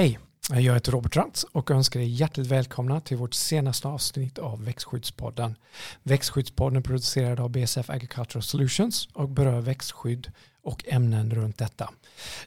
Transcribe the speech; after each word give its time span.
Hej, 0.00 0.18
jag 0.50 0.74
heter 0.74 0.92
Robert 0.92 1.16
Rantz 1.16 1.44
och 1.44 1.70
önskar 1.70 2.00
er 2.00 2.04
hjärtligt 2.04 2.46
välkomna 2.46 3.00
till 3.00 3.16
vårt 3.16 3.34
senaste 3.34 3.88
avsnitt 3.88 4.38
av 4.38 4.64
Växtskyddspodden. 4.64 5.56
Växtskyddspodden 6.02 6.76
är 6.76 6.80
producerad 6.80 7.40
av 7.40 7.50
BSF 7.50 7.90
Agricultural 7.90 8.42
Solutions 8.42 9.08
och 9.12 9.28
berör 9.28 9.60
växtskydd 9.60 10.32
och 10.62 10.84
ämnen 10.88 11.30
runt 11.30 11.58
detta. 11.58 11.90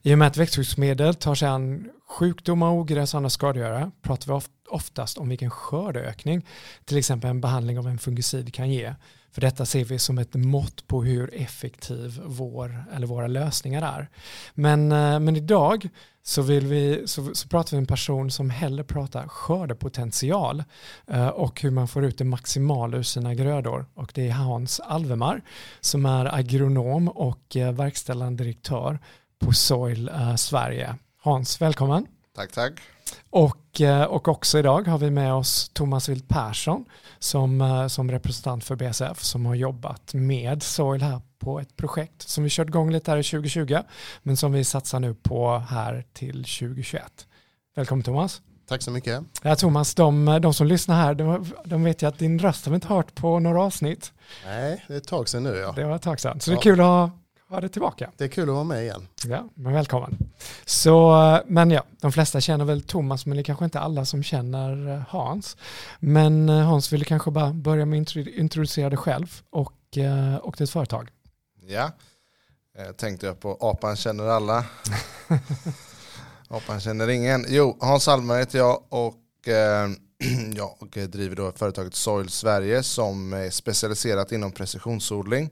I 0.02 0.14
och 0.14 0.18
med 0.18 0.28
att 0.28 0.38
växtskyddsmedel 0.38 1.16
tar 1.16 1.36
sig 1.36 1.48
an 1.48 1.90
sjukdomar, 2.08 2.72
ogräs 2.72 3.14
och 3.14 3.18
andra 3.18 3.30
skadegörare 3.30 3.92
pratar 4.02 4.34
vi 4.34 4.42
oftast 4.70 5.18
om 5.18 5.30
vilken 5.30 5.52
skördeökning 5.52 6.46
till 6.86 6.98
exempel 6.98 7.30
en 7.30 7.42
behandling 7.42 7.80
av 7.80 7.88
en 7.88 7.98
fungicid 7.98 8.54
kan 8.54 8.70
ge. 8.70 8.94
För 9.32 9.42
detta 9.42 9.66
ser 9.66 9.86
vi 9.86 10.00
som 10.00 10.18
ett 10.18 10.34
mått 10.34 10.88
på 10.88 11.04
hur 11.04 11.36
effektiv 11.42 12.22
vår, 12.26 12.86
eller 12.96 13.08
våra 13.08 13.28
lösningar 13.28 13.82
är. 13.82 14.10
Men, 14.54 14.92
eh, 14.92 15.20
men 15.20 15.36
idag 15.36 15.90
så, 16.24 16.42
vill 16.42 16.68
vi, 16.68 17.08
så, 17.08 17.36
så 17.36 17.48
pratar 17.48 17.72
vi 17.72 17.78
en 17.78 17.86
person 17.86 18.32
som 18.32 18.50
hellre 18.50 18.84
pratar 18.84 19.28
skördepotential 19.28 20.64
eh, 21.08 21.28
och 21.28 21.62
hur 21.62 21.72
man 21.72 21.88
får 21.88 22.06
ut 22.06 22.18
det 22.18 22.24
maximala 22.24 22.98
ur 22.98 23.04
sina 23.04 23.34
grödor. 23.34 23.86
Och 23.94 24.12
det 24.16 24.28
är 24.28 24.32
Hans 24.32 24.80
Alvemar 24.80 25.42
som 25.80 26.06
är 26.06 26.36
agronom 26.36 27.08
och 27.08 27.56
eh, 27.56 27.72
verkställande 27.72 28.44
direktör 28.44 29.00
på 29.40 29.54
Soil 29.54 30.12
Sverige. 30.38 30.96
Hans, 31.22 31.62
välkommen. 31.62 32.08
Tack, 32.36 32.52
tack. 32.52 32.74
Och, 33.30 33.82
eh, 33.82 34.04
och 34.04 34.28
också 34.28 34.60
idag 34.60 34.88
har 34.88 34.98
vi 34.98 35.10
med 35.10 35.34
oss 35.34 35.70
Thomas 35.74 36.10
Wild 36.10 36.28
Persson 36.28 36.86
som, 37.20 37.62
eh, 37.62 37.88
som 37.88 38.12
representant 38.12 38.64
för 38.64 38.76
BSF 38.76 39.24
som 39.24 39.46
har 39.46 39.56
jobbat 39.56 40.14
med 40.14 40.64
Soil 40.64 41.02
här 41.02 41.22
på 41.44 41.60
ett 41.60 41.78
projekt 41.78 42.22
som 42.22 42.44
vi 42.44 42.50
kört 42.50 42.68
igång 42.68 42.92
lite 42.92 43.12
här 43.12 43.18
i 43.18 43.24
2020 43.24 43.78
men 44.24 44.38
som 44.38 44.52
vi 44.52 44.64
satsar 44.64 45.00
nu 45.00 45.14
på 45.14 45.58
här 45.58 46.06
till 46.14 46.44
2021. 46.44 47.28
Välkommen 47.76 48.04
Thomas. 48.04 48.42
Tack 48.68 48.82
så 48.82 48.92
mycket. 48.92 49.24
Ja, 49.42 49.56
Thomas, 49.56 49.96
de, 49.96 50.40
de 50.42 50.54
som 50.54 50.68
lyssnar 50.68 50.96
här, 50.96 51.14
de, 51.14 51.52
de 51.66 51.84
vet 51.84 52.02
ju 52.02 52.08
att 52.08 52.20
din 52.20 52.40
röst 52.40 52.66
har 52.66 52.72
vi 52.72 52.76
inte 52.76 52.88
hört 52.88 53.16
på 53.16 53.40
några 53.40 53.62
avsnitt. 53.62 54.14
Nej, 54.46 54.84
det 54.88 54.94
är 54.94 54.98
ett 54.98 55.08
tag 55.08 55.30
sedan 55.30 55.44
nu 55.44 55.50
ja. 55.50 55.74
Det 55.76 55.84
var 55.84 55.96
ett 55.96 56.02
tag 56.02 56.20
sedan. 56.20 56.40
Så 56.40 56.52
ja. 56.52 56.56
det 56.56 56.60
är 56.60 56.62
kul 56.62 56.80
att 56.80 56.86
ha 56.86 57.12
ha 57.54 57.62
dig 57.62 57.70
tillbaka. 57.70 58.12
Det 58.18 58.24
är 58.24 58.28
kul 58.28 58.50
att 58.50 58.56
vara 58.56 58.64
med 58.64 58.84
igen. 58.84 59.08
Ja, 59.26 59.50
men 59.54 59.74
välkommen. 59.74 60.18
Så, 60.66 61.40
men 61.48 61.72
ja, 61.72 61.84
de 62.02 62.12
flesta 62.12 62.42
känner 62.42 62.66
väl 62.66 62.82
Thomas, 62.82 63.26
men 63.26 63.38
det 63.38 63.42
är 63.42 63.44
kanske 63.44 63.66
inte 63.66 63.80
alla 63.80 64.06
som 64.06 64.24
känner 64.24 64.94
eh, 64.94 65.02
Hans. 65.10 65.58
Men 66.00 66.50
eh, 66.50 66.56
Hans, 66.56 66.94
vill 66.94 67.00
du 67.00 67.06
kanske 67.06 67.32
bara 67.32 67.54
börja 67.54 67.86
med 67.86 68.02
att 68.02 68.16
introducera 68.16 68.90
dig 68.90 68.98
själv 68.98 69.42
och, 69.50 69.98
eh, 69.98 70.36
och 70.36 70.56
ditt 70.58 70.70
företag? 70.70 71.10
Ja, 71.68 71.92
jag 72.78 72.98
tänkte 72.98 73.26
jag 73.26 73.40
på 73.40 73.58
apan 73.62 73.96
känner 73.96 74.28
alla. 74.28 74.66
apan 76.48 76.80
känner 76.80 77.10
ingen. 77.10 77.46
Jo, 77.48 77.78
Hans 77.80 78.08
Almer 78.08 78.40
heter 78.40 78.58
jag 78.60 78.84
och 78.90 79.48
eh, 79.48 79.90
jag 80.56 81.10
driver 81.10 81.36
då 81.36 81.52
företaget 81.52 81.96
Soil 81.96 82.30
Sverige 82.30 82.84
som 82.84 83.34
är 83.34 83.50
specialiserat 83.50 84.32
inom 84.32 84.52
precisionsodling. 84.52 85.50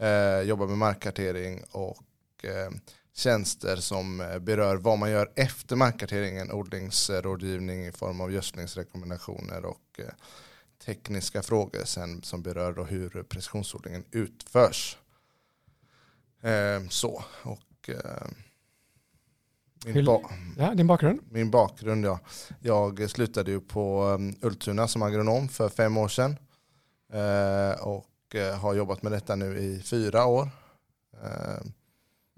Eh, 0.00 0.40
jobbar 0.40 0.66
med 0.66 0.78
markkartering 0.78 1.64
och 1.70 2.44
eh, 2.44 2.70
tjänster 3.14 3.76
som 3.76 4.20
eh, 4.20 4.38
berör 4.38 4.76
vad 4.76 4.98
man 4.98 5.10
gör 5.10 5.30
efter 5.36 5.76
markkarteringen, 5.76 6.52
odlingsrådgivning 6.52 7.86
i 7.86 7.92
form 7.92 8.20
av 8.20 8.32
gödslingsrekommendationer 8.32 9.64
och 9.64 9.98
eh, 9.98 10.04
tekniska 10.84 11.42
frågor 11.42 11.84
sen 11.84 12.22
som 12.22 12.42
berör 12.42 12.72
då 12.72 12.84
hur 12.84 13.22
precisionsodlingen 13.22 14.04
utförs. 14.10 14.96
Eh, 16.42 16.88
så, 16.88 17.24
och 17.42 17.88
eh, 17.90 18.26
min, 19.86 20.04
ba 20.04 20.20
ja, 20.58 20.74
din 20.74 20.86
bakgrund? 20.86 21.20
Min 21.30 21.50
bakgrund, 21.50 22.04
ja. 22.04 22.20
Jag 22.60 23.10
slutade 23.10 23.50
ju 23.50 23.60
på 23.60 24.04
um, 24.04 24.36
Ultuna 24.42 24.88
som 24.88 25.02
agronom 25.02 25.48
för 25.48 25.68
fem 25.68 25.96
år 25.96 26.08
sedan. 26.08 26.36
Eh, 27.12 27.86
och 27.86 28.06
Eh, 28.34 28.58
har 28.58 28.74
jobbat 28.74 29.02
med 29.02 29.12
detta 29.12 29.36
nu 29.36 29.58
i 29.58 29.82
fyra 29.82 30.26
år. 30.26 30.48
Eh, 31.22 31.60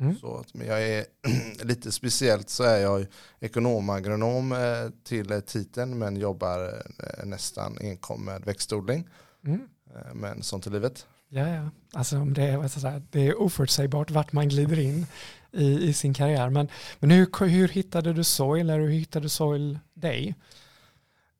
mm. 0.01 0.17
Så 0.19 0.45
men 0.55 0.67
jag 0.67 0.83
är 0.83 1.05
lite 1.65 1.93
speciellt 1.93 2.51
så 2.51 2.65
är 2.65 2.79
jag 2.79 3.07
ekonomagronom 3.41 4.53
eh, 4.53 4.91
till 5.05 5.43
titeln 5.47 5.99
men 5.99 6.17
jobbar 6.17 6.83
nästan 7.25 7.79
enkom 7.81 8.25
med 8.25 8.45
växtodling. 8.45 9.09
Mm. 9.45 9.69
Men 10.13 10.43
sånt 10.43 10.67
är 10.67 10.71
livet. 10.71 11.07
Ja, 11.35 11.49
ja. 11.49 11.71
Alltså, 11.93 12.25
det, 12.25 12.43
är, 12.43 12.69
säga, 12.69 13.03
det 13.11 13.29
är 13.29 13.41
oförutsägbart 13.41 14.11
vart 14.11 14.33
man 14.33 14.49
glider 14.49 14.79
in 14.79 15.07
i, 15.53 15.89
i 15.89 15.93
sin 15.93 16.15
karriär. 16.15 16.51
Men, 16.51 16.69
men 17.01 17.11
hur, 17.11 17.47
hur 17.47 17.69
hittade 17.69 18.13
du 18.13 18.25
Soil 18.25 18.71
eller 18.71 18.81
hur 18.81 18.91
hittade 18.91 19.29
Soil 19.29 19.79
dig? 19.95 20.35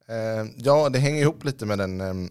Eh, 0.07 0.47
ja, 0.57 0.89
det 0.89 0.99
hänger 0.99 1.23
ihop 1.23 1.45
lite 1.45 1.67
med 1.67 1.79
den 1.79 2.01
ehm, 2.01 2.31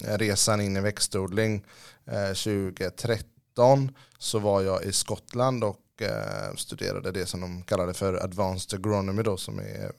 resan 0.00 0.60
in 0.60 0.76
i 0.76 0.80
växtodling. 0.80 1.64
Eh, 2.06 2.26
2013 2.26 3.96
så 4.18 4.38
var 4.38 4.62
jag 4.62 4.84
i 4.84 4.92
Skottland 4.92 5.64
och 5.64 6.02
eh, 6.02 6.54
studerade 6.56 7.12
det 7.12 7.26
som 7.26 7.40
de 7.40 7.62
kallade 7.62 7.94
för 7.94 8.24
advanced 8.24 8.78
agronomy 8.78 9.22
då 9.22 9.36
som 9.36 9.58
är 9.58 9.92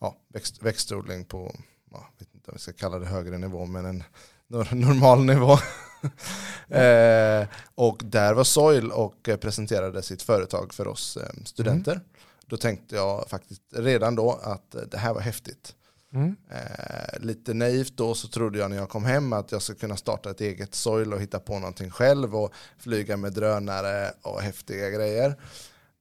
ja, 0.00 0.16
växt, 0.28 0.62
växtodling 0.62 1.24
på, 1.24 1.56
jag 1.90 2.06
vet 2.18 2.34
inte 2.34 2.50
om 2.50 2.54
vi 2.54 2.60
ska 2.60 2.72
kalla 2.72 2.98
det 2.98 3.06
högre 3.06 3.38
nivå 3.38 3.66
men 3.66 3.84
en 3.84 4.04
normal 4.72 5.24
nivå. 5.24 5.52
eh, 6.68 7.48
och 7.74 8.02
där 8.04 8.34
var 8.34 8.44
Soil 8.44 8.90
och 8.90 9.28
presenterade 9.40 10.02
sitt 10.02 10.22
företag 10.22 10.74
för 10.74 10.88
oss 10.88 11.18
studenter. 11.44 11.92
Mm. 11.92 12.04
Då 12.46 12.56
tänkte 12.56 12.96
jag 12.96 13.28
faktiskt 13.28 13.62
redan 13.74 14.14
då 14.14 14.40
att 14.42 14.76
det 14.90 14.98
här 14.98 15.14
var 15.14 15.20
häftigt. 15.20 15.74
Mm. 16.14 16.36
Eh, 16.50 17.20
lite 17.20 17.54
naivt 17.54 17.96
då 17.96 18.14
så 18.14 18.28
trodde 18.28 18.58
jag 18.58 18.70
när 18.70 18.76
jag 18.76 18.88
kom 18.88 19.04
hem 19.04 19.32
att 19.32 19.52
jag 19.52 19.62
skulle 19.62 19.78
kunna 19.78 19.96
starta 19.96 20.30
ett 20.30 20.40
eget 20.40 20.74
soil 20.74 21.12
och 21.12 21.20
hitta 21.20 21.38
på 21.38 21.58
någonting 21.58 21.90
själv 21.90 22.36
och 22.36 22.52
flyga 22.78 23.16
med 23.16 23.32
drönare 23.32 24.12
och 24.22 24.40
häftiga 24.40 24.90
grejer. 24.90 25.36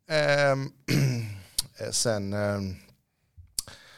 Ehm, 0.10 0.72
eh, 1.78 1.90
sen, 1.92 2.34
eh, 2.34 2.60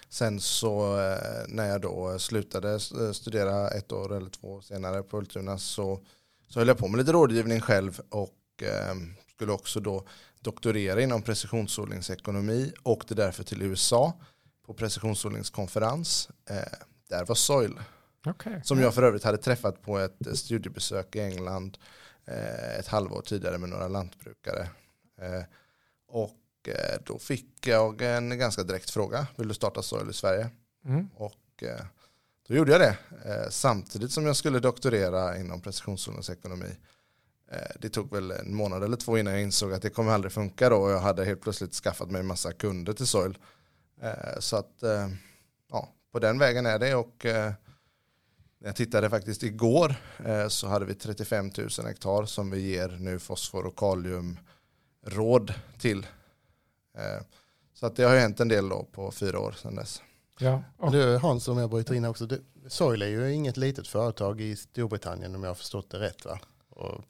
sen 0.10 0.40
så 0.40 1.00
eh, 1.00 1.46
när 1.48 1.68
jag 1.68 1.82
då 1.82 2.20
slutade 2.20 2.80
studera 3.14 3.70
ett 3.70 3.92
år 3.92 4.18
eller 4.18 4.30
två 4.30 4.62
senare 4.62 5.04
på 5.04 5.18
Ultuna 5.18 5.58
så, 5.58 6.00
så 6.48 6.60
höll 6.60 6.68
jag 6.68 6.78
på 6.78 6.88
med 6.88 6.98
lite 6.98 7.12
rådgivning 7.12 7.62
själv 7.62 8.02
och 8.10 8.64
ehm, 8.64 9.14
skulle 9.36 9.52
också 9.52 9.80
då 9.80 10.08
doktorera 10.40 11.02
inom 11.02 11.22
precisionsodlingsekonomi 11.22 12.74
och 12.84 13.06
det 13.08 13.16
därför 13.16 13.44
till 13.44 13.62
USA 13.62 14.14
på 14.66 14.74
precisionsodlingskonferens. 14.74 16.30
Eh, 16.50 16.56
där 17.10 17.26
var 17.26 17.36
Soil. 17.36 17.80
Okay. 18.26 18.62
Som 18.64 18.80
jag 18.80 18.94
för 18.94 19.04
övrigt 19.04 19.24
hade 19.24 19.38
träffat 19.38 19.82
på 19.82 20.00
ett 20.00 20.38
studiebesök 20.38 21.16
i 21.16 21.20
England 21.20 21.78
eh, 22.26 22.80
ett 22.80 22.88
halvår 22.88 23.22
tidigare 23.22 23.58
med 23.58 23.70
några 23.70 23.88
lantbrukare. 23.88 24.70
Eh, 25.22 25.44
och 26.08 26.30
eh, 26.30 26.39
då 27.06 27.20
fick 27.20 27.68
jag 27.68 28.02
en 28.02 28.38
ganska 28.38 28.64
direkt 28.64 28.90
fråga. 28.90 29.28
Vill 29.38 29.48
du 29.48 29.54
starta 29.54 29.82
Soil 29.82 30.10
i 30.10 30.14
Sverige? 30.14 30.50
Mm. 30.86 31.10
Och 31.16 31.64
eh, 31.64 31.86
då 32.48 32.56
gjorde 32.56 32.72
jag 32.72 32.82
det. 32.82 32.98
Eh, 33.26 33.50
samtidigt 33.50 34.12
som 34.12 34.26
jag 34.26 34.36
skulle 34.36 34.60
doktorera 34.60 35.38
inom 35.38 35.62
precisionsodlingsekonomi. 35.62 36.78
Det 37.80 37.90
tog 37.90 38.12
väl 38.12 38.32
en 38.32 38.56
månad 38.56 38.84
eller 38.84 38.98
två 38.98 39.18
innan 39.18 39.34
jag 39.34 39.42
insåg 39.42 39.74
att 39.74 39.82
det 39.82 39.90
kommer 39.90 40.12
aldrig 40.12 40.32
funka 40.32 40.70
då. 40.70 40.76
Och 40.76 40.92
jag 40.92 41.00
hade 41.00 41.26
helt 41.26 41.42
plötsligt 41.42 41.74
skaffat 41.74 42.12
mig 42.12 42.22
en 42.22 42.28
massa 42.28 42.52
kunder 42.52 42.94
till 42.94 43.08
Soil. 43.08 43.38
Eh, 44.02 44.40
så 44.40 44.56
att 44.56 44.84
eh, 44.84 45.10
ja, 45.72 45.90
på 46.12 46.20
den 46.20 46.40
vägen 46.40 46.66
är 46.66 46.80
det 46.80 46.96
och 46.96 47.26
eh, 47.26 47.54
när 48.60 48.68
jag 48.68 48.76
tittade 48.76 49.10
faktiskt 49.10 49.44
igår 49.44 49.96
så 50.50 50.68
hade 50.68 50.86
vi 50.86 50.94
35 50.94 51.52
000 51.58 51.70
hektar 51.86 52.26
som 52.26 52.52
vi 52.52 52.60
ger 52.60 52.90
nu 52.90 53.20
fosfor 53.20 53.66
och 53.66 53.78
kaliumråd 53.78 55.54
till. 55.80 56.08
Så 57.74 57.86
att 57.86 57.96
det 57.96 58.04
har 58.04 58.14
ju 58.14 58.20
hänt 58.20 58.40
en 58.40 58.48
del 58.48 58.70
då 58.70 58.84
på 58.84 59.12
fyra 59.12 59.40
år 59.40 59.52
sedan 59.52 59.76
dess. 59.76 60.02
Ja. 60.40 60.64
Och 60.78 60.92
du 60.92 61.18
Hans, 61.18 61.48
om 61.48 61.58
jag 61.58 61.70
bryter 61.70 61.94
in 61.94 62.06
också. 62.06 62.26
Du, 62.26 62.44
Soil 62.68 63.02
är 63.02 63.08
ju 63.08 63.34
inget 63.34 63.58
litet 63.58 63.88
företag 63.88 64.42
i 64.42 64.56
Storbritannien 64.56 65.36
om 65.36 65.44
jag 65.44 65.50
har 65.50 65.56
förstått 65.56 65.90
det 65.90 66.00
rätt 66.00 66.26
va? 66.26 66.40
Och 66.70 67.04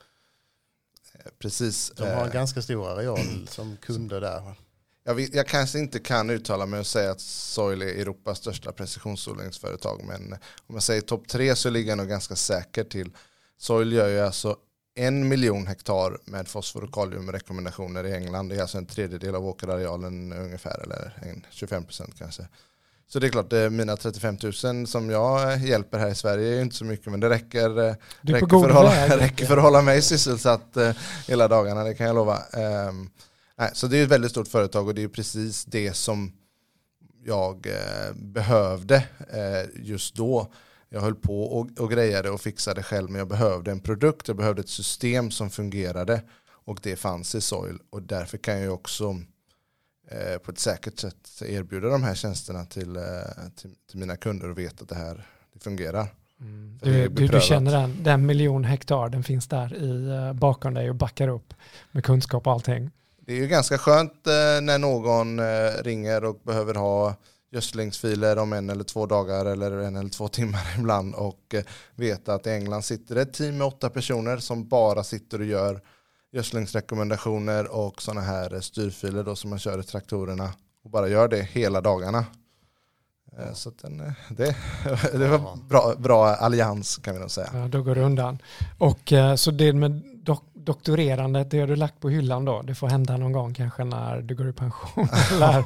Precis. 1.40 1.92
De 1.96 2.04
har 2.04 2.26
en 2.26 2.32
ganska 2.32 2.62
stor 2.62 2.90
areal 2.90 3.48
som 3.50 3.78
kunder 3.78 4.22
där. 4.22 4.56
Jag, 5.04 5.16
vet, 5.16 5.34
jag, 5.34 5.48
kanske 5.48 5.80
inte 5.80 6.00
kan 6.00 6.30
uttala 6.30 6.66
mig 6.66 6.80
och 6.80 6.88
säga 6.88 7.12
att 7.12 7.22
Soil 7.22 7.82
är 7.82 7.86
Europas 7.86 8.38
största 8.38 8.72
precisionsodlingsföretag. 8.72 10.02
Men 10.08 10.34
om 10.68 10.76
jag 10.76 10.84
säger 10.84 11.02
topp 11.02 11.28
tre 11.28 11.56
så 11.56 11.70
ligger 11.70 11.92
jag 11.92 11.98
nog 11.98 12.08
ganska 12.08 12.36
säker 12.36 12.84
till. 12.84 13.12
Soil 13.58 13.94
gör 13.94 14.08
ju 14.08 14.20
alltså 14.20 14.58
en 15.00 15.28
miljon 15.28 15.68
hektar 15.68 16.18
med 16.26 16.48
fosfor 16.48 16.84
och 16.84 16.94
kaliumrekommendationer 16.94 18.06
i 18.06 18.14
England. 18.14 18.50
Det 18.50 18.56
är 18.56 18.62
alltså 18.62 18.78
en 18.78 18.86
tredjedel 18.86 19.36
av 19.36 19.48
åkerarealen 19.48 20.34
ungefär, 20.34 20.80
eller 20.84 21.14
25 21.50 21.84
procent 21.84 22.14
kanske. 22.18 22.48
Så 23.08 23.20
det 23.20 23.28
är 23.28 23.32
klart, 23.32 23.52
mina 23.72 23.98
35 23.98 24.38
000 24.64 24.88
som 24.88 25.10
jag 25.10 25.60
hjälper 25.60 26.00
här 26.00 26.10
i 26.10 26.16
Sverige 26.16 26.58
är 26.58 26.62
inte 26.62 26.76
så 26.76 26.86
mycket, 26.86 27.06
men 27.12 27.20
det 27.20 27.30
räcker, 27.30 27.70
räcker, 28.22 28.48
för, 28.48 28.70
att 28.70 28.76
hålla, 28.76 29.08
räcker 29.18 29.46
för 29.46 29.58
att 29.58 29.64
hålla 29.64 29.82
mig 29.82 30.02
sysselsatt 30.02 30.78
eh, 30.78 30.92
hela 31.28 31.48
dagarna, 31.48 31.84
det 31.84 31.94
kan 31.94 32.08
jag 32.08 32.16
lova. 32.16 32.38
Nej, 33.58 33.70
så 33.74 33.88
det 33.88 33.98
är 33.98 34.04
ett 34.04 34.10
väldigt 34.10 34.32
stort 34.32 34.48
företag 34.48 34.88
och 34.88 34.96
det 34.96 35.04
är 35.04 35.08
precis 35.08 35.66
det 35.66 35.94
som 35.94 36.32
jag 37.26 37.68
eh, 37.68 38.14
behövde 38.16 38.96
eh, 39.34 39.70
just 39.76 40.16
då. 40.16 40.52
Jag 40.90 41.02
höll 41.02 41.16
på 41.16 41.44
och, 41.44 41.68
och 41.80 41.92
grejade 41.92 42.30
och 42.30 42.42
fixade 42.42 42.84
själv 42.84 43.10
men 43.10 43.20
jag 43.20 43.28
behövde 43.28 43.72
en 43.72 43.80
produkt, 43.80 44.28
jag 44.28 44.38
behövde 44.38 44.62
ett 44.62 44.70
system 44.70 45.32
som 45.32 45.50
fungerade 45.50 46.22
och 46.70 46.80
det 46.84 46.96
fanns 46.96 47.36
i 47.36 47.42
Soil 47.42 47.80
och 47.90 48.02
därför 48.02 48.38
kan 48.38 48.62
jag 48.62 48.74
också 48.74 49.16
eh, 50.12 50.38
på 50.38 50.52
ett 50.52 50.60
säkert 50.60 51.00
sätt 51.00 51.42
erbjuda 51.42 51.90
de 51.90 52.04
här 52.04 52.16
tjänsterna 52.16 52.66
till, 52.66 52.96
eh, 52.96 53.04
till, 53.56 53.76
till, 53.90 54.00
mina 54.00 54.16
kunder 54.16 54.50
och 54.50 54.58
veta 54.58 54.84
att 54.84 54.90
det 54.90 54.96
här 54.96 55.26
det 55.54 55.60
fungerar. 55.60 56.08
Mm. 56.42 56.80
Du, 56.82 57.08
du, 57.08 57.28
du, 57.28 57.42
känner 57.42 57.72
den, 57.72 58.04
den 58.04 58.26
miljon 58.26 58.64
hektar, 58.64 59.10
den 59.10 59.24
finns 59.24 59.48
där 59.48 59.76
i, 59.76 59.92
uh, 59.92 60.34
bakom 60.34 60.74
dig 60.74 60.90
och 60.90 60.96
backar 60.96 61.28
upp 61.28 61.54
med 61.92 62.04
kunskap 62.04 62.48
och 62.48 62.54
allting. 62.54 62.92
Det 63.20 63.34
är 63.34 63.38
ju 63.38 63.48
ganska 63.48 63.78
skönt 63.78 64.12
uh, 64.12 64.62
när 64.62 64.78
någon 64.78 65.40
uh, 65.40 65.84
ringer 65.84 66.24
och 66.24 66.40
behöver 66.44 66.74
ha 66.74 67.16
gödslingsfiler 67.52 68.38
om 68.38 68.54
en 68.54 68.70
eller 68.70 68.84
två 68.84 69.06
dagar 69.06 69.46
eller 69.46 69.72
en 69.72 69.96
eller 69.96 70.10
två 70.10 70.28
timmar 70.28 70.62
ibland 70.80 71.16
och 71.16 71.56
veta 71.96 72.34
att 72.34 72.48
i 72.48 72.50
England 72.50 72.84
sitter 72.84 73.16
det 73.16 73.22
ett 73.22 73.34
team 73.34 73.58
med 73.58 73.68
åtta 73.68 73.90
personer 73.90 74.38
som 74.38 74.68
bara 74.68 75.04
sitter 75.04 75.40
och 75.40 75.46
gör 75.46 75.82
gödslingsrekommendationer 76.32 77.76
och 77.76 78.02
sådana 78.02 78.22
här 78.22 78.60
styrfiler 78.60 79.24
då 79.24 79.36
som 79.36 79.50
man 79.50 79.60
kör 79.60 79.80
i 79.80 79.84
traktorerna 79.84 80.54
och 80.84 80.90
bara 80.90 81.08
gör 81.08 81.28
det 81.28 81.42
hela 81.42 81.82
dagarna. 81.82 82.26
Eh, 83.38 83.54
så 83.54 83.72
den, 83.82 84.00
eh, 84.00 84.12
det, 84.30 84.56
det 85.18 85.28
var 85.28 85.68
bra, 85.70 85.96
bra 85.98 86.28
allians 86.28 86.98
kan 86.98 87.14
vi 87.14 87.20
nog 87.20 87.32
säga. 87.32 87.50
Ja, 87.54 87.68
då 87.68 87.82
går 87.84 87.96
det 87.96 88.02
undan. 88.02 88.38
Och 88.78 89.14
eh, 89.14 89.36
så 89.36 89.52
det 89.52 89.74
med 89.74 90.02
doktorerandet, 90.66 91.52
det 91.52 91.60
har 91.60 91.68
du 91.68 91.76
lagt 91.76 92.00
på 92.00 92.10
hyllan 92.10 92.46
då? 92.46 92.62
Det 92.62 92.76
får 92.76 92.88
hända 92.88 93.18
någon 93.18 93.32
gång 93.32 93.54
kanske 93.54 93.84
när 93.84 94.22
du 94.22 94.36
går 94.36 94.50
i 94.50 94.54
pension? 94.54 95.08
eller, 95.32 95.64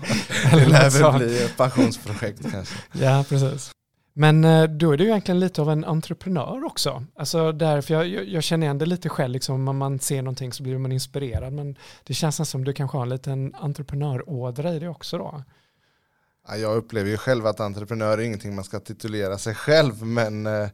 det 0.57 0.66
lär 0.66 0.90
väl 0.90 1.19
bli 1.19 1.44
ett 1.44 1.57
pensionsprojekt 1.57 2.51
kanske. 2.51 2.75
Ja, 2.92 3.25
precis. 3.30 3.72
Men 4.16 4.42
då 4.78 4.92
är 4.92 4.98
du 4.98 5.04
egentligen 5.04 5.40
lite 5.40 5.62
av 5.62 5.69
en 5.69 5.86
entreprenör 5.86 6.63
också. 6.63 7.04
Alltså 7.16 7.51
därför 7.51 7.94
jag, 7.94 8.28
jag 8.28 8.44
känner 8.44 8.68
igen 8.68 8.78
det 8.78 8.86
lite 8.86 9.10
själv, 9.10 9.34
liksom, 9.34 9.68
om 9.68 9.78
man 9.78 10.00
ser 10.00 10.22
någonting 10.22 10.54
så 10.54 10.63
blir 10.63 10.78
man 10.78 10.92
inspirerad. 10.92 11.54
Men 11.54 11.75
det 12.04 12.13
känns 12.13 12.50
som 12.50 12.63
du 12.63 12.74
kanske 12.74 12.98
har 12.98 13.04
en 13.04 13.10
liten 13.10 13.56
entreprenörådra 13.56 14.74
i 14.74 14.80
det 14.80 14.88
också 14.88 15.18
då. 15.18 15.44
Jag 16.48 16.75
upplever 16.75 17.10
ju 17.10 17.18
själv 17.18 17.48
att 17.48 17.60
entreprenör 17.60 18.18
är 18.18 18.22
ingenting 18.22 18.56
man 18.56 18.63
ska 18.63 18.80
titulera 18.80 19.38
sig 19.38 19.56
själv, 19.56 20.04
men, 20.06 20.48
eh, 20.48 20.68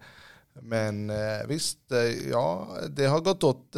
men 0.53 1.09
eh, 1.09 1.47
visst, 1.47 1.91
eh, 1.91 2.29
ja, 2.29 2.67
det 2.89 3.05
har 3.05 3.19
gått 3.19 3.43
åt 3.43 3.75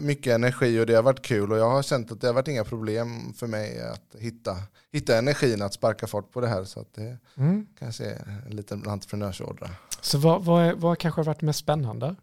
mycket 0.00 0.34
energi 0.34 0.80
och 0.80 0.86
det 0.86 0.94
har 0.94 1.02
varit 1.02 1.22
kul 1.22 1.52
och 1.52 1.58
jag 1.58 1.70
har 1.70 1.82
känt 1.82 2.12
att 2.12 2.20
det 2.20 2.26
har 2.26 2.34
varit 2.34 2.48
inga 2.48 2.64
problem 2.64 3.32
för 3.32 3.46
mig 3.46 3.80
att 3.80 4.16
hitta, 4.18 4.56
hitta 4.92 5.18
energin 5.18 5.62
att 5.62 5.74
sparka 5.74 6.06
fart 6.06 6.30
på 6.30 6.40
det 6.40 6.48
här. 6.48 6.64
Så 6.64 6.80
att 6.80 6.94
det 6.94 7.18
mm. 7.36 7.66
kanske 7.78 8.04
är 8.04 8.42
en 8.46 8.56
liten 8.56 8.88
entreprenörsådra. 8.88 9.70
Så 10.00 10.18
vad, 10.18 10.44
vad, 10.44 10.64
är, 10.64 10.74
vad 10.74 10.98
kanske 10.98 11.18
har 11.18 11.24
varit 11.24 11.42
mest 11.42 11.58
spännande 11.58 12.16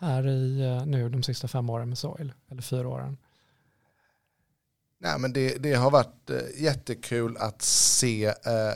här 0.00 0.28
i 0.28 0.82
nu 0.86 1.08
de 1.08 1.22
sista 1.22 1.48
fem 1.48 1.70
åren 1.70 1.88
med 1.88 1.98
Soil, 1.98 2.32
eller 2.50 2.62
fyra 2.62 2.88
åren? 2.88 3.16
Nej, 5.02 5.18
men 5.18 5.32
det, 5.32 5.62
det, 5.62 5.72
har 5.72 5.90
varit 5.90 6.30
eh, 6.30 6.62
jättekul 6.62 7.36
att 7.36 7.62
se 7.62 8.26
eh, 8.26 8.34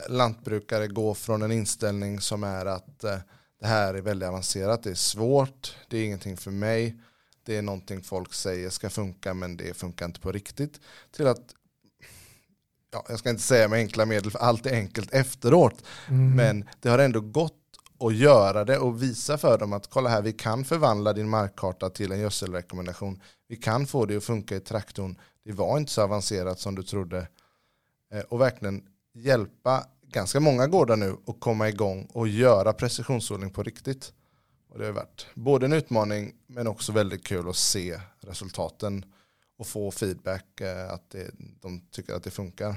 lantbrukare 0.09 0.87
gå 0.87 1.13
från 1.13 1.41
en 1.41 1.51
inställning 1.51 2.21
som 2.21 2.43
är 2.43 2.65
att 2.65 3.03
eh, 3.03 3.17
det 3.59 3.67
här 3.67 3.93
är 3.93 4.01
väldigt 4.01 4.29
avancerat, 4.29 4.83
det 4.83 4.89
är 4.89 4.95
svårt, 4.95 5.75
det 5.87 5.97
är 5.97 6.05
ingenting 6.05 6.37
för 6.37 6.51
mig, 6.51 6.95
det 7.43 7.57
är 7.57 7.61
någonting 7.61 8.03
folk 8.03 8.33
säger 8.33 8.69
ska 8.69 8.89
funka 8.89 9.33
men 9.33 9.57
det 9.57 9.77
funkar 9.77 10.05
inte 10.05 10.19
på 10.19 10.31
riktigt. 10.31 10.81
Till 11.11 11.27
att, 11.27 11.41
ja, 12.91 13.05
jag 13.09 13.19
ska 13.19 13.29
inte 13.29 13.43
säga 13.43 13.67
med 13.67 13.77
enkla 13.77 14.05
medel 14.05 14.31
för 14.31 14.39
allt 14.39 14.65
är 14.65 14.73
enkelt 14.73 15.13
efteråt, 15.13 15.83
mm. 16.07 16.35
men 16.35 16.69
det 16.79 16.89
har 16.89 16.99
ändå 16.99 17.21
gått 17.21 17.53
att 17.99 18.15
göra 18.15 18.65
det 18.65 18.77
och 18.77 19.03
visa 19.03 19.37
för 19.37 19.57
dem 19.57 19.73
att 19.73 19.87
kolla 19.87 20.09
här, 20.09 20.21
vi 20.21 20.33
kan 20.33 20.65
förvandla 20.65 21.13
din 21.13 21.29
markkarta 21.29 21.89
till 21.89 22.11
en 22.11 22.19
gödselrekommendation. 22.19 23.21
Vi 23.47 23.55
kan 23.55 23.87
få 23.87 24.05
det 24.05 24.17
att 24.17 24.23
funka 24.23 24.55
i 24.55 24.59
traktorn 24.59 25.17
det 25.47 25.53
var 25.53 25.77
inte 25.77 25.91
så 25.91 26.01
avancerat 26.01 26.59
som 26.59 26.75
du 26.75 26.83
trodde. 26.83 27.27
Eh, 28.13 28.19
och 28.19 28.41
verkligen 28.41 28.83
hjälpa 29.13 29.85
ganska 30.11 30.39
många 30.39 30.67
gårdar 30.67 30.95
nu 30.95 31.17
att 31.27 31.39
komma 31.39 31.69
igång 31.69 32.07
och 32.13 32.27
göra 32.27 32.73
precisionsodling 32.73 33.49
på 33.49 33.63
riktigt. 33.63 34.13
Och 34.69 34.79
det 34.79 34.85
har 34.85 34.91
varit 34.91 35.27
både 35.33 35.65
en 35.65 35.73
utmaning 35.73 36.33
men 36.47 36.67
också 36.67 36.91
väldigt 36.91 37.27
kul 37.27 37.49
att 37.49 37.55
se 37.55 37.99
resultaten 38.19 39.05
och 39.57 39.67
få 39.67 39.91
feedback 39.91 40.61
eh, 40.61 40.93
att 40.93 41.09
det, 41.09 41.31
de 41.61 41.81
tycker 41.91 42.13
att 42.13 42.23
det 42.23 42.31
funkar. 42.31 42.75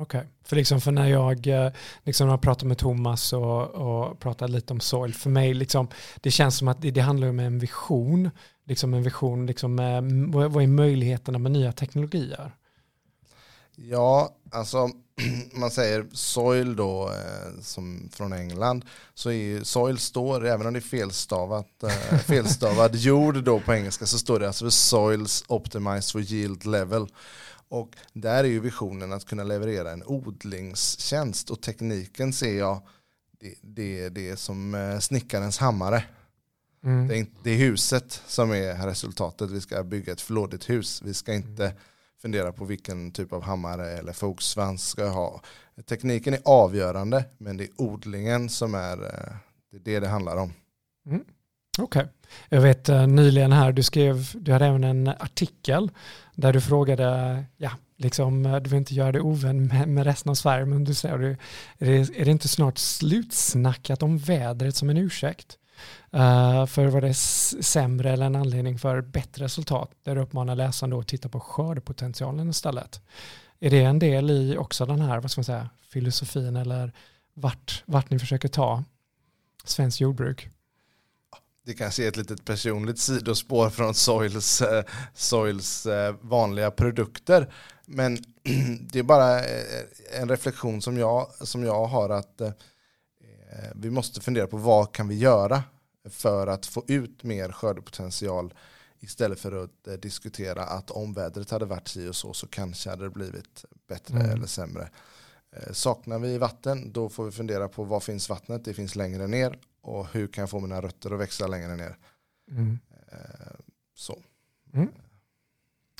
Okej, 0.00 0.20
okay. 0.20 0.30
för, 0.44 0.56
liksom 0.56 0.80
för 0.80 0.92
när 0.92 1.08
jag 1.08 1.46
eh, 1.46 1.72
liksom 2.02 2.28
har 2.28 2.38
pratat 2.38 2.68
med 2.68 2.78
Thomas 2.78 3.32
och, 3.32 3.68
och 3.68 4.20
pratat 4.20 4.50
lite 4.50 4.72
om 4.72 4.80
soil, 4.80 5.14
för 5.14 5.30
mig 5.30 5.54
liksom, 5.54 5.88
det 6.20 6.30
känns 6.30 6.56
som 6.56 6.68
att 6.68 6.82
det, 6.82 6.90
det 6.90 7.00
handlar 7.00 7.28
om 7.28 7.40
en 7.40 7.58
vision 7.58 8.30
liksom 8.68 8.94
en 8.94 9.02
vision, 9.02 9.46
liksom, 9.46 9.76
vad 10.32 10.62
är 10.62 10.66
möjligheterna 10.66 11.38
med 11.38 11.52
nya 11.52 11.72
teknologier? 11.72 12.56
Ja, 13.76 14.36
alltså 14.50 14.90
man 15.52 15.70
säger 15.70 16.06
soil 16.12 16.76
då, 16.76 17.08
eh, 17.08 17.60
som 17.62 18.08
från 18.12 18.32
England, 18.32 18.84
så 19.14 19.30
är 19.30 19.64
soil 19.64 19.98
står, 19.98 20.46
även 20.46 20.66
om 20.66 20.72
det 20.72 20.78
är 20.78 20.80
felstavat, 20.80 21.82
eh, 21.82 22.18
felstavad 22.26 22.94
jord 22.94 23.44
då 23.44 23.60
på 23.60 23.74
engelska, 23.74 24.06
så 24.06 24.18
står 24.18 24.40
det 24.40 24.46
alltså 24.46 24.64
för 24.64 24.70
soils 24.70 25.44
optimized 25.48 26.12
for 26.12 26.20
yield 26.20 26.66
level. 26.66 27.06
Och 27.68 27.96
där 28.12 28.44
är 28.44 28.48
ju 28.48 28.60
visionen 28.60 29.12
att 29.12 29.24
kunna 29.24 29.44
leverera 29.44 29.92
en 29.92 30.02
odlingstjänst 30.06 31.50
och 31.50 31.60
tekniken 31.60 32.32
ser 32.32 32.58
jag, 32.58 32.80
det, 33.40 33.54
det, 33.60 34.08
det 34.08 34.28
är 34.28 34.36
som 34.36 34.74
eh, 34.74 34.98
snickarens 34.98 35.58
hammare. 35.58 36.04
Mm. 36.84 37.08
Det, 37.08 37.14
är 37.14 37.18
inte, 37.18 37.36
det 37.42 37.50
är 37.50 37.56
huset 37.56 38.22
som 38.26 38.50
är 38.52 38.86
resultatet. 38.86 39.50
Vi 39.50 39.60
ska 39.60 39.82
bygga 39.82 40.12
ett 40.12 40.20
flådigt 40.20 40.70
hus. 40.70 41.02
Vi 41.04 41.14
ska 41.14 41.34
inte 41.34 41.64
mm 41.64 41.76
fundera 42.22 42.52
på 42.52 42.64
vilken 42.64 43.12
typ 43.12 43.32
av 43.32 43.42
hammare 43.42 43.90
eller 43.90 44.12
fogsvans 44.12 44.88
ska 44.88 45.02
jag 45.02 45.12
ha. 45.12 45.42
Tekniken 45.88 46.34
är 46.34 46.40
avgörande 46.44 47.24
men 47.38 47.56
det 47.56 47.64
är 47.64 47.70
odlingen 47.76 48.48
som 48.48 48.74
är 48.74 49.04
eh, 49.04 49.34
det, 49.70 49.76
är 49.76 49.80
det, 49.84 50.00
det 50.00 50.08
handlar 50.08 50.36
om. 50.36 50.52
Mm. 51.06 51.24
Okej. 51.78 52.02
Okay. 52.02 52.12
Jag 52.48 52.60
vet 52.60 52.88
eh, 52.88 53.06
nyligen 53.06 53.52
här, 53.52 53.72
du 53.72 53.82
skrev, 53.82 54.26
du 54.34 54.52
hade 54.52 54.66
även 54.66 54.84
en 54.84 55.08
artikel 55.08 55.90
där 56.34 56.52
du 56.52 56.60
frågade, 56.60 57.44
ja, 57.56 57.70
liksom, 57.96 58.46
eh, 58.46 58.56
du 58.56 58.70
vill 58.70 58.78
inte 58.78 58.94
göra 58.94 59.12
dig 59.12 59.20
ovän 59.20 59.66
med, 59.66 59.88
med 59.88 60.04
resten 60.04 60.30
av 60.30 60.34
Sverige, 60.34 60.66
men 60.66 60.84
du 60.84 60.94
säger, 60.94 61.18
är 61.18 61.36
det, 61.78 62.20
är 62.20 62.24
det 62.24 62.30
inte 62.30 62.48
snart 62.48 62.78
slutsnackat 62.78 64.02
om 64.02 64.18
vädret 64.18 64.76
som 64.76 64.90
en 64.90 64.96
ursäkt? 64.96 65.58
Uh, 66.14 66.66
för 66.66 66.86
var 66.86 67.00
det 67.00 67.14
sämre 67.64 68.10
eller 68.12 68.26
en 68.26 68.36
anledning 68.36 68.78
för 68.78 69.00
bättre 69.00 69.44
resultat 69.44 69.90
där 70.02 70.14
du 70.14 70.20
uppmanar 70.20 70.54
läsaren 70.54 70.90
då 70.90 71.00
att 71.00 71.08
titta 71.08 71.28
på 71.28 71.40
skördepotentialen 71.40 72.50
istället. 72.50 73.00
Är 73.60 73.70
det 73.70 73.82
en 73.82 73.98
del 73.98 74.30
i 74.30 74.56
också 74.56 74.86
den 74.86 75.00
här 75.00 75.20
vad 75.20 75.30
ska 75.30 75.38
man 75.38 75.44
säga, 75.44 75.70
filosofin 75.92 76.56
eller 76.56 76.92
vart, 77.34 77.82
vart 77.86 78.10
ni 78.10 78.18
försöker 78.18 78.48
ta 78.48 78.84
svenskt 79.64 80.00
jordbruk? 80.00 80.48
Det 81.66 81.74
kanske 81.74 82.04
är 82.04 82.08
ett 82.08 82.16
litet 82.16 82.44
personligt 82.44 82.98
sidospår 82.98 83.70
från 83.70 83.94
Soils, 83.94 84.62
eh, 84.62 84.84
Soils 85.14 85.86
eh, 85.86 86.14
vanliga 86.20 86.70
produkter. 86.70 87.52
Men 87.86 88.18
det 88.92 88.98
är 88.98 89.02
bara 89.02 89.40
en 90.20 90.28
reflektion 90.28 90.82
som 90.82 90.98
jag, 90.98 91.28
som 91.40 91.64
jag 91.64 91.86
har 91.86 92.10
att 92.10 92.40
vi 93.74 93.90
måste 93.90 94.20
fundera 94.20 94.46
på 94.46 94.56
vad 94.56 94.92
kan 94.92 95.08
vi 95.08 95.18
göra 95.18 95.62
för 96.04 96.46
att 96.46 96.66
få 96.66 96.84
ut 96.86 97.22
mer 97.22 97.52
skördepotential 97.52 98.54
istället 99.00 99.40
för 99.40 99.64
att 99.64 99.86
eh, 99.86 99.94
diskutera 99.94 100.62
att 100.62 100.90
om 100.90 101.12
vädret 101.12 101.50
hade 101.50 101.64
varit 101.64 101.88
si 101.88 102.08
och 102.08 102.16
så 102.16 102.34
så 102.34 102.46
kanske 102.46 102.90
hade 102.90 103.04
det 103.04 103.10
blivit 103.10 103.64
bättre 103.88 104.20
mm. 104.20 104.30
eller 104.30 104.46
sämre. 104.46 104.90
Eh, 105.52 105.72
saknar 105.72 106.18
vi 106.18 106.38
vatten 106.38 106.92
då 106.92 107.08
får 107.08 107.24
vi 107.24 107.30
fundera 107.30 107.68
på 107.68 107.84
var 107.84 108.00
finns 108.00 108.28
vattnet? 108.28 108.64
Det 108.64 108.74
finns 108.74 108.96
längre 108.96 109.26
ner 109.26 109.58
och 109.80 110.06
hur 110.12 110.26
kan 110.26 110.42
jag 110.42 110.50
få 110.50 110.60
mina 110.60 110.82
rötter 110.82 111.14
att 111.14 111.20
växa 111.20 111.46
längre 111.46 111.76
ner? 111.76 111.96
Mm. 112.50 112.78
Eh, 113.12 113.18
så. 113.94 114.22
Mm. 114.74 114.88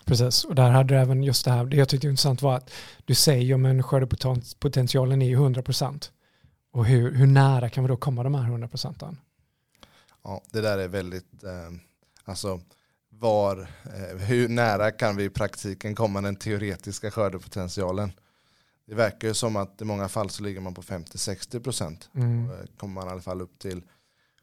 Precis, 0.05 0.45
och 0.45 0.55
där 0.55 0.71
hade 0.71 0.95
du 0.95 1.01
även 1.01 1.23
just 1.23 1.45
det 1.45 1.51
här, 1.51 1.65
det 1.65 1.77
jag 1.77 1.89
tyckte 1.89 2.07
var 2.07 2.11
intressant 2.11 2.43
var 2.43 2.57
att 2.57 2.71
du 3.05 3.15
säger 3.15 3.55
om 3.55 3.65
en 3.65 3.83
skördepotentialen 3.83 5.23
är 5.23 5.27
ju 5.27 5.37
100% 5.37 6.11
och 6.71 6.87
hur, 6.87 7.13
hur 7.13 7.27
nära 7.27 7.69
kan 7.69 7.85
vi 7.85 7.89
då 7.89 7.97
komma 7.97 8.23
de 8.23 8.35
här 8.35 8.43
100 8.43 8.69
procenten? 8.69 9.17
Ja, 10.25 10.43
det 10.51 10.61
där 10.61 10.79
är 10.79 10.89
väldigt, 10.89 11.45
eh, 11.45 11.71
alltså 12.25 12.61
var, 13.09 13.61
eh, 13.85 14.17
hur 14.17 14.49
nära 14.49 14.91
kan 14.91 15.17
vi 15.17 15.25
i 15.25 15.31
praktiken 15.31 15.95
komma 15.95 16.21
den 16.21 16.37
teoretiska 16.37 17.11
skördepotentialen? 17.11 18.13
Det 18.87 18.95
verkar 18.95 19.29
ju 19.29 19.35
som 19.35 19.57
att 19.57 19.83
i 19.83 19.85
många 19.85 20.09
fall 20.09 20.31
så 20.31 20.43
ligger 20.43 20.61
man 20.61 20.75
på 20.75 20.83
50-60 20.83 21.61
procent. 21.61 22.11
Mm. 22.15 22.51
Eh, 22.51 22.57
kommer 22.77 22.95
man 22.95 23.09
i 23.09 23.11
alla 23.11 23.21
fall 23.21 23.41
upp 23.41 23.59
till 23.59 23.83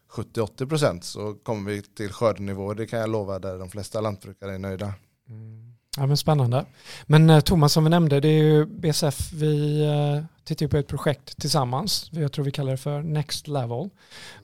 70-80 0.08 0.66
procent 0.66 1.04
så 1.04 1.34
kommer 1.34 1.70
vi 1.70 1.82
till 1.82 2.12
skördenivåer, 2.12 2.74
det 2.74 2.86
kan 2.86 2.98
jag 2.98 3.10
lova, 3.10 3.38
där 3.38 3.58
de 3.58 3.70
flesta 3.70 4.00
lantbrukare 4.00 4.54
är 4.54 4.58
nöjda. 4.58 4.94
Mm. 5.28 5.75
Ja, 5.96 6.06
men 6.06 6.16
spännande. 6.16 6.66
Men 7.06 7.30
eh, 7.30 7.40
Thomas, 7.40 7.72
som 7.72 7.84
vi 7.84 7.90
nämnde, 7.90 8.20
det 8.20 8.28
är 8.28 8.42
ju 8.42 8.66
BSF, 8.66 9.32
vi 9.32 9.84
eh, 9.84 10.24
tittar 10.44 10.66
ju 10.66 10.70
på 10.70 10.76
ett 10.76 10.88
projekt 10.88 11.40
tillsammans. 11.40 12.08
Jag 12.12 12.32
tror 12.32 12.44
vi 12.44 12.50
kallar 12.50 12.70
det 12.70 12.76
för 12.78 13.02
Next 13.02 13.48
Level. 13.48 13.90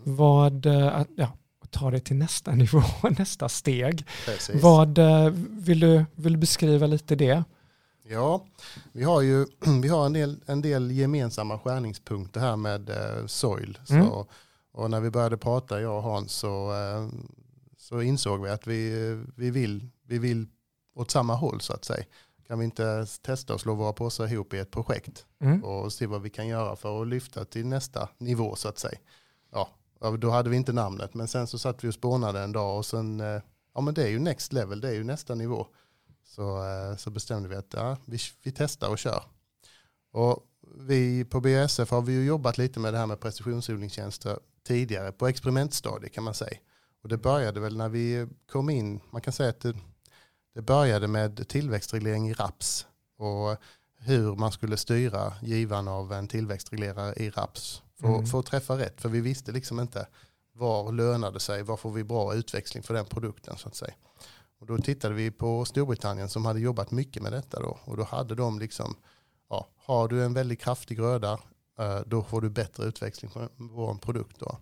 Vad, 0.02 0.66
eh, 0.66 1.02
ja, 1.16 1.32
ta 1.70 1.90
det 1.90 2.00
till 2.00 2.16
nästa 2.16 2.50
nivå, 2.54 2.82
nästa 3.18 3.48
steg. 3.48 4.06
Precis. 4.26 4.62
Vad 4.62 4.98
vill 5.50 5.80
du, 5.80 6.04
vill 6.14 6.32
du 6.32 6.38
beskriva 6.38 6.86
lite 6.86 7.14
det? 7.14 7.44
Ja, 8.08 8.44
vi 8.92 9.04
har 9.04 9.20
ju 9.20 9.46
vi 9.82 9.88
har 9.88 10.06
en, 10.06 10.12
del, 10.12 10.40
en 10.46 10.62
del 10.62 10.90
gemensamma 10.90 11.58
skärningspunkter 11.58 12.40
här 12.40 12.56
med 12.56 12.90
eh, 12.90 13.26
Soil. 13.26 13.78
Mm. 13.90 14.06
Så, 14.06 14.26
och 14.72 14.90
när 14.90 15.00
vi 15.00 15.10
började 15.10 15.36
prata, 15.36 15.80
jag 15.80 15.96
och 15.96 16.02
Hans, 16.02 16.32
så, 16.32 16.72
eh, 16.72 17.08
så 17.78 18.02
insåg 18.02 18.42
vi 18.42 18.50
att 18.50 18.66
vi, 18.66 19.16
vi, 19.36 19.50
vill, 19.50 19.88
vi 20.06 20.18
vill 20.18 20.46
åt 20.94 21.10
samma 21.10 21.34
håll 21.34 21.60
så 21.60 21.72
att 21.72 21.84
säga. 21.84 22.04
Kan 22.46 22.58
vi 22.58 22.64
inte 22.64 23.06
testa 23.22 23.54
att 23.54 23.60
slå 23.60 23.74
våra 23.74 23.92
påsar 23.92 24.32
ihop 24.32 24.54
i 24.54 24.58
ett 24.58 24.70
projekt 24.70 25.26
Mm. 25.40 25.64
och 25.64 25.92
se 25.92 26.06
vad 26.06 26.22
vi 26.22 26.30
kan 26.30 26.46
göra 26.48 26.76
för 26.76 27.02
att 27.02 27.08
lyfta 27.08 27.44
till 27.44 27.66
nästa 27.66 28.08
nivå 28.18 28.56
så 28.56 28.68
att 28.68 28.78
säga. 28.78 28.98
Ja, 29.52 29.68
då 30.18 30.30
hade 30.30 30.50
vi 30.50 30.56
inte 30.56 30.72
namnet, 30.72 31.14
men 31.14 31.28
sen 31.28 31.46
så 31.46 31.58
satt 31.58 31.84
vi 31.84 31.88
och 31.88 31.94
spånade 31.94 32.40
en 32.40 32.52
dag 32.52 32.78
och 32.78 32.86
sen, 32.86 33.20
eh, 33.20 33.42
ja 33.74 33.80
men 33.80 33.94
det 33.94 34.02
är 34.02 34.08
ju 34.08 34.18
next 34.18 34.52
level, 34.52 34.80
det 34.80 34.88
är 34.88 34.92
ju 34.92 35.04
nästa 35.04 35.34
nivå. 35.34 35.66
Så, 36.24 36.64
eh, 36.64 36.96
så 36.96 37.10
bestämde 37.10 37.48
vi 37.48 37.56
att 37.56 37.72
ja, 37.72 37.96
vi, 38.04 38.18
vi 38.42 38.52
testar 38.52 38.88
och 38.88 38.98
kör. 38.98 39.22
Och 40.12 40.46
vi 40.78 41.24
på 41.24 41.40
BSF 41.40 41.90
har 41.90 42.02
vi 42.02 42.12
ju 42.12 42.24
jobbat 42.24 42.58
lite 42.58 42.80
med 42.80 42.94
det 42.94 42.98
här 42.98 43.06
med 43.06 43.20
precisionsodlingstjänster 43.20 44.38
tidigare 44.66 45.12
på 45.12 45.26
experimentstadiet 45.26 46.12
kan 46.12 46.24
man 46.24 46.34
säga. 46.34 46.58
Och 47.02 47.08
det 47.08 47.16
började 47.16 47.60
väl 47.60 47.76
när 47.76 47.88
vi 47.88 48.26
kom 48.52 48.70
in, 48.70 49.00
man 49.10 49.20
kan 49.22 49.32
säga 49.32 49.50
att 49.50 49.60
det, 49.60 49.74
det 50.54 50.62
började 50.62 51.08
med 51.08 51.48
tillväxtreglering 51.48 52.28
i 52.30 52.32
raps 52.34 52.86
och 53.18 53.56
hur 53.98 54.36
man 54.36 54.52
skulle 54.52 54.76
styra 54.76 55.32
givan 55.42 55.88
av 55.88 56.12
en 56.12 56.28
tillväxtreglerare 56.28 57.14
i 57.14 57.30
raps 57.30 57.82
för, 58.00 58.08
Mm. 58.08 58.26
för 58.26 58.38
att 58.40 58.46
träffa 58.46 58.78
rätt. 58.78 59.00
För 59.00 59.08
vi 59.08 59.20
visste 59.20 59.52
liksom 59.52 59.80
inte 59.80 60.06
var 60.52 60.92
lönade 60.92 61.40
sig, 61.40 61.62
var 61.62 61.76
får 61.76 61.90
vi 61.92 62.04
bra 62.04 62.34
utväxling 62.34 62.82
för 62.82 62.94
den 62.94 63.06
produkten 63.06 63.56
så 63.56 63.68
att 63.68 63.74
säga. 63.74 63.94
Och 64.60 64.66
då 64.66 64.78
tittade 64.78 65.14
vi 65.14 65.30
på 65.30 65.64
Storbritannien 65.64 66.28
som 66.28 66.44
hade 66.44 66.60
jobbat 66.60 66.90
mycket 66.90 67.22
med 67.22 67.32
detta 67.32 67.60
då. 67.60 67.78
Och 67.84 67.96
då 67.96 68.04
hade 68.04 68.34
de 68.34 68.58
liksom, 68.58 68.96
ja, 69.50 69.68
har 69.84 70.08
du 70.08 70.24
en 70.24 70.34
väldigt 70.34 70.60
kraftig 70.60 70.98
gröda, 70.98 71.38
eh, 71.78 72.00
då 72.06 72.22
får 72.22 72.40
du 72.40 72.50
bättre 72.50 72.84
utväxling 72.84 73.30
på 73.30 73.48
vår 73.56 73.94
produkt 73.94 74.40
då. 74.40 74.58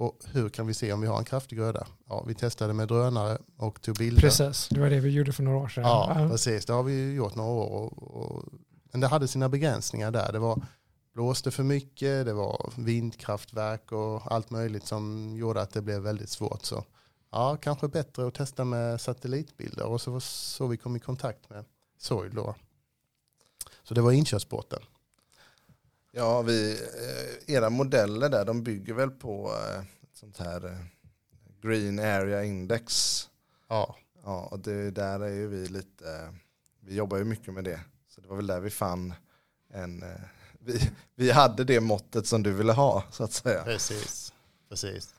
Och 0.00 0.16
hur 0.32 0.48
kan 0.48 0.66
vi 0.66 0.74
se 0.74 0.92
om 0.92 1.00
vi 1.00 1.06
har 1.06 1.18
en 1.18 1.24
kraftig 1.24 1.58
gröda? 1.58 1.86
Ja, 2.08 2.24
vi 2.26 2.34
testade 2.34 2.72
med 2.72 2.88
drönare 2.88 3.38
och 3.56 3.82
tog 3.82 3.96
bilder. 3.96 4.20
Precis, 4.20 4.68
det 4.68 4.80
var 4.80 4.90
det 4.90 5.00
vi 5.00 5.10
gjorde 5.10 5.32
för 5.32 5.42
några 5.42 5.58
år 5.58 5.68
sedan. 5.68 5.82
Ja, 5.82 6.26
precis. 6.30 6.66
Det 6.66 6.72
har 6.72 6.82
vi 6.82 7.12
gjort 7.12 7.34
några 7.34 7.50
år. 7.50 7.66
Och, 7.70 8.02
och, 8.02 8.44
men 8.92 9.00
det 9.00 9.06
hade 9.06 9.28
sina 9.28 9.48
begränsningar 9.48 10.10
där. 10.10 10.32
Det 10.32 10.38
var 10.38 10.62
blåste 11.14 11.50
för 11.50 11.62
mycket, 11.62 12.26
det 12.26 12.32
var 12.32 12.72
vindkraftverk 12.76 13.92
och 13.92 14.32
allt 14.32 14.50
möjligt 14.50 14.86
som 14.86 15.34
gjorde 15.36 15.60
att 15.60 15.72
det 15.72 15.82
blev 15.82 16.00
väldigt 16.00 16.30
svårt. 16.30 16.64
Så 16.64 16.84
ja, 17.32 17.56
kanske 17.56 17.88
bättre 17.88 18.26
att 18.26 18.34
testa 18.34 18.64
med 18.64 19.00
satellitbilder 19.00 19.84
och 19.84 20.00
så 20.00 20.10
var 20.10 20.20
så 20.20 20.66
vi 20.66 20.76
kom 20.76 20.96
i 20.96 21.00
kontakt 21.00 21.50
med 21.50 21.64
Soil 21.98 22.34
då. 22.34 22.54
Så 23.82 23.94
det 23.94 24.00
var 24.00 24.12
inkörsporten. 24.12 24.80
Ja, 26.10 26.42
vi, 26.42 26.72
eh, 26.72 27.54
era 27.54 27.70
modeller 27.70 28.28
där, 28.28 28.44
de 28.44 28.62
bygger 28.62 28.94
väl 28.94 29.10
på 29.10 29.54
eh, 29.54 29.80
ett 29.80 30.16
sånt 30.16 30.38
här 30.38 30.66
eh, 30.66 30.78
Green 31.62 31.98
Area 31.98 32.44
Index. 32.44 33.22
Ja, 33.68 33.96
Ja, 34.24 34.48
och 34.50 34.58
det, 34.58 34.90
där 34.90 35.20
är 35.20 35.28
ju 35.28 35.48
vi 35.48 35.68
lite, 35.68 36.34
vi 36.80 36.94
jobbar 36.94 37.16
ju 37.16 37.24
mycket 37.24 37.54
med 37.54 37.64
det. 37.64 37.80
Så 38.08 38.20
det 38.20 38.28
var 38.28 38.36
väl 38.36 38.46
där 38.46 38.60
vi 38.60 38.70
fann 38.70 39.14
en, 39.72 40.04
vi, 40.58 40.90
vi 41.14 41.30
hade 41.30 41.64
det 41.64 41.80
måttet 41.80 42.26
som 42.26 42.42
du 42.42 42.52
ville 42.52 42.72
ha 42.72 43.04
så 43.10 43.24
att 43.24 43.32
säga. 43.32 43.62
precis. 43.64 44.32
precis. 44.68 45.14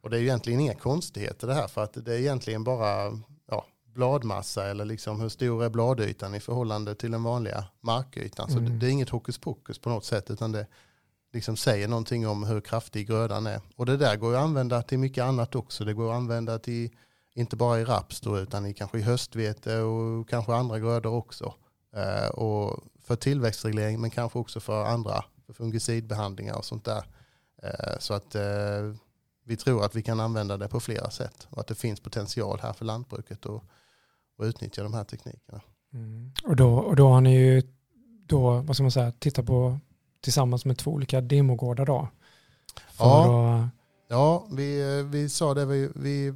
Och 0.00 0.10
det 0.10 0.16
är 0.16 0.20
ju 0.20 0.26
egentligen 0.26 0.60
inga 0.60 0.74
konstigheter 0.74 1.46
det 1.46 1.54
här 1.54 1.68
för 1.68 1.84
att 1.84 2.04
det 2.04 2.14
är 2.14 2.18
egentligen 2.18 2.64
bara 2.64 3.20
bladmassa 4.00 4.66
eller 4.70 4.84
liksom 4.84 5.20
hur 5.20 5.28
stor 5.28 5.64
är 5.64 5.68
bladytan 5.70 6.34
i 6.34 6.40
förhållande 6.40 6.94
till 6.94 7.10
den 7.10 7.22
vanliga 7.22 7.64
markytan. 7.80 8.50
Så 8.50 8.58
Mm. 8.58 8.70
det, 8.72 8.78
det 8.78 8.86
är 8.86 8.90
inget 8.90 9.08
hokus 9.10 9.38
pokus 9.38 9.78
på 9.78 9.88
något 9.90 10.04
sätt 10.04 10.30
utan 10.30 10.52
det 10.52 10.66
liksom 11.32 11.56
säger 11.56 11.88
någonting 11.88 12.28
om 12.28 12.44
hur 12.44 12.60
kraftig 12.60 13.06
grödan 13.08 13.46
är. 13.46 13.60
Och 13.76 13.86
det 13.86 13.96
där 13.96 14.16
går 14.16 14.34
att 14.34 14.42
använda 14.42 14.82
till 14.82 14.98
mycket 14.98 15.24
annat 15.24 15.54
också. 15.54 15.84
Det 15.84 15.94
går 15.94 16.10
att 16.10 16.16
använda 16.16 16.58
till 16.58 16.90
inte 17.34 17.56
bara 17.56 17.80
i 17.80 17.84
raps 17.84 18.20
då, 18.20 18.38
utan 18.38 18.66
i 18.66 18.74
kanske 18.74 18.98
i 18.98 19.02
höstvete 19.02 19.80
och 19.80 20.28
kanske 20.28 20.54
andra 20.54 20.78
grödor 20.78 21.12
också. 21.14 21.54
Eh, 21.96 22.28
och 22.28 22.84
för 23.02 23.16
tillväxtreglering 23.16 24.00
men 24.00 24.10
kanske 24.10 24.38
också 24.38 24.60
för 24.60 24.84
andra, 24.84 25.24
för 25.46 25.52
fungicidbehandlingar 25.52 26.54
och 26.54 26.64
sånt 26.64 26.84
där. 26.84 27.04
Eh, 27.62 27.98
så 27.98 28.14
att 28.14 28.34
eh, 28.34 28.94
vi 29.44 29.56
tror 29.56 29.84
att 29.84 29.94
vi 29.96 30.02
kan 30.02 30.20
använda 30.20 30.56
det 30.56 30.68
på 30.68 30.80
flera 30.80 31.10
sätt 31.10 31.46
och 31.50 31.60
att 31.60 31.66
det 31.66 31.74
finns 31.74 32.00
potential 32.00 32.58
här 32.62 32.72
för 32.72 32.84
lantbruket 32.84 33.46
att 33.46 33.62
att 34.40 34.46
utnyttja 34.48 34.82
de 34.82 34.94
här 34.94 35.04
teknikerna. 35.04 35.60
Mm. 35.94 36.32
Och, 36.44 36.56
då, 36.56 36.74
och 36.74 36.96
då 36.96 37.08
har 37.08 37.20
ni 37.20 37.36
ju 37.36 37.62
då, 38.26 38.60
vad 38.60 38.76
ska 38.76 38.82
man 38.82 38.90
säga, 38.92 39.12
tittat 39.12 39.46
på 39.46 39.78
tillsammans 40.20 40.64
med 40.64 40.78
två 40.78 40.90
olika 40.90 41.20
demogårdar 41.20 41.86
då. 41.86 42.08
Ja. 42.98 43.54
att- 43.64 43.70
Ja, 44.12 44.46
vi, 44.52 44.98
eh, 44.98 45.04
vi 45.06 45.28
sa 45.28 45.54
det, 45.54 45.64
vi, 45.66 45.88
vi, 45.94 46.34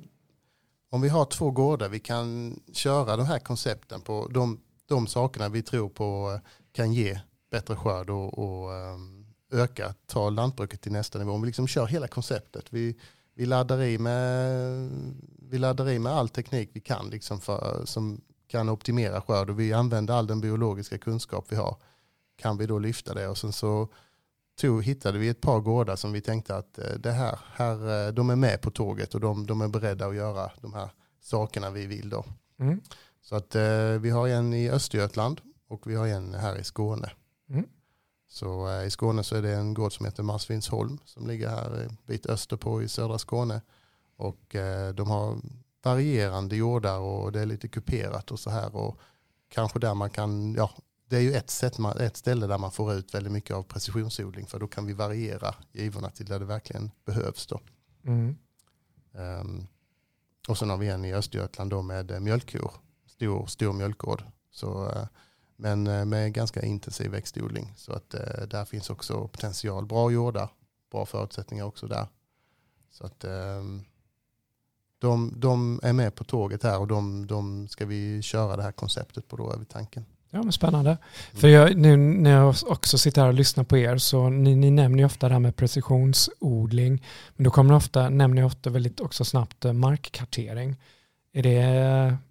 om 0.90 1.00
vi 1.00 1.08
har 1.08 1.24
två 1.24 1.50
gårdar 1.50 1.88
vi 1.88 2.00
kan 2.00 2.60
köra 2.72 3.16
de 3.16 3.26
här 3.26 3.38
koncepten 3.38 4.00
på 4.00 4.28
de, 4.30 4.60
de 4.88 5.06
sakerna 5.06 5.48
vi 5.48 5.62
tror 5.62 5.88
på 5.88 6.32
eh, 6.34 6.40
kan 6.72 6.92
ge 6.92 7.20
bättre 7.50 7.76
skörd 7.76 8.10
och, 8.10 8.38
och 8.38 8.74
ehm, 8.74 9.26
öka, 9.52 9.94
ta 10.06 10.30
lantbruket 10.30 10.80
till 10.80 10.92
nästa 10.92 11.18
nivå. 11.18 11.32
Om 11.32 11.40
vi 11.42 11.46
liksom 11.46 11.66
kör 11.66 11.86
hela 11.86 12.08
konceptet. 12.08 12.64
Vi, 12.70 12.96
vi, 13.34 13.46
laddar 13.46 13.82
i 13.82 13.98
med, 13.98 14.90
vi 15.50 15.58
laddar 15.58 15.88
i 15.90 15.98
med 15.98 16.12
all 16.12 16.28
teknik 16.28 16.70
vi 16.72 16.80
kan 16.80 17.10
liksom 17.10 17.40
för, 17.40 17.82
som 17.84 18.20
kan 18.46 18.68
optimera 18.68 19.20
skörd 19.20 19.50
och 19.50 19.60
vi 19.60 19.72
använder 19.72 20.14
all 20.14 20.26
den 20.26 20.40
biologiska 20.40 20.98
kunskap 20.98 21.46
vi 21.48 21.56
har. 21.56 21.76
Kan 22.36 22.56
vi 22.56 22.66
då 22.66 22.78
lyfta 22.78 23.14
det 23.14 23.28
och 23.28 23.38
sen 23.38 23.52
så 23.52 23.88
tog, 24.60 24.84
hittade 24.84 25.18
vi 25.18 25.28
ett 25.28 25.40
par 25.40 25.60
gårdar 25.60 25.96
som 25.96 26.12
vi 26.12 26.20
tänkte 26.20 26.56
att 26.56 26.78
eh, 26.78 26.94
det 26.98 27.12
här, 27.12 27.38
här, 27.52 28.06
eh, 28.06 28.12
de 28.12 28.30
är 28.30 28.36
med 28.36 28.60
på 28.60 28.70
tåget 28.70 29.14
och 29.14 29.20
de, 29.20 29.46
de 29.46 29.60
är 29.60 29.68
beredda 29.68 30.06
att 30.06 30.16
göra 30.16 30.50
de 30.60 30.74
här 30.74 30.90
sakerna 31.20 31.70
vi 31.70 31.86
vill 31.86 32.08
då. 32.08 32.24
Mm. 32.58 32.80
Så 33.22 33.36
att 33.36 33.54
eh, 33.54 33.88
vi 34.00 34.10
har 34.10 34.28
en 34.28 34.54
i 34.54 34.70
Östergötland 34.70 35.40
och 35.68 35.90
vi 35.90 35.94
har 35.94 36.06
en 36.06 36.34
här 36.34 36.56
i 36.56 36.64
Skåne. 36.64 37.10
Så 38.34 38.68
eh, 38.68 38.86
i 38.86 38.90
Skåne 38.90 39.24
så 39.24 39.36
är 39.36 39.42
det 39.42 39.54
en 39.54 39.74
gård 39.74 39.92
som 39.92 40.06
heter 40.06 40.22
Marsvinsholm 40.22 40.98
som 41.04 41.26
ligger 41.26 41.48
här 41.48 41.82
en 41.82 41.96
bit 42.06 42.26
öster 42.26 42.56
på 42.56 42.82
i 42.82 42.88
södra 42.88 43.18
Skåne. 43.18 43.62
Och 44.16 44.54
eh, 44.54 44.94
de 44.94 45.10
har 45.10 45.38
varierande 45.82 46.56
jordar 46.56 46.98
och 46.98 47.32
det 47.32 47.40
är 47.40 47.46
lite 47.46 47.68
kuperat 47.68 48.30
och 48.30 48.40
så 48.40 48.50
här. 48.50 48.76
Och 48.76 48.98
kanske 49.48 49.78
där 49.78 49.94
man 49.94 50.10
kan, 50.10 50.54
ja, 50.54 50.70
det 51.08 51.16
är 51.16 51.20
ju 51.20 51.34
ett, 51.34 51.50
sätt 51.50 51.78
man, 51.78 51.98
ett 51.98 52.16
ställe 52.16 52.46
där 52.46 52.58
man 52.58 52.72
får 52.72 52.94
ut 52.94 53.14
väldigt 53.14 53.32
mycket 53.32 53.56
av 53.56 53.62
precisionsodling 53.62 54.46
för 54.46 54.58
då 54.58 54.66
kan 54.66 54.86
vi 54.86 54.92
variera 54.92 55.54
givorna 55.72 56.10
till 56.10 56.26
där 56.26 56.38
det 56.38 56.44
verkligen 56.44 56.90
behövs 57.04 57.46
då. 57.46 57.60
Mm. 58.04 58.36
Ehm, 59.14 59.66
och 60.48 60.58
sen 60.58 60.70
har 60.70 60.76
vi 60.76 60.88
en 60.88 61.04
i 61.04 61.14
Östergötland 61.14 61.70
då 61.70 61.82
med 61.82 62.10
eh, 62.10 62.20
mjölkkor, 62.20 62.72
stor, 63.06 63.46
stor 63.46 63.72
mjölkgård. 63.72 64.24
Så, 64.50 64.90
eh, 64.90 65.06
men 65.64 65.86
eh, 65.86 66.04
med 66.04 66.32
ganska 66.32 66.62
intensiv 66.62 67.10
växtodling. 67.10 67.72
Så 67.76 67.92
att 67.92 68.14
eh, 68.14 68.46
där 68.50 68.64
finns 68.64 68.90
också 68.90 69.28
potential. 69.28 69.86
Bra 69.86 70.10
jordar, 70.10 70.48
bra 70.92 71.06
förutsättningar 71.06 71.64
också 71.64 71.86
där. 71.86 72.06
Så 72.90 73.06
att 73.06 73.24
ehm, 73.24 73.84
de, 74.98 75.32
de 75.36 75.80
är 75.82 75.92
med 75.92 76.14
på 76.14 76.24
tåget 76.24 76.62
här 76.62 76.78
och 76.78 76.86
de, 76.86 77.26
de 77.26 77.68
ska 77.68 77.86
vi 77.86 78.22
köra 78.22 78.56
det 78.56 78.62
här 78.62 78.72
konceptet 78.72 79.28
på 79.28 79.36
då 79.36 79.52
över 79.52 79.64
tanken. 79.64 80.04
Ja, 80.30 80.42
men 80.42 80.52
spännande. 80.52 80.98
För 81.32 81.48
jag, 81.48 81.76
nu 81.76 81.96
när 81.96 82.30
jag 82.30 82.54
också 82.66 82.98
sitter 82.98 83.22
här 83.22 83.28
och 83.28 83.34
lyssnar 83.34 83.64
på 83.64 83.76
er 83.76 83.98
så 83.98 84.28
ni, 84.28 84.56
ni 84.56 84.70
nämner 84.70 84.98
ju 84.98 85.04
ofta 85.04 85.28
det 85.28 85.34
här 85.34 85.40
med 85.40 85.56
precisionsodling. 85.56 87.02
Men 87.36 87.44
då 87.44 87.50
kommer 87.50 87.70
ni 87.70 87.76
ofta, 87.76 88.08
nämner 88.08 88.42
ni 88.42 88.46
ofta 88.48 88.70
väldigt 88.70 89.00
också 89.00 89.24
snabbt 89.24 89.64
eh, 89.64 89.72
markkartering. 89.72 90.76
Är, 91.32 91.42
det, 91.42 91.58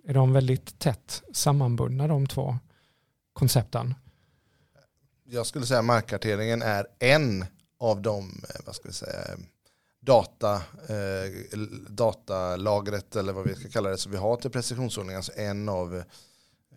är 0.07 0.13
de 0.13 0.33
väldigt 0.33 0.79
tätt 0.79 1.23
sammanbundna 1.33 2.07
de 2.07 2.27
två 2.27 2.57
koncepten? 3.33 3.95
Jag 5.25 5.45
skulle 5.45 5.65
säga 5.65 5.81
markkarteringen 5.81 6.61
är 6.61 6.87
en 6.99 7.45
av 7.79 8.01
de, 8.01 8.43
eh, 8.49 8.61
vad 8.65 8.75
ska 8.75 8.87
vi 8.87 8.93
säga, 8.93 9.37
data, 9.99 10.55
eh, 10.89 11.59
datalagret 11.89 13.15
eller 13.15 13.33
vad 13.33 13.47
vi 13.47 13.55
ska 13.55 13.69
kalla 13.69 13.89
det, 13.89 13.97
som 13.97 14.11
vi 14.11 14.17
har 14.17 14.35
till 14.37 14.51
precisionsodling. 14.51 15.15
Alltså 15.15 15.31
en 15.35 15.69
av 15.69 15.95
eh, 15.97 16.03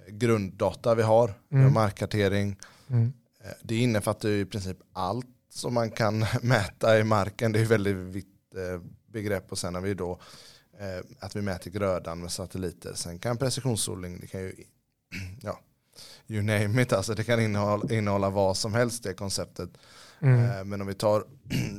grunddata 0.08 0.94
vi 0.94 1.02
har, 1.02 1.34
Mm. 1.52 1.72
markkartering. 1.72 2.56
Mm. 2.88 3.12
Eh, 3.44 3.50
Det 3.62 3.76
innefattar 3.76 4.28
ju 4.28 4.40
i 4.40 4.44
princip 4.46 4.76
allt 4.92 5.26
som 5.50 5.74
man 5.74 5.90
kan 5.90 6.18
mäta 6.42 6.98
i 6.98 7.04
marken. 7.04 7.52
Det 7.52 7.58
är 7.58 7.62
ett 7.62 7.70
väldigt 7.70 7.96
vitt 7.96 8.26
begrepp 9.06 9.52
och 9.52 9.58
sen 9.58 9.74
har 9.74 9.82
vi 9.82 9.94
då 9.94 10.20
Eh, 10.80 11.04
att 11.20 11.36
vi 11.36 11.42
mäter 11.42 11.70
grödan 11.70 12.20
med 12.20 12.32
satelliter. 12.32 12.94
Sen 12.94 13.18
kan 13.18 13.36
precisionsodling, 13.36 14.20
det 14.20 14.26
kan 14.26 14.40
ju, 14.40 14.54
ja, 15.42 15.60
you 16.28 16.42
name 16.42 16.82
it, 16.82 16.92
alltså 16.92 17.14
det 17.14 17.24
kan 17.24 17.40
innehålla, 17.40 17.94
innehålla 17.94 18.30
vad 18.30 18.56
som 18.56 18.74
helst 18.74 19.02
det 19.02 19.14
konceptet. 19.14 19.70
Mm. 20.20 20.44
Eh, 20.44 20.64
men 20.64 20.80
om 20.80 20.86
vi 20.86 20.94
tar 20.94 21.24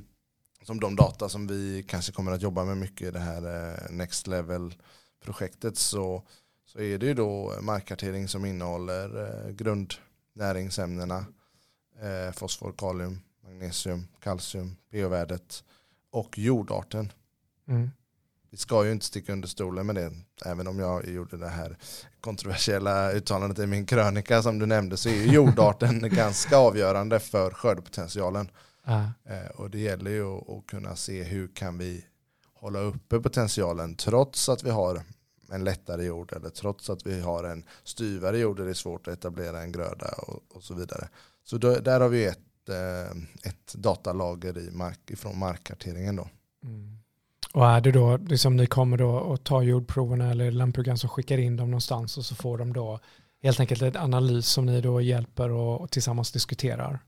som 0.63 0.79
de 0.79 0.95
data 0.95 1.29
som 1.29 1.47
vi 1.47 1.85
kanske 1.87 2.11
kommer 2.11 2.31
att 2.31 2.41
jobba 2.41 2.65
med 2.65 2.77
mycket 2.77 3.07
i 3.07 3.11
det 3.11 3.19
här 3.19 3.71
eh, 3.71 3.91
Next 3.91 4.27
Level-projektet 4.27 5.77
så, 5.77 6.23
så 6.65 6.79
är 6.79 6.97
det 6.97 7.05
ju 7.05 7.13
då 7.13 7.53
markkartering 7.61 8.27
som 8.27 8.45
innehåller 8.45 9.23
eh, 9.25 9.51
grundnäringsämnena 9.51 11.25
fosfor, 12.33 12.73
kalium, 12.77 13.19
magnesium, 13.43 14.07
kalcium, 14.19 14.75
pH-värdet 14.91 15.63
och 16.11 16.37
jordarten. 16.37 17.11
Mm. 17.67 17.91
Vi 18.57 18.61
ska 18.61 18.85
ju 18.85 18.91
inte 18.91 19.05
sticka 19.05 19.33
under 19.33 19.47
stolen 19.47 19.85
med 19.85 19.95
det, 19.95 20.11
även 20.45 20.67
om 20.67 20.79
jag 20.79 21.07
gjorde 21.07 21.37
det 21.37 21.47
här 21.47 21.77
kontroversiella 22.21 23.11
uttalandet 23.11 23.59
i 23.59 23.67
min 23.67 23.85
krönika 23.85 24.41
som 24.41 24.59
du 24.59 24.65
nämnde 24.65 24.97
så 24.97 25.09
är 25.09 25.13
ju 25.13 25.31
jordarten 25.31 26.09
ganska 26.09 26.57
avgörande 26.57 27.19
för 27.19 27.51
skördepotentialen. 27.51 28.51
Eh, 29.25 29.51
och 29.55 29.69
det 29.69 29.79
gäller 29.79 30.11
ju 30.11 30.25
att, 30.25 30.67
kunna 30.67 30.95
se 30.95 31.23
hur 31.23 31.47
kan 31.47 31.77
vi 31.77 32.05
hålla 32.53 32.79
uppe 32.79 33.19
potentialen 33.19 33.95
trots 33.95 34.49
att 34.49 34.63
vi 34.63 34.69
har 34.69 35.01
en 35.51 35.63
lättare 35.63 36.03
jord 36.03 36.33
eller 36.33 36.49
trots 36.49 36.89
att 36.89 37.05
vi 37.05 37.21
har 37.21 37.43
en 37.43 37.63
styvare 37.83 38.37
jord 38.37 38.57
där 38.57 38.63
det 38.63 38.71
är 38.71 38.73
svårt 38.73 39.07
att 39.07 39.13
etablera 39.13 39.61
en 39.61 39.71
gröda 39.71 40.07
och, 40.07 40.43
och 40.49 40.63
så 40.63 40.73
vidare. 40.73 41.09
Så 41.43 41.57
då, 41.57 41.75
där 41.75 41.99
har 41.99 42.09
vi 42.09 42.25
ett, 42.25 42.69
eh, 42.69 43.49
ett 43.49 43.73
datalager 43.73 44.57
i 44.57 44.71
mark, 44.71 45.11
från 45.17 45.39
markkarteringen 45.39 46.15
då. 46.15 46.29
Mm. 46.63 46.96
Och 47.53 47.65
är 47.65 47.81
det 47.81 47.91
då, 47.91 48.17
liksom 48.17 48.55
ni 48.55 48.67
kommer 48.67 48.97
då 48.97 49.33
att 49.33 49.43
ta 49.43 49.63
jordproverna 49.63 50.31
eller 50.31 50.51
lantbrukaren 50.51 50.97
som 50.97 51.09
skickar 51.09 51.37
in 51.37 51.57
dem 51.57 51.71
någonstans 51.71 52.17
och 52.17 52.25
så 52.25 52.35
får 52.35 52.57
de 52.57 52.73
då 52.73 52.99
helt 53.43 53.59
enkelt 53.59 53.81
en 53.81 53.97
analys 53.97 54.47
som 54.47 54.65
ni 54.65 54.81
då 54.81 55.01
hjälper 55.01 55.51
och, 55.51 55.81
och 55.81 55.91
tillsammans 55.91 56.31
diskuterar. 56.31 56.99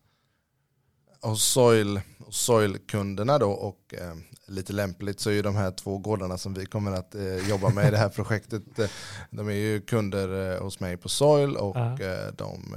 Och 1.22 1.38
soil, 1.38 2.02
och 2.20 2.34
soilkunderna 2.34 3.38
då 3.38 3.50
och 3.52 3.94
eh, 3.94 4.14
lite 4.50 4.74
lämpligt 4.74 5.20
så 5.20 5.30
är 5.30 5.34
ju 5.34 5.42
de 5.42 5.56
här 5.56 5.72
två 5.72 5.98
gårdarna 5.98 6.38
som 6.38 6.54
vi 6.54 6.66
kommer 6.66 6.92
att 6.92 7.16
eh, 7.16 7.50
jobba 7.50 7.70
med 7.70 7.88
i 7.88 7.92
det 7.92 7.98
här 7.98 8.10
projektet. 8.16 8.80
Eh, 8.80 8.90
de 9.30 9.48
är 9.48 9.54
ju 9.54 9.82
kunder 9.82 10.54
eh, 10.54 10.62
hos 10.62 10.80
mig 10.80 10.98
på 10.98 11.10
Soil 11.10 11.56
och 11.56 11.78
eh, 11.78 12.34
de 12.38 12.76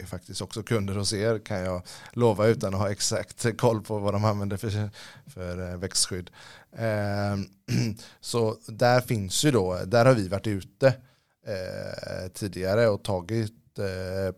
är 0.00 0.06
faktiskt 0.06 0.42
också 0.42 0.62
kunder 0.62 0.94
hos 0.94 1.12
er 1.12 1.38
kan 1.38 1.58
jag 1.58 1.82
lova 2.12 2.46
utan 2.46 2.74
att 2.74 2.80
ha 2.80 2.90
exakt 2.90 3.56
koll 3.58 3.82
på 3.82 3.98
vad 3.98 4.14
de 4.14 4.24
använder 4.24 4.56
för, 4.56 4.90
för 5.26 5.76
växtskydd. 5.76 6.30
Eh, 6.78 7.36
så 8.20 8.56
där 8.66 9.00
finns 9.00 9.44
ju 9.44 9.50
då, 9.50 9.78
där 9.86 10.04
har 10.06 10.14
vi 10.14 10.28
varit 10.28 10.46
ute 10.46 10.86
eh, 11.46 12.28
tidigare 12.32 12.88
och 12.88 13.02
tagit 13.02 13.78
eh, 13.78 14.34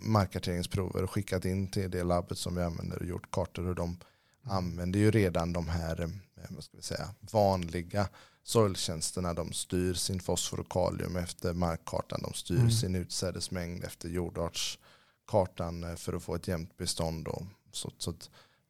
markkarteringsprover 0.00 1.02
och 1.02 1.10
skickat 1.10 1.44
in 1.44 1.70
till 1.70 1.90
det 1.90 2.04
labbet 2.04 2.38
som 2.38 2.54
vi 2.54 2.62
använder 2.62 2.98
och 2.98 3.06
gjort 3.06 3.30
kartor 3.30 3.68
och 3.68 3.74
de 3.74 3.98
använder 4.42 4.98
ju 4.98 5.10
redan 5.10 5.52
de 5.52 5.68
här 5.68 6.00
eh, 6.00 6.08
vad 6.48 6.64
ska 6.64 6.76
vi 6.76 6.82
säga, 6.82 7.08
vanliga 7.20 8.08
soiltjänsterna. 8.42 9.34
De 9.34 9.52
styr 9.52 9.94
sin 9.94 10.20
fosfor 10.20 10.60
och 10.60 10.72
kalium 10.72 11.16
efter 11.16 11.54
markkartan. 11.54 12.20
De 12.22 12.32
styr 12.32 12.56
Mm. 12.56 12.70
sin 12.70 12.94
utsädesmängd 12.94 13.84
efter 13.84 14.08
jordartskartan 14.08 15.96
för 15.96 16.12
att 16.12 16.22
få 16.22 16.34
ett 16.34 16.48
jämnt 16.48 16.76
bestånd. 16.76 17.28
Så, 17.72 17.92
så 17.98 18.14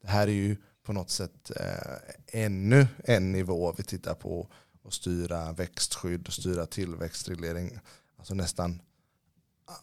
det 0.01 0.07
här 0.07 0.27
är 0.27 0.31
ju 0.31 0.57
på 0.89 0.93
något 0.93 1.09
sätt 1.09 1.51
eh, 1.55 2.43
ännu 2.45 2.87
en 3.03 3.31
nivå 3.31 3.73
vi 3.77 3.83
tittar 3.83 4.13
på 4.13 4.47
och 4.81 4.93
styra 4.93 5.51
växtskydd 5.51 6.27
och 6.27 6.33
styra 6.33 6.65
tillväxtreglering. 6.65 7.79
Alltså 8.17 8.33
nästan, 8.33 8.81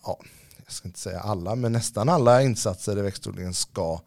ja, 0.02 0.20
jag 0.64 0.72
ska 0.72 0.88
inte 0.88 1.00
säga 1.00 1.20
alla, 1.20 1.54
men 1.54 1.72
nästan 1.72 2.08
alla 2.08 2.42
insatser 2.42 2.98
i 2.98 3.02
växtodlingen 3.02 3.54
ska 3.54 4.00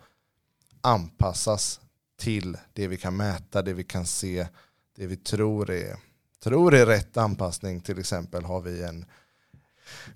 anpassas 0.81 1.79
till 2.17 2.57
det 2.73 2.87
vi 2.87 2.97
kan 2.97 3.17
mäta, 3.17 3.61
det 3.61 3.73
vi 3.73 3.83
kan 3.83 4.05
se, 4.05 4.47
det 4.95 5.07
vi 5.07 5.17
tror 5.17 5.71
är, 5.71 5.97
tror 6.43 6.73
är 6.73 6.85
rätt 6.85 7.17
anpassning. 7.17 7.81
Till 7.81 7.99
exempel 7.99 8.43
har 8.43 8.61
vi 8.61 8.83
en 8.83 9.05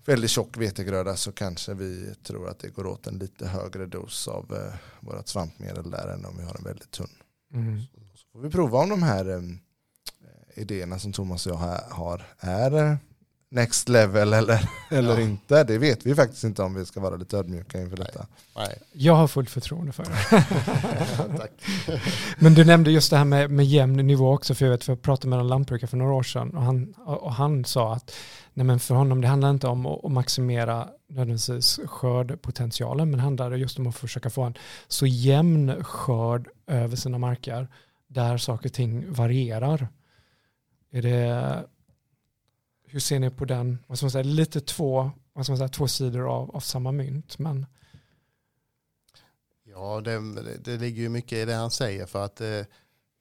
väldigt 0.06 0.30
tjock 0.32 0.58
vetegröda 0.58 1.16
så 1.16 1.32
kanske 1.32 1.74
vi 1.74 2.16
tror 2.24 2.50
att 2.50 2.60
det 2.60 2.70
går 2.70 2.86
åt 2.88 3.08
en 3.08 3.18
lite 3.18 3.48
högre 3.48 3.86
dos 3.86 4.28
av 4.28 4.54
eh, 4.56 4.74
vårt 5.00 5.28
svampmedel 5.28 5.92
där 5.92 6.08
än 6.08 6.26
om 6.26 6.38
vi 6.38 6.44
har 6.44 6.56
en 6.58 6.64
väldigt 6.64 6.92
tunn. 6.92 7.10
Mm. 7.54 7.82
Så 8.16 8.28
får 8.32 8.40
vi 8.40 8.50
prova 8.50 8.78
om 8.80 8.90
de 8.90 9.04
här 9.04 9.26
eh, 9.30 9.42
idéerna 10.56 11.00
som 11.00 11.14
Thomas 11.14 11.46
och 11.48 11.52
jag 11.52 11.58
ha- 11.58 11.88
har 11.90 12.26
är 12.40 12.72
eh, 12.92 12.96
next 13.54 13.90
level 13.90 14.34
eller, 14.34 14.70
eller 14.92 15.14
Ja. 15.18 15.22
inte. 15.22 15.64
Det 15.64 15.78
vet 15.78 16.06
vi 16.06 16.16
faktiskt 16.16 16.44
inte 16.44 16.64
om 16.64 16.74
vi 16.74 16.86
ska 16.86 17.00
vara 17.00 17.16
lite 17.16 17.38
ödmjuka 17.38 17.82
inför 17.82 17.98
Nej. 17.98 18.06
detta. 18.12 18.28
Nej, 18.56 18.78
Jag 18.94 19.16
har 19.16 19.28
fullt 19.28 19.50
förtroende 19.50 19.92
för 19.92 20.04
det. 20.04 21.38
tack. 21.38 21.52
Men 22.38 22.54
du 22.54 22.66
nämnde 22.66 22.92
just 22.92 23.10
det 23.10 23.18
här 23.18 23.26
med, 23.26 23.52
med 23.52 23.66
jämn 23.66 24.08
nivå 24.08 24.34
också, 24.34 24.56
för 24.56 24.66
jag 24.66 24.72
vet, 24.72 24.84
för 24.84 24.92
jag 24.92 25.02
pratade 25.02 25.28
med 25.30 25.40
en 25.40 25.48
lantbrukare 25.48 25.88
för 25.88 25.98
några 25.98 26.14
år 26.14 26.24
sedan 26.24 26.50
och 26.58 26.62
han, 26.64 26.94
och 27.06 27.34
han 27.34 27.66
sa 27.66 27.94
att 27.94 28.16
nej 28.54 28.66
men 28.66 28.80
för 28.80 28.96
honom 28.96 29.22
det 29.22 29.28
handlar 29.28 29.50
inte 29.50 29.68
om 29.68 29.86
att, 29.86 30.12
maximera 30.12 30.88
nödvändigtvis 31.10 31.80
skördpotentialen, 31.86 33.10
men 33.10 33.18
det 33.18 33.24
handlar 33.24 33.52
just 33.52 33.80
om 33.80 33.88
att 33.88 33.96
försöka 33.96 34.30
få 34.30 34.42
en 34.44 34.54
så 34.88 35.06
jämn 35.08 35.84
skörd 35.84 36.48
över 36.68 36.96
sina 36.96 37.18
marker 37.18 37.68
där 38.08 38.38
saker 38.38 38.70
och 38.70 38.74
ting 38.74 39.14
varierar. 39.14 39.88
Är 40.92 41.02
det, 41.02 41.64
hur 42.94 43.00
ser 43.00 43.20
ni 43.20 43.30
på 43.30 43.46
den, 43.46 43.78
vad 43.88 43.98
ska 43.98 44.06
man 44.06 44.12
säga, 44.12 44.24
lite 44.24 44.62
två, 44.62 45.12
vad 45.34 45.46
ska 45.46 45.52
man 45.52 45.58
säga, 45.58 45.70
två 45.70 45.88
sidor 45.88 46.30
av, 46.36 46.56
av 46.56 46.60
samma 46.60 46.92
mynt, 46.92 47.40
men 47.40 47.66
Ja, 49.64 50.02
det, 50.02 50.20
det 50.58 50.78
ligger 50.78 51.02
ju 51.02 51.10
mycket 51.10 51.38
i 51.38 51.46
det 51.46 51.54
han 51.54 51.72
säger 51.72 52.06
för 52.06 52.26
att 52.26 52.42
eh, 52.42 52.62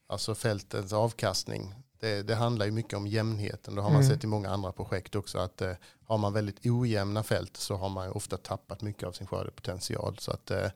alltså 0.06 0.34
fältens 0.34 0.92
avkastning, 0.92 1.74
det, 2.00 2.22
det 2.22 2.34
handlar 2.34 2.66
ju 2.66 2.72
mycket 2.72 2.94
om 2.94 3.06
jämnheten. 3.06 3.74
Det 3.74 3.82
har 3.82 3.90
man 3.90 4.02
Mm. 4.02 4.14
sett 4.14 4.24
i 4.24 4.26
många 4.26 4.50
andra 4.50 4.72
projekt 4.72 5.14
också 5.14 5.38
att 5.38 5.60
eh, 5.62 5.72
har 6.06 6.18
man 6.18 6.32
väldigt 6.32 6.66
ojämna 6.66 7.22
fält 7.22 7.56
så 7.56 7.76
har 7.76 7.88
man 7.88 8.10
ofta 8.12 8.36
tappat 8.36 8.82
mycket 8.82 9.08
av 9.08 9.12
sin 9.12 9.26
skördepotential. 9.26 10.16
Så 10.18 10.30
att 10.30 10.50
eh, 10.50 10.70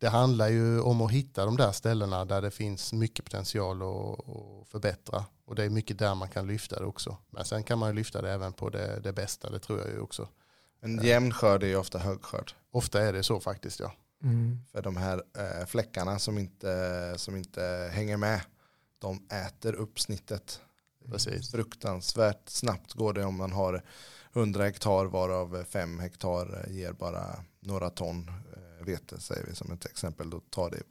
det 0.00 0.08
handlar 0.08 0.48
ju 0.48 0.80
om 0.80 1.00
att 1.00 1.10
hitta 1.12 1.44
de 1.44 1.56
där 1.56 1.72
ställena 1.72 2.24
där 2.24 2.42
det 2.42 2.50
finns 2.50 2.92
mycket 2.92 3.24
potential 3.24 3.82
att, 3.82 4.28
att 4.28 4.68
förbättra. 4.68 5.24
Och 5.46 5.54
det 5.54 5.64
är 5.64 5.70
mycket 5.70 5.98
där 5.98 6.14
man 6.14 6.28
kan 6.28 6.46
lyfta 6.46 6.78
det 6.78 6.86
också. 6.86 7.16
Men 7.30 7.44
sen 7.44 7.62
kan 7.62 7.78
man 7.78 7.88
ju 7.88 7.94
lyfta 7.94 8.22
det 8.22 8.30
även 8.30 8.52
på 8.52 8.70
det, 8.70 9.00
det 9.00 9.12
bästa, 9.12 9.50
det 9.50 9.58
tror 9.58 9.78
jag 9.78 9.88
ju 9.88 10.00
också. 10.00 10.28
En 10.80 11.04
jämn 11.04 11.32
skörd 11.32 11.62
är 11.62 11.66
ju 11.66 11.76
ofta 11.76 11.98
hög 11.98 12.22
skörd. 12.22 12.52
Ofta 12.70 13.02
är 13.02 13.12
det 13.12 13.22
så 13.22 13.40
faktiskt 13.40 13.80
ja. 13.80 13.92
mm, 14.22 14.58
För 14.72 14.82
de 14.82 14.96
här 14.96 15.22
eh, 15.38 15.66
fläckarna 15.66 16.18
som 16.18 16.38
inte, 16.38 17.14
som 17.16 17.36
inte 17.36 17.90
hänger 17.92 18.16
med, 18.16 18.40
de 18.98 19.28
äter 19.30 19.74
upp 19.74 20.00
snittet. 20.00 20.60
Precis. 21.10 21.50
Fruktansvärt 21.50 22.48
snabbt 22.48 22.92
går 22.92 23.12
det 23.12 23.24
om 23.24 23.36
man 23.36 23.52
har 23.52 23.82
100 24.32 24.64
hektar 24.64 25.04
varav 25.04 25.64
5 25.64 26.00
hektar 26.00 26.66
ger 26.68 26.92
bara 26.92 27.44
några 27.60 27.90
ton 27.90 28.28
eh, 28.28 28.86
vete 28.86 29.20
säger 29.20 29.46
vi 29.46 29.54
som 29.54 29.72
ett 29.72 29.86
exempel. 29.86 30.30
Då, 30.30 30.40
tar 30.40 30.70
det, 30.70 30.82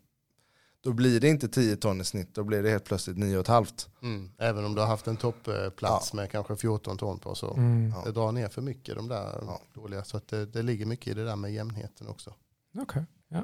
då 0.86 0.94
blir 0.94 1.20
det 1.20 1.28
inte 1.30 1.48
10 1.48 1.76
ton 1.76 2.02
i 2.02 2.04
snitt, 2.04 2.36
då 2.36 2.44
blir 2.44 2.64
det 2.64 2.70
helt 2.70 2.84
plötsligt 2.86 3.18
9,5. 3.18 3.88
Mm. 4.02 4.32
Även 4.38 4.66
om 4.66 4.76
du 4.76 4.82
har 4.82 4.88
haft 4.88 5.08
en 5.08 5.18
toppplats 5.18 6.14
med 6.14 6.32
kanske 6.32 6.56
14 6.56 6.98
ton 6.98 7.20
på 7.20 7.36
så 7.36 7.54
mm. 7.54 7.90
Ja. 7.96 8.02
det 8.06 8.12
drar 8.12 8.32
ner 8.32 8.48
för 8.50 8.62
mycket 8.62 8.96
de 8.96 9.08
där 9.08 9.40
Ja. 9.42 9.62
dåliga. 9.74 10.04
Så 10.04 10.18
att 10.18 10.28
det, 10.28 10.46
det 10.46 10.62
ligger 10.62 10.86
mycket 10.86 11.08
i 11.08 11.14
det 11.14 11.26
där 11.26 11.36
med 11.36 11.54
jämnheten 11.54 12.08
också. 12.08 12.34
Okej, 12.78 13.06
ja. 13.28 13.44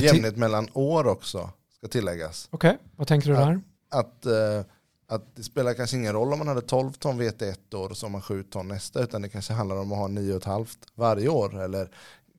Ty- 0.00 0.06
Jämnhet 0.06 0.36
mellan 0.36 0.68
år 0.72 1.06
också 1.06 1.50
ska 1.76 1.88
tilläggas. 1.88 2.48
Okej, 2.50 2.78
vad 2.96 3.06
tänker 3.08 3.28
du 3.28 3.34
Ja. 3.34 3.40
där? 3.46 3.60
att, 3.90 4.26
eh, 4.26 4.64
att 5.08 5.36
det 5.36 5.42
spelar 5.42 5.74
kanske 5.74 5.96
ingen 5.96 6.12
roll 6.12 6.32
om 6.32 6.38
man 6.38 6.48
hade 6.48 6.60
12 6.60 6.92
ton 6.92 7.18
vete 7.18 7.48
ett 7.48 7.74
år 7.74 7.90
och 7.90 7.96
så 7.96 8.06
har 8.06 8.10
man 8.10 8.22
7 8.22 8.42
ton 8.42 8.68
nästa 8.68 9.02
utan 9.02 9.22
det 9.22 9.28
kanske 9.28 9.52
handlar 9.52 9.76
om 9.76 9.92
att 9.92 9.98
ha 9.98 10.08
9,5 10.08 10.78
varje 10.94 11.28
år 11.28 11.60
eller 11.62 11.90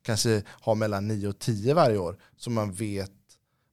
kanske 0.02 0.42
ha 0.60 0.74
mellan 0.74 1.08
9 1.08 1.28
och 1.28 1.38
10 1.38 1.74
varje 1.74 1.98
år 1.98 2.18
så 2.36 2.50
man 2.50 2.72
vet 2.72 3.12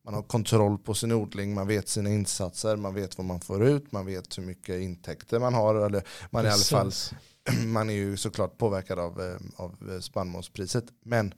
man 0.05 0.13
har 0.13 0.23
kontroll 0.23 0.77
på 0.77 0.93
sin 0.93 1.11
odling, 1.11 1.53
man 1.53 1.67
vet 1.67 1.87
sina 1.87 2.09
insatser, 2.09 2.75
man 2.75 2.93
vet 2.93 3.17
vad 3.17 3.25
man 3.25 3.39
får 3.39 3.63
ut, 3.63 3.91
man 3.91 4.05
vet 4.05 4.37
hur 4.37 4.43
mycket 4.43 4.81
intäkter 4.81 5.39
man 5.39 5.53
har. 5.53 5.75
Eller 5.75 6.03
man, 6.29 6.45
är 6.45 6.49
i 6.49 6.51
alla 6.51 6.63
fall, 6.63 6.91
man 7.65 7.89
är 7.89 7.93
ju 7.93 8.17
såklart 8.17 8.57
påverkad 8.57 8.99
av, 8.99 9.21
eh, 9.21 9.37
av 9.55 9.99
spannmålspriset 10.01 10.85
men 11.03 11.33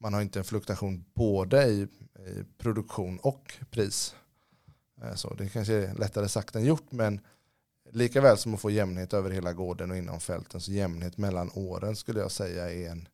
man 0.00 0.14
har 0.14 0.20
inte 0.22 0.38
en 0.38 0.44
fluktuation 0.44 1.04
både 1.14 1.66
i, 1.66 1.82
i 1.82 2.44
produktion 2.58 3.18
och 3.18 3.52
pris. 3.70 4.14
Eh, 5.02 5.14
Så 5.14 5.34
det 5.34 5.48
kanske 5.48 5.74
är 5.74 5.94
lättare 5.94 6.28
sagt 6.28 6.56
än 6.56 6.64
gjort 6.64 6.92
men 6.92 7.20
lika 7.90 8.20
väl 8.20 8.38
som 8.38 8.54
att 8.54 8.60
få 8.60 8.70
jämnhet 8.70 9.14
över 9.14 9.30
hela 9.30 9.52
gården 9.52 9.90
och 9.90 9.96
inom 9.96 10.20
fälten 10.20 10.60
så 10.60 10.72
jämnhet 10.72 11.18
mellan 11.18 11.50
åren 11.54 11.96
skulle 11.96 12.20
jag 12.20 12.30
säga 12.30 12.70
är 12.70 12.90
en 12.90 13.08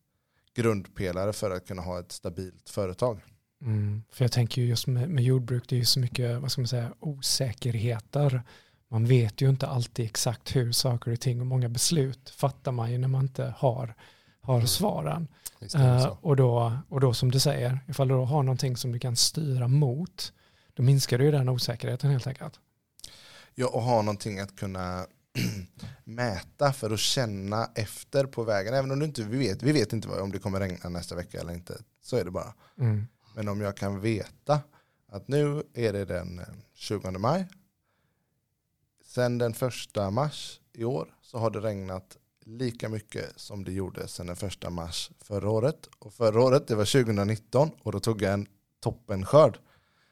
grundpelare 0.55 1.33
för 1.33 1.51
att 1.51 1.67
kunna 1.67 1.81
ha 1.81 1.99
ett 1.99 2.11
stabilt 2.11 2.69
företag. 2.69 3.21
Mm. 3.63 4.03
För 4.11 4.23
jag 4.25 4.31
tänker 4.31 4.61
ju 4.61 4.67
just 4.67 4.87
med, 4.87 5.09
med 5.09 5.23
jordbruk, 5.23 5.63
det 5.67 5.75
är 5.75 5.77
ju 5.79 5.85
så 5.85 5.99
mycket 5.99 6.41
vad 6.41 6.51
ska 6.51 6.61
man 6.61 6.67
säga, 6.67 6.93
osäkerheter. 6.99 8.41
man 8.89 9.05
vet 9.05 9.41
ju 9.41 9.49
inte 9.49 9.67
alltid 9.67 10.05
exakt 10.05 10.55
hur 10.55 10.71
saker 10.71 11.11
och 11.11 11.19
ting 11.19 11.41
och 11.41 11.47
många 11.47 11.69
beslut 11.69 12.29
fattar 12.29 12.71
man 12.71 12.91
ju 12.91 12.97
när 12.97 13.07
man 13.07 13.21
inte 13.21 13.53
har, 13.57 13.95
har 14.41 14.55
Mm. 14.55 14.67
svaren. 14.67 15.27
Så. 15.67 16.17
och, 16.21 16.35
då, 16.35 16.77
och 16.89 16.99
då 16.99 17.13
som 17.13 17.31
du 17.31 17.39
säger, 17.39 17.79
ifall 17.87 18.07
du 18.07 18.13
då 18.13 18.25
har 18.25 18.43
någonting 18.43 18.77
som 18.77 18.91
du 18.91 18.99
kan 18.99 19.15
styra 19.15 19.67
mot, 19.67 20.33
då 20.73 20.83
minskar 20.83 21.17
du 21.17 21.25
ju 21.25 21.31
den 21.31 21.49
osäkerheten 21.49 22.09
helt 22.11 22.27
enkelt. 22.27 22.59
Ja, 23.55 23.67
och 23.67 23.81
ha 23.81 24.01
någonting 24.01 24.39
att 24.39 24.55
kunna 24.55 25.05
mäta 26.03 26.73
för 26.73 26.91
att 26.91 26.99
känna 26.99 27.69
efter 27.75 28.25
på 28.25 28.43
vägen. 28.43 28.73
Även 28.73 28.91
om 28.91 28.99
du 28.99 29.05
inte 29.05 29.23
vi 29.23 29.37
vet, 29.37 29.63
vi 29.63 29.71
vet 29.71 29.93
inte 29.93 30.07
vad- 30.07 30.19
om 30.21 30.31
det 30.31 30.39
kommer 30.39 30.59
regna 30.59 30.89
nästa 30.89 31.15
vecka 31.15 31.39
eller 31.39 31.53
inte. 31.53 31.77
Så 32.01 32.17
är 32.17 32.25
det 32.25 32.31
bara. 32.31 32.53
Mm. 32.79 33.07
Men 33.33 33.47
om 33.47 33.61
jag 33.61 33.77
kan 33.77 33.99
veta 33.99 34.61
att 35.07 35.27
nu 35.27 35.63
är 35.73 35.93
det 35.93 36.05
den 36.05 36.39
eh, 36.39 36.45
20 36.73 37.11
maj. 37.11 37.47
Sen 39.05 39.37
den 39.37 39.53
första 39.53 40.11
mars 40.11 40.61
i 40.73 40.83
år 40.83 41.15
så 41.21 41.37
har 41.37 41.49
det 41.49 41.59
regnat 41.59 42.17
lika 42.45 42.89
mycket 42.89 43.39
som 43.39 43.63
det 43.63 43.71
gjorde 43.71 44.07
sen 44.07 44.27
den 44.27 44.35
första 44.35 44.69
mars 44.69 45.11
förra 45.21 45.49
året. 45.49 45.89
Och 45.99 46.13
förra 46.13 46.41
året 46.41 46.67
det 46.67 46.75
var 46.75 47.03
2019 47.03 47.71
och 47.83 47.91
då 47.91 47.99
tog 47.99 48.21
jag 48.21 48.33
en 48.33 48.47
toppenskörd. 48.79 49.57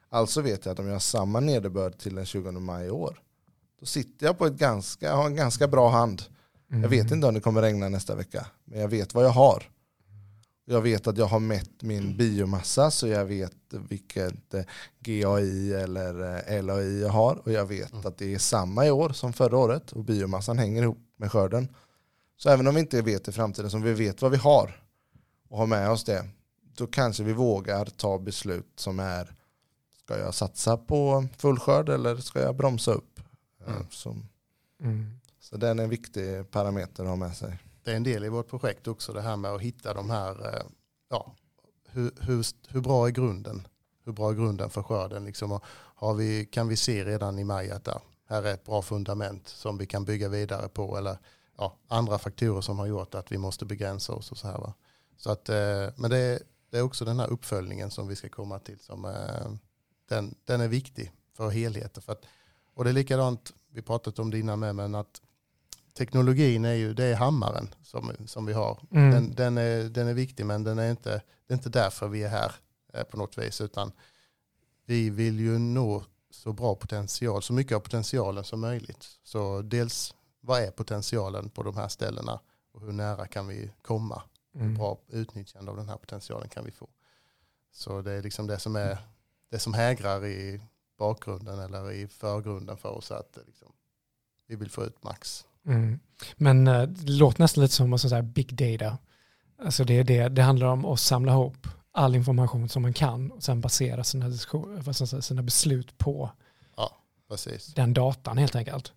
Alltså 0.09 0.41
vet 0.41 0.65
jag 0.65 0.73
att 0.73 0.79
om 0.79 0.85
jag 0.85 0.93
har 0.93 0.99
samma 0.99 1.39
nederbörd 1.39 1.97
till 1.97 2.15
den 2.15 2.25
20 2.25 2.51
maj 2.51 2.87
i 2.87 2.89
år 2.89 3.21
då 3.81 3.85
sitter 3.85 4.25
jag 4.25 4.37
på 4.37 4.45
ett 4.45 4.53
ganska, 4.53 5.15
har 5.15 5.25
en 5.25 5.35
ganska 5.35 5.67
bra 5.67 5.89
hand. 5.89 6.23
Mm. 6.69 6.81
Jag 6.83 6.89
vet 6.89 7.11
inte 7.11 7.27
om 7.27 7.33
det 7.33 7.41
kommer 7.41 7.61
regna 7.61 7.89
nästa 7.89 8.15
vecka, 8.15 8.45
men 8.65 8.79
jag 8.79 8.87
vet 8.87 9.13
vad 9.13 9.25
jag 9.25 9.29
har. 9.29 9.63
Jag 10.71 10.81
vet 10.81 11.07
att 11.07 11.17
jag 11.17 11.25
har 11.25 11.39
mätt 11.39 11.81
min 11.81 12.17
biomassa 12.17 12.91
så 12.91 13.07
jag 13.07 13.25
vet 13.25 13.53
vilket 13.89 14.53
eh, 14.53 14.63
GAI 14.99 15.73
eller 15.73 16.43
eh, 16.53 16.63
LAI 16.63 17.01
jag 17.01 17.09
har 17.09 17.35
och 17.35 17.51
jag 17.51 17.65
vet 17.65 17.91
Mm. 17.93 18.05
att 18.05 18.17
det 18.17 18.33
är 18.33 18.39
samma 18.39 18.85
i 18.85 18.91
år 18.91 19.09
som 19.09 19.33
förra 19.33 19.57
året 19.57 19.91
och 19.91 20.03
biomassan 20.03 20.57
hänger 20.57 20.81
ihop 20.83 20.97
med 21.17 21.31
skörden. 21.31 21.67
Så 22.37 22.49
även 22.49 22.67
om 22.67 22.75
vi 22.75 22.81
inte 22.81 23.01
vet 23.01 23.27
i 23.27 23.31
framtiden 23.31 23.71
som 23.71 23.81
vi 23.81 23.93
vet 23.93 24.21
vad 24.21 24.31
vi 24.31 24.37
har 24.37 24.83
och 25.49 25.57
har 25.57 25.65
med 25.67 25.89
oss 25.89 26.03
det, 26.03 26.25
då 26.77 26.87
kanske 26.87 27.23
vi 27.23 27.33
vågar 27.33 27.85
ta 27.85 28.19
beslut 28.19 28.71
som 28.75 28.99
är 28.99 29.35
ska 30.03 30.19
jag 30.19 30.33
satsa 30.33 30.77
på 30.77 31.27
full 31.37 31.59
skörd 31.59 31.89
eller 31.89 32.17
ska 32.17 32.41
jag 32.41 32.55
bromsa 32.55 32.91
upp? 32.91 33.19
Eh, 33.67 33.73
Mm. 33.73 33.85
Så, 33.89 34.15
Mm. 34.83 35.05
så 35.39 35.57
den 35.57 35.79
är 35.79 35.83
en 35.83 35.89
viktig 35.89 36.51
parameter 36.51 37.03
att 37.03 37.09
ha 37.09 37.15
med 37.15 37.35
sig 37.37 37.57
det 37.83 37.91
är 37.91 37.95
en 37.95 38.03
del 38.03 38.23
i 38.23 38.29
vårt 38.29 38.47
projekt 38.47 38.87
också 38.87 39.13
det 39.13 39.21
här 39.21 39.37
med 39.37 39.51
att 39.51 39.61
hitta 39.61 39.93
de 39.93 40.09
här, 40.09 40.55
eh, 40.55 40.63
ja, 41.09 41.35
hur, 41.89 42.11
hur, 42.21 42.45
hur 42.67 42.81
bra 42.81 43.07
är 43.07 43.11
grunden? 43.11 43.67
Hur 44.05 44.11
bra 44.11 44.29
är 44.29 44.33
grunden 44.33 44.69
för 44.69 44.83
skörden? 44.83 45.25
Liksom, 45.25 45.59
har 45.95 46.13
vi, 46.13 46.45
kan 46.45 46.67
vi 46.67 46.77
se 46.77 47.05
redan 47.05 47.39
i 47.39 47.43
maj 47.43 47.71
att 47.71 47.87
ja, 47.87 48.01
här 48.27 48.43
är 48.43 48.53
ett 48.53 48.65
bra 48.65 48.81
fundament 48.81 49.47
som 49.47 49.77
vi 49.77 49.85
kan 49.85 50.05
bygga 50.05 50.29
vidare 50.29 50.69
på 50.69 50.97
eller 50.97 51.17
ja, 51.57 51.77
andra 51.87 52.19
faktorer 52.19 52.61
som 52.61 52.79
har 52.79 52.85
gjort 52.85 53.15
att 53.15 53.31
vi 53.31 53.37
måste 53.37 53.65
begränsa 53.65 54.13
oss 54.13 54.31
och 54.31 54.37
så 54.37 54.47
här. 54.47 54.57
Va? 54.57 54.73
Så 55.17 55.31
att, 55.31 55.49
eh, 55.49 55.89
men 55.95 56.09
det 56.09 56.17
är, 56.17 56.39
det 56.69 56.77
är 56.77 56.81
också 56.81 57.05
den 57.05 57.19
här 57.19 57.27
uppföljningen 57.27 57.91
som 57.91 58.07
vi 58.07 58.15
ska 58.15 58.29
komma 58.29 58.59
till 58.59 58.79
som 58.79 59.05
eh, 59.05 59.51
den, 60.09 60.35
den 60.45 60.61
är 60.61 60.67
viktig 60.67 61.11
för 61.37 61.49
helheten. 61.49 62.03
För 62.03 62.11
att, 62.11 62.25
och 62.73 62.83
det 62.83 62.89
är 62.89 62.93
likadant, 62.93 63.53
vi 63.73 63.81
pratat 63.81 64.19
om 64.19 64.31
det 64.31 64.39
innan 64.39 64.59
med, 64.59 64.75
men 64.75 64.95
att 64.95 65.21
teknologin 65.93 66.65
är 66.65 66.73
ju, 66.73 66.93
det 66.93 67.03
är 67.05 67.15
hammaren 67.15 67.75
som, 67.83 68.11
som 68.25 68.45
vi 68.45 68.53
har. 68.53 68.79
Mm. 68.91 69.11
Den, 69.11 69.35
den, 69.35 69.57
är, 69.57 69.83
den 69.83 70.07
är 70.07 70.13
viktig 70.13 70.45
men 70.45 70.63
den 70.63 70.79
är 70.79 70.91
inte, 70.91 71.21
det 71.47 71.53
är 71.53 71.57
inte 71.57 71.69
därför 71.69 72.07
vi 72.07 72.23
är 72.23 72.29
här 72.29 72.51
eh, 72.93 73.03
på 73.03 73.17
något 73.17 73.37
vis 73.37 73.61
utan 73.61 73.91
vi 74.85 75.09
vill 75.09 75.39
ju 75.39 75.57
nå 75.57 76.03
så 76.29 76.53
bra 76.53 76.75
potential, 76.75 77.41
så 77.41 77.53
mycket 77.53 77.75
av 77.75 77.79
potentialen 77.79 78.43
som 78.43 78.59
möjligt. 78.59 79.07
Så 79.23 79.61
dels 79.61 80.15
vad 80.39 80.61
är 80.61 80.71
potentialen 80.71 81.49
på 81.49 81.63
de 81.63 81.77
här 81.77 81.87
ställena 81.87 82.39
och 82.71 82.81
hur 82.81 82.91
nära 82.91 83.27
kan 83.27 83.47
vi 83.47 83.71
komma? 83.81 84.21
Hur 84.53 84.61
Mm. 84.61 84.73
bra 84.73 84.97
utnyttjande 85.07 85.71
av 85.71 85.77
den 85.77 85.89
här 85.89 85.97
potentialen 85.97 86.49
kan 86.49 86.65
vi 86.65 86.71
få? 86.71 86.89
Så 87.71 88.01
det 88.01 88.11
är 88.11 88.21
liksom 88.21 88.47
det 88.47 88.59
som 88.59 88.75
är 88.75 88.97
det 89.49 89.59
som 89.59 89.73
hägrar 89.73 90.25
i 90.25 90.61
bakgrunden 90.97 91.59
eller 91.59 91.91
i 91.91 92.07
förgrunden 92.07 92.77
för 92.77 92.89
oss 92.89 93.11
att 93.11 93.37
eh, 93.37 93.43
liksom, 93.45 93.71
vi 94.47 94.55
vill 94.55 94.71
få 94.71 94.83
ut 94.85 95.03
max. 95.03 95.45
Mm. 95.67 95.99
Men 96.35 96.67
eh, 96.67 96.81
det 96.81 97.11
låter 97.11 97.41
nästan 97.41 97.61
lite 97.61 97.73
som 97.73 97.99
så 97.99 98.15
här 98.15 98.21
big 98.21 98.55
data. 98.55 98.97
Alltså 99.63 99.83
det, 99.83 100.03
det, 100.03 100.29
det 100.29 100.41
handlar 100.41 100.67
om 100.67 100.85
att 100.85 100.99
samla 100.99 101.31
ihop 101.31 101.67
all 101.91 102.15
information 102.15 102.69
som 102.69 102.81
man 102.81 102.93
kan 102.93 103.31
och 103.31 103.43
sen 103.43 103.61
basera 103.61 104.03
sina, 104.03 104.31
sina 105.21 105.41
beslut 105.41 105.97
på 105.97 106.31
Precis. 107.31 107.73
den 107.73 107.93
datan 107.93 108.37
helt 108.37 108.55
enkelt. 108.55 108.93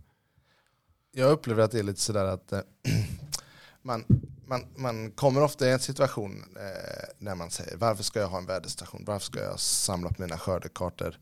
Jag 1.12 1.30
upplever 1.30 1.62
att 1.62 1.70
det 1.70 1.78
är 1.78 1.82
lite 1.82 2.00
sådär 2.00 2.24
att 2.24 2.52
eh, 2.52 2.60
man, 3.82 4.04
man, 4.46 4.66
man 4.76 5.10
kommer 5.10 5.42
ofta 5.42 5.68
i 5.68 5.72
en 5.72 5.78
situation 5.78 6.44
eh, 6.56 7.08
när 7.18 7.34
man 7.34 7.50
säger 7.50 7.76
varför 7.76 8.04
ska 8.04 8.20
jag 8.20 8.28
ha 8.28 8.38
en 8.38 8.46
väderstation? 8.46 9.04
Varför 9.06 9.26
ska 9.26 9.40
jag 9.40 9.60
samla 9.60 10.08
upp 10.08 10.18
mina 10.18 10.38
skördekartor? 10.38 11.18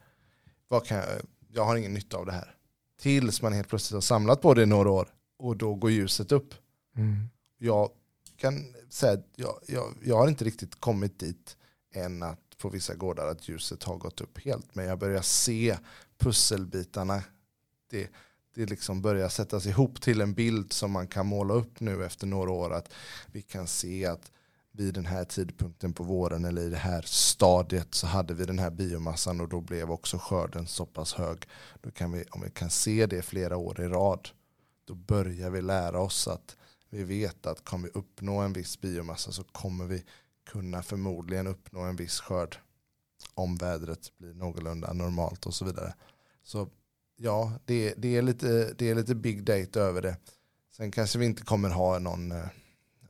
Vad 0.69 0.87
kan 0.87 0.97
jag, 0.97 1.07
jag 1.49 1.65
har 1.65 1.77
ingen 1.77 1.95
nytta 1.95 2.17
av 2.17 2.27
det 2.27 2.33
här. 2.33 2.55
Tills 3.01 3.43
man 3.43 3.53
helt 3.53 3.69
plötsligt 3.69 3.97
har 3.97 4.01
samlat 4.01 4.41
på 4.41 4.55
det 4.55 4.63
i 4.63 4.67
några 4.67 4.91
år 4.91 5.09
och 5.43 5.57
då 5.57 5.75
går 5.75 5.91
ljuset 5.91 6.33
upp. 6.33 6.55
Mm. 6.97 7.29
Jag 7.59 7.91
kan 8.37 8.75
säga 8.89 9.13
att 9.13 9.27
jag, 9.37 9.59
jag, 9.67 9.95
jag 10.05 10.17
har 10.17 10.29
inte 10.29 10.45
riktigt 10.45 10.81
kommit 10.81 11.19
dit 11.19 11.57
än 11.93 12.23
att 12.23 12.59
på 12.59 12.69
vissa 12.69 12.95
gårdar 12.95 13.27
att 13.27 13.49
ljuset 13.49 13.83
har 13.83 13.97
gått 13.97 14.21
upp 14.21 14.39
helt. 14.39 14.75
Men 14.75 14.87
jag 14.87 14.99
börjar 14.99 15.23
se 15.23 15.77
pusselbitarna. 16.19 17.23
Det, 17.91 18.11
det 18.55 18.67
liksom 18.67 19.03
börjar 19.03 19.29
sättas 19.29 19.67
ihop 19.67 20.01
till 20.01 20.21
en 20.21 20.35
bild 20.35 20.73
som 20.73 20.91
man 20.91 21.07
kan 21.07 21.27
måla 21.27 21.55
upp 21.55 21.81
nu 21.81 22.05
efter 22.05 22.27
några 22.27 22.51
år. 22.51 22.73
Att 22.73 22.93
vi 23.27 23.43
kan 23.43 23.67
se 23.67 24.07
att 24.07 24.31
vid 24.73 24.95
den 24.95 25.07
här 25.07 25.25
tidpunkten 25.25 25.93
på 25.93 26.05
våren 26.05 26.45
eller 26.45 26.63
i 26.63 26.71
det 26.71 26.77
här 26.77 27.03
stadiet 27.03 27.95
så 27.95 28.07
hade 28.07 28.35
vi 28.35 28.45
den 28.45 28.59
här 28.59 28.71
biomassan 28.71 29.41
och 29.41 29.49
då 29.49 29.61
blev 29.61 29.91
också 29.91 30.19
skörden 30.19 30.67
så 30.67 30.87
pass 30.87 31.15
hög. 31.15 31.49
Då 31.81 31.91
kan 31.91 32.13
vi, 32.13 32.25
om 32.31 32.43
vi 32.43 32.51
kan 32.51 32.71
se 32.71 33.07
det 33.07 33.23
flera 33.23 33.57
år 33.57 33.81
i 33.81 33.89
rad 33.89 34.29
då 34.85 34.95
börjar 34.95 35.51
vi 35.51 35.63
lära 35.63 36.01
oss 36.01 36.29
att 36.29 36.57
vi 36.91 37.05
vet 37.05 37.47
att 37.47 37.65
kommer 37.65 37.89
vi 37.89 37.95
uppnå 37.95 38.39
en 38.39 38.53
viss 38.53 38.81
biomassa 38.81 39.33
så 39.33 39.45
kommer 39.45 39.85
vi 39.85 40.05
kunna 40.51 40.83
förmodligen 40.83 41.47
uppnå 41.47 41.81
en 41.81 41.97
viss 41.97 42.21
skörd 42.21 42.57
om 43.35 43.57
vädret 43.57 44.19
blir 44.19 44.35
någorlunda 44.35 44.93
normalt 44.93 45.47
och 45.47 45.55
så 45.55 45.65
vidare. 45.65 45.95
Så 46.43 46.69
ja, 47.17 47.53
det, 47.65 47.95
det, 47.97 48.17
är, 48.17 48.23
lite, 48.23 48.75
det 48.79 48.91
är 48.91 48.95
lite 48.95 49.15
big 49.15 49.45
data 49.45 49.81
över 49.81 50.03
det. 50.03 50.17
Sen 50.77 50.91
kanske 50.91 51.19
vi 51.19 51.27
inte 51.27 51.43
kommer 51.43 51.71
ha 51.71 51.99
någon, 51.99 52.33
eh, 52.33 52.47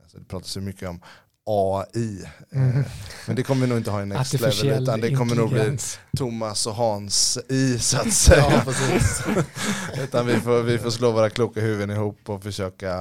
alltså 0.01 0.17
det 0.17 0.25
pratas 0.25 0.57
ju 0.57 0.61
mycket 0.61 0.89
om 0.89 1.01
AI, 1.45 2.23
eh, 2.51 2.61
Mm. 2.61 2.83
men 3.27 3.35
det 3.35 3.43
kommer 3.43 3.61
vi 3.61 3.67
nog 3.67 3.77
inte 3.77 3.91
ha 3.91 4.01
i 4.01 4.05
next 4.05 4.33
level 4.33 4.81
utan 4.83 5.01
det 5.01 5.15
kommer 5.15 5.35
nog 5.35 5.49
bli. 5.49 5.77
Thomas 6.17 6.67
och 6.67 6.75
Hans 6.75 7.37
i 7.49 7.79
så 7.79 7.97
att 7.97 8.13
säga. 8.23 8.45
Ja, 8.51 8.61
precis. 8.65 9.21
Utan 10.03 10.25
vi 10.27 10.39
får, 10.39 10.61
vi 10.63 10.77
får 10.79 10.89
slå 10.89 11.11
våra 11.11 11.29
kloka 11.29 11.61
huvuden 11.61 11.89
ihop 11.89 12.29
och 12.29 12.43
försöka 12.43 12.93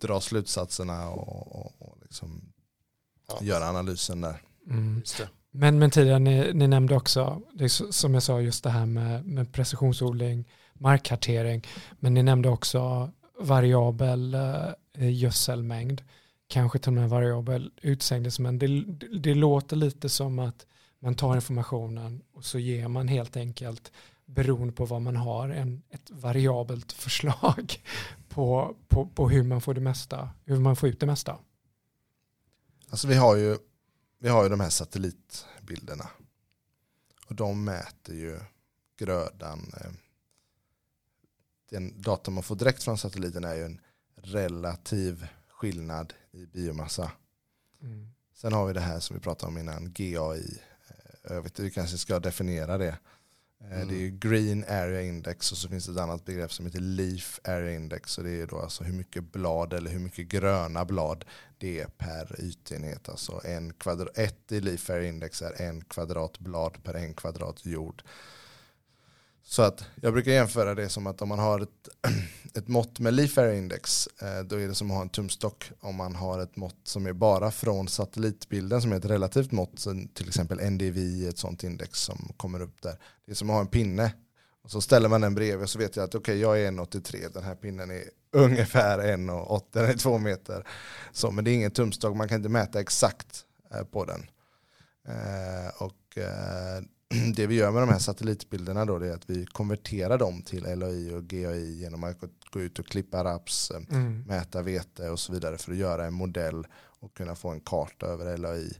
dra 0.00 0.20
slutsatserna 0.20 1.08
och, 1.08 1.56
och, 1.56 1.72
och 1.78 1.98
liksom 2.02 2.42
Ja, 3.28 3.38
göra 3.40 3.68
analysen 3.68 4.20
där. 4.20 4.42
Mm. 4.70 4.98
just 4.98 5.18
det. 5.18 5.28
Men, 5.50 5.78
men 5.78 5.90
tidigare, 5.90 6.18
ni, 6.18 6.50
ni 6.54 6.66
nämnde 6.68 6.94
också, 6.96 7.42
det 7.54 7.64
är 7.64 7.68
så- 7.68 7.92
som 7.92 8.14
jag 8.14 8.22
sa, 8.22 8.40
just 8.40 8.64
det 8.64 8.70
här 8.70 8.86
med, 8.86 9.26
med 9.26 9.52
precisionsodling, 9.52 10.48
markkartering, 10.74 11.66
men 12.00 12.14
ni 12.14 12.22
nämnde 12.22 12.48
också 12.48 13.10
variabel 13.40 14.34
eh, 14.34 15.10
gödselmängd, 15.12 16.02
kanske 16.48 16.78
till 16.78 16.88
och 16.88 16.94
med 16.94 17.08
variabel 17.08 17.72
utsägdes, 17.82 18.38
men 18.38 18.58
det, 18.58 18.84
det 19.18 19.34
låter 19.34 19.76
lite 19.76 20.08
som 20.08 20.38
att 20.38 20.66
man 20.98 21.14
tar 21.14 21.34
informationen 21.34 22.22
och 22.32 22.44
så 22.44 22.58
ger 22.58 22.88
man 22.88 23.08
helt 23.08 23.36
enkelt, 23.36 23.92
beroende 24.26 24.72
på 24.72 24.84
vad 24.84 25.02
man 25.02 25.16
har, 25.16 25.48
en, 25.48 25.82
ett 25.90 26.10
variabelt 26.10 26.92
förslag 26.92 27.82
på, 28.28 28.76
på, 28.88 29.06
på 29.06 29.28
hur 29.28 29.42
man 29.42 29.60
får 29.60 29.74
det 29.74 29.80
mesta, 29.80 30.30
hur 30.44 30.60
man 30.60 30.76
får 30.76 30.88
ut 30.88 31.00
det 31.00 31.06
mesta. 31.06 31.38
Alltså 32.90 33.08
vi 33.08 33.14
har 33.14 33.36
ju, 33.36 33.58
vi 34.18 34.28
har 34.28 34.42
ju 34.42 34.48
de 34.48 34.60
här 34.60 34.70
satellitbilderna. 34.70 36.10
Och 37.26 37.34
de 37.34 37.64
mäter 37.64 38.14
ju 38.14 38.40
grödan. 38.98 39.72
Eh, 39.80 39.90
den 41.70 42.02
data 42.02 42.30
man 42.30 42.42
får 42.42 42.56
direkt 42.56 42.82
från 42.82 42.98
satelliten 42.98 43.44
är 43.44 43.54
ju 43.54 43.64
en 43.64 43.80
relativ 44.14 45.26
skillnad 45.48 46.14
i 46.36 46.46
biomassa. 46.46 47.12
Mm. 47.82 48.08
Sen 48.34 48.52
har 48.52 48.66
vi 48.66 48.72
det 48.72 48.80
här 48.80 49.00
som 49.00 49.16
vi 49.16 49.22
pratade 49.22 49.52
om 49.52 49.58
innan, 49.58 49.92
GAI. 49.92 50.58
Eh, 50.88 51.34
Jag 51.34 51.42
vet 51.42 51.52
inte, 51.52 51.62
vi 51.62 51.70
kanske 51.70 51.98
ska 51.98 52.18
definiera 52.20 52.78
det. 52.78 52.88
Eh, 52.88 52.96
Mm. 53.72 53.88
Det 53.88 53.94
är 54.06 54.08
Green 54.08 54.64
Area 54.68 55.02
Index 55.02 55.52
och 55.52 55.58
så 55.58 55.68
finns 55.68 55.86
det 55.86 55.92
ett 55.92 55.98
annat 55.98 56.24
begrepp 56.24 56.52
som 56.52 56.66
heter 56.66 56.80
Leaf 56.80 57.40
Area 57.44 57.74
Index. 57.74 58.18
Och 58.18 58.24
det 58.24 58.30
är 58.30 58.46
då 58.46 58.58
alltså 58.58 58.84
hur 58.84 58.92
mycket 58.92 59.32
blad 59.32 59.72
eller 59.72 59.90
hur 59.90 59.98
mycket 59.98 60.26
gröna 60.28 60.84
blad 60.84 61.24
det 61.58 61.80
är 61.80 61.86
per 61.86 62.40
ytenhet. 62.40 63.08
Alltså 63.08 63.40
en 63.44 63.72
kvadrat, 63.72 64.18
ett 64.18 64.52
i 64.52 64.60
Leaf 64.60 64.90
Area 64.90 65.08
Index 65.08 65.42
är 65.42 65.62
en 65.62 65.84
kvadrat 65.84 66.38
blad 66.38 66.82
per 66.84 66.94
en 66.94 67.14
kvadrat 67.14 67.66
jord. 67.66 68.02
Så 69.48 69.62
att 69.62 69.84
jag 70.00 70.12
brukar 70.12 70.32
jämföra 70.32 70.74
det 70.74 70.88
som 70.88 71.06
att 71.06 71.22
om 71.22 71.28
man 71.28 71.38
har 71.38 71.60
ett, 71.60 71.88
ett 72.54 72.68
mått 72.68 72.98
med 72.98 73.14
Leaf 73.14 73.38
Index 73.38 74.06
eh, 74.22 74.40
då 74.44 74.60
är 74.60 74.68
det 74.68 74.74
som 74.74 74.90
att 74.90 74.94
ha 74.94 75.02
en 75.02 75.08
tumstock. 75.08 75.70
Om 75.80 75.96
man 75.96 76.14
har 76.14 76.38
ett 76.38 76.56
mått 76.56 76.80
som 76.84 77.06
är 77.06 77.12
bara 77.12 77.50
från 77.50 77.88
satellitbilden 77.88 78.82
som 78.82 78.92
är 78.92 78.96
ett 78.96 79.04
relativt 79.04 79.52
mått, 79.52 79.86
till 80.14 80.28
exempel 80.28 80.70
NDVI, 80.70 81.28
ett 81.28 81.38
sånt 81.38 81.64
index 81.64 81.98
som 81.98 82.32
kommer 82.36 82.62
upp 82.62 82.82
där. 82.82 82.98
Det 83.26 83.32
är 83.32 83.34
som 83.34 83.50
att 83.50 83.54
ha 83.54 83.60
en 83.60 83.66
pinne. 83.66 84.12
Och 84.62 84.70
så 84.70 84.80
ställer 84.80 85.08
man 85.08 85.20
den 85.20 85.34
bredvid 85.34 85.62
och 85.62 85.70
så 85.70 85.78
vet 85.78 85.96
jag 85.96 86.04
att 86.04 86.14
okej, 86.14 86.20
okay, 86.20 86.36
jag 86.36 86.60
är 86.60 86.70
1,83, 86.70 87.32
den 87.32 87.42
här 87.42 87.54
pinnen 87.54 87.90
är 87.90 88.04
ungefär 88.32 88.98
1,80, 88.98 89.62
den 89.72 89.84
är 89.84 89.94
2 89.96 90.18
meter. 90.18 90.66
Så, 91.12 91.30
men 91.30 91.44
det 91.44 91.50
är 91.50 91.54
ingen 91.54 91.70
tumstock, 91.70 92.16
man 92.16 92.28
kan 92.28 92.36
inte 92.36 92.48
mäta 92.48 92.80
exakt 92.80 93.44
eh, 93.74 93.84
på 93.84 94.04
den. 94.04 94.30
Eh, 95.08 95.82
och 95.82 96.18
det 97.36 97.46
vi 97.46 97.54
gör 97.54 97.70
med 97.70 97.82
de 97.82 97.88
här 97.88 97.98
satellitbilderna 97.98 98.84
då 98.84 98.96
är 98.96 99.10
att 99.10 99.30
vi 99.30 99.46
konverterar 99.46 100.18
dem 100.18 100.42
till 100.42 100.78
LAI 100.78 101.14
och 101.14 101.24
GAI 101.24 101.80
genom 101.80 102.04
att 102.04 102.20
gå 102.50 102.60
ut 102.60 102.78
och 102.78 102.86
klippa 102.86 103.24
raps, 103.24 103.70
eh, 103.70 103.82
mm. 103.90 104.22
mäta 104.22 104.62
vete 104.62 105.10
och 105.10 105.20
så 105.20 105.32
vidare 105.32 105.58
för 105.58 105.72
att 105.72 105.78
göra 105.78 106.06
en 106.06 106.14
modell 106.14 106.66
och 107.00 107.16
kunna 107.16 107.34
få 107.34 107.48
en 107.48 107.60
karta 107.60 108.06
över 108.06 108.36
LAI. 108.36 108.72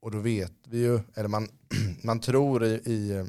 Och 0.00 0.10
då 0.10 0.18
vet 0.18 0.52
vi 0.64 0.78
ju, 0.78 1.00
eller 1.14 1.28
man, 1.28 1.48
man 2.02 2.20
tror 2.20 2.64
i, 2.64 2.82
i 2.84 3.10
eh, 3.10 3.24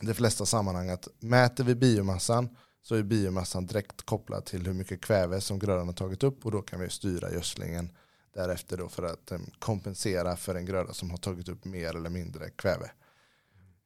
de 0.00 0.14
flesta 0.14 0.46
sammanhang 0.46 0.90
att 0.90 1.08
mäter 1.20 1.64
vi 1.64 1.74
biomassan 1.74 2.56
så 2.82 2.94
är 2.94 3.02
biomassan 3.02 3.66
direkt 3.66 4.02
kopplad 4.02 4.44
till 4.44 4.66
hur 4.66 4.74
mycket 4.74 5.00
kväve 5.00 5.40
som 5.40 5.58
grödan 5.58 5.86
har 5.86 5.94
tagit 5.94 6.22
upp 6.22 6.46
och 6.46 6.52
då 6.52 6.62
kan 6.62 6.80
vi 6.80 6.90
styra 6.90 7.32
gödslingen 7.32 7.88
därefter 8.34 8.76
då 8.76 8.88
för 8.88 9.02
att 9.02 9.32
eh, 9.32 9.38
kompensera 9.58 10.36
för 10.36 10.54
en 10.54 10.66
gröda 10.66 10.92
som 10.92 11.10
har 11.10 11.18
tagit 11.18 11.48
upp 11.48 11.64
mer 11.64 11.96
eller 11.96 12.10
mindre 12.10 12.50
kväve. 12.50 12.90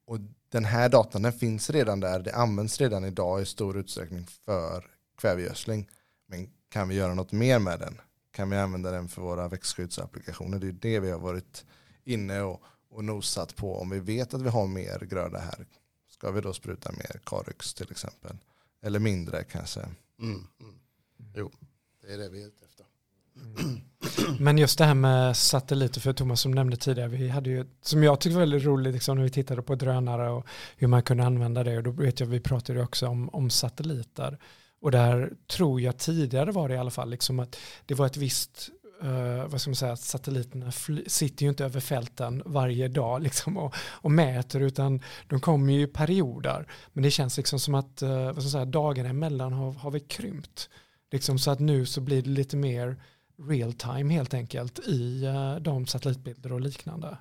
Och 0.09 0.19
den 0.49 0.65
här 0.65 0.89
datan 0.89 1.23
den 1.23 1.33
finns 1.33 1.71
redan 1.71 2.01
där, 2.01 2.21
det 2.21 2.35
används 2.35 2.81
redan 2.81 3.05
idag 3.05 3.43
i 3.43 3.47
stor 3.47 3.79
utsträckning 3.79 4.27
för 4.27 4.91
kvävegödsling. 5.19 5.91
Men 6.27 6.51
kan 6.69 6.89
vi 6.89 6.95
göra 6.95 7.15
något 7.15 7.33
mer 7.33 7.59
med 7.59 7.81
den? 7.81 8.01
Kan 8.31 8.51
vi 8.51 8.57
använda 8.57 8.91
den 8.91 9.09
för 9.09 9.23
våra 9.23 9.49
växtskyddsapplikationer? 9.49 10.59
Det 10.59 10.69
är 10.69 10.73
det 10.73 11.01
vi 11.01 11.11
har 11.11 11.19
varit 11.19 11.65
inne 12.05 12.41
och, 12.41 12.63
och 12.91 13.05
nosat 13.05 13.57
på. 13.57 13.77
Om 13.77 13.91
vi 13.91 14.01
vet 14.01 14.35
att 14.35 14.43
vi 14.43 14.49
har 14.49 14.67
mer 14.67 14.99
gröda 14.99 15.39
här, 15.39 15.67
ska 16.09 16.31
vi 16.31 16.41
då 16.41 16.53
spruta 16.53 16.93
mer 16.93 17.21
Caryx 17.25 17.75
till 17.75 17.91
exempel? 17.91 18.37
Eller 18.83 18.99
mindre 18.99 19.45
kanske? 19.45 19.81
Mm, 19.81 20.47
mm. 20.61 20.81
Jo, 21.35 21.53
det 22.01 22.13
är 22.13 22.19
det 22.19 22.29
vi 22.29 22.43
är 22.43 22.47
ute 22.47 22.65
efter. 22.65 22.87
Mm. 23.37 23.81
Men 24.39 24.59
just 24.59 24.79
det 24.79 24.85
här 24.85 24.95
med 24.95 25.37
satelliter, 25.37 26.01
för 26.01 26.13
Thomas 26.13 26.41
som 26.41 26.53
nämnde 26.53 26.77
tidigare, 26.77 27.09
vi 27.09 27.29
hade 27.29 27.51
ju, 27.51 27.65
som 27.83 28.03
jag 28.03 28.21
tyckte 28.21 28.35
var 28.35 28.41
väldigt 28.41 28.65
roligt 28.65 28.95
liksom, 28.95 29.17
när 29.17 29.25
vi 29.25 29.31
tittade 29.31 29.63
på 29.63 29.75
drönare 29.75 30.31
och 30.31 30.47
hur 30.77 30.89
man 30.89 31.03
kunde 31.03 31.25
använda 31.25 31.65
det. 31.65 31.77
Och 31.77 31.83
då 31.83 31.91
vet 31.91 32.21
jag, 32.21 32.27
vi 32.27 32.41
pratade 32.41 32.83
också 32.83 33.07
om, 33.07 33.29
om 33.29 33.51
satelliter. 33.51 34.39
Och 34.81 34.91
där 34.91 35.33
tror 35.47 35.81
jag 35.81 35.99
tidigare 35.99 36.53
var 36.53 36.69
det 36.69 36.75
i 36.75 36.79
alla 36.79 36.91
fall, 36.91 37.11
liksom 37.11 37.41
att 37.41 37.57
det 37.87 37.95
var 37.95 38.07
ett 38.07 38.17
visst 38.17 38.71
Uh, 39.05 39.47
vad 39.47 39.61
ska 39.61 39.71
man 39.71 39.77
säga, 39.77 39.97
satelliterna 39.97 40.73
sitter 41.07 41.43
ju 41.43 41.49
inte 41.49 41.65
över 41.65 41.81
fälten 41.81 42.43
varje 42.47 42.89
dag 42.89 43.23
liksom, 43.23 43.57
och, 43.57 43.75
och, 43.79 44.11
mäter 44.11 44.61
utan 44.61 45.03
de 45.27 45.41
kommer 45.41 45.73
ju 45.73 45.83
i 45.83 45.87
perioder. 45.87 46.67
Men 46.93 47.03
det 47.03 47.11
känns 47.11 47.37
liksom 47.37 47.59
som 47.59 47.75
att 47.75 48.03
uh, 48.03 48.09
vad 48.09 48.35
ska 48.35 48.43
man 48.43 48.51
säga, 48.51 48.65
dagarna 48.65 49.09
emellan 49.09 49.53
har, 49.53 49.73
har 49.73 49.91
vi 49.91 50.01
krympt. 50.01 50.69
Liksom, 51.13 51.39
så 51.39 51.51
att 51.51 51.61
nu 51.61 51.87
så 51.87 52.01
blir 52.01 52.23
det 52.23 52.31
lite 52.31 52.57
mer 52.57 52.97
real 53.39 53.73
time 53.73 54.15
helt 54.15 54.35
enkelt 54.35 54.79
i 54.79 55.25
eh, 55.25 55.57
de 55.57 55.87
satellitbilder 55.87 56.53
och 56.53 56.61
liknande. 56.61 57.19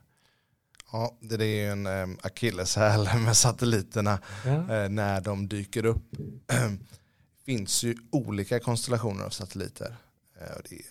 Ja, 0.92 1.18
det 1.22 1.46
är 1.46 1.48
ju 1.48 1.72
en 1.72 1.88
um, 1.88 2.18
akilleshäl 2.22 3.10
med 3.26 3.38
satelliterna 3.38 4.20
ja. 4.46 4.52
uh, 4.52 4.90
när 4.90 5.22
de 5.22 5.48
dyker 5.48 5.86
upp. 5.86 6.06
Det 6.46 6.78
finns 7.46 7.84
ju 7.84 7.96
olika 8.12 8.60
konstellationer 8.60 9.26
av 9.26 9.30
satelliter. 9.30 9.96
Uh, 10.42 10.58
det, 10.70 10.76
är, 10.76 10.82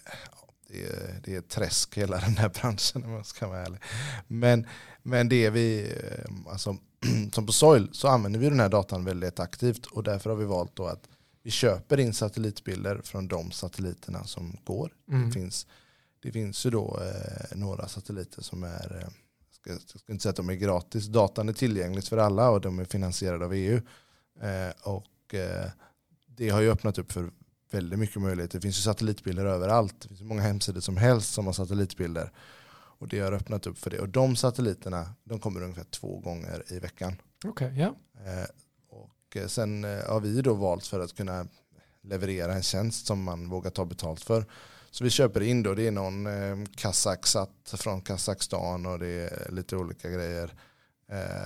det, 0.69 0.87
är, 0.87 1.21
det 1.25 1.37
är 1.37 1.41
träsk 1.41 1.99
hela 1.99 2.17
den 2.21 2.37
här 2.37 2.49
branschen 2.49 3.05
om 3.05 3.11
man 3.11 3.25
ska 3.25 3.49
vara 3.49 3.63
ärlig. 3.63 3.81
Men, 4.27 4.67
men 5.03 5.29
det 5.29 5.51
vi, 5.51 5.83
uh, 5.85 6.53
alltså, 6.53 6.77
som 7.33 7.47
på 7.47 7.53
Soil 7.53 7.89
så 7.93 8.09
använder 8.09 8.41
vi 8.41 8.49
den 8.49 8.61
här 8.61 8.69
datan 8.69 9.05
väldigt 9.05 9.41
aktivt 9.41 9.87
och 9.87 10.03
därför 10.03 10.31
har 10.31 10.37
vi 10.37 10.45
valt 10.45 10.77
då 10.77 10.87
att 10.87 11.09
vi 11.47 11.53
köper 11.53 12.01
in 12.01 12.15
satellitbilder 12.15 13.01
från 13.05 13.29
de 13.29 13.51
satelliterna 13.51 14.25
som 14.25 14.57
går. 14.65 14.93
Mm. 15.09 15.27
Det, 15.27 15.33
finns, 15.33 15.67
det 16.23 16.33
finns 16.33 16.67
ju 16.67 16.71
då 16.71 17.01
eh, 17.03 17.57
några 17.57 17.89
satelliter 17.89 18.43
som 18.43 18.65
är, 18.65 18.97
eh, 19.03 19.09
jag 19.67 19.81
ska 20.01 20.13
inte 20.13 20.23
säga 20.23 20.31
att 20.31 20.37
de 20.37 20.49
är 20.49 20.55
gratis, 20.55 21.07
datan 21.07 21.49
är 21.49 21.53
tillgänglig 21.53 22.05
för 22.05 22.19
alla 22.19 22.51
och 22.51 22.61
de 22.61 22.79
är 22.79 22.85
finansierade 22.85 23.45
av 23.45 23.55
EU. 23.55 23.81
Eh, 24.41 24.73
och 24.83 25.35
eh, 25.35 25.71
det 26.27 26.49
har 26.49 26.61
ju 26.61 26.71
öppnat 26.71 26.99
upp 26.99 27.13
för 27.13 27.31
väldigt 27.71 27.99
mycket 27.99 28.23
möjligheter. 28.23 28.59
Det 28.59 28.63
finns 28.63 28.79
ju 28.79 28.83
satellitbilder 28.83 29.47
överallt. 29.47 30.01
Det 30.01 30.09
finns 30.09 30.21
många 30.21 30.43
hemsidor 30.43 30.81
som 30.81 30.97
helst 30.97 31.33
som 31.33 31.47
har 31.47 31.53
satellitbilder. 31.53 32.33
Och 32.99 33.09
det 33.09 33.21
har 33.21 33.33
öppnat 33.33 33.67
upp 33.67 33.79
för 33.79 33.91
det. 33.91 34.01
Och 34.01 34.09
de 34.09 34.37
satelliterna 34.37 35.15
de 35.25 35.41
kommer 35.41 35.63
ungefär 35.63 35.85
två 35.85 36.19
gånger 36.19 36.63
i 36.69 36.79
veckan. 36.79 37.17
Okay, 37.45 37.77
yeah. 37.77 37.93
Eh, 39.37 39.47
sen 39.47 39.85
eh, 39.85 40.05
har 40.09 40.21
vi 40.21 40.43
då 40.43 40.55
valt 40.55 40.87
för 40.87 41.01
att 41.01 41.17
kunna 41.17 41.47
leverera 42.03 42.55
en 42.55 42.63
tjänst 42.63 43.07
som 43.07 43.23
man 43.23 43.49
vågar 43.49 43.71
ta 43.71 43.85
betalt 43.85 44.25
för. 44.25 44.45
Så 44.91 45.05
vi 45.05 45.11
köper 45.11 45.43
in 45.43 45.63
då, 45.63 45.75
det 45.75 45.87
är 45.87 45.91
någon 45.91 46.27
eh, 46.27 46.67
kazaksat 46.77 47.51
från 47.65 48.01
Kazakstan 48.01 48.87
och 48.87 48.99
det 48.99 49.07
är 49.07 49.51
lite 49.51 49.77
olika 49.77 50.11
grejer. 50.11 50.55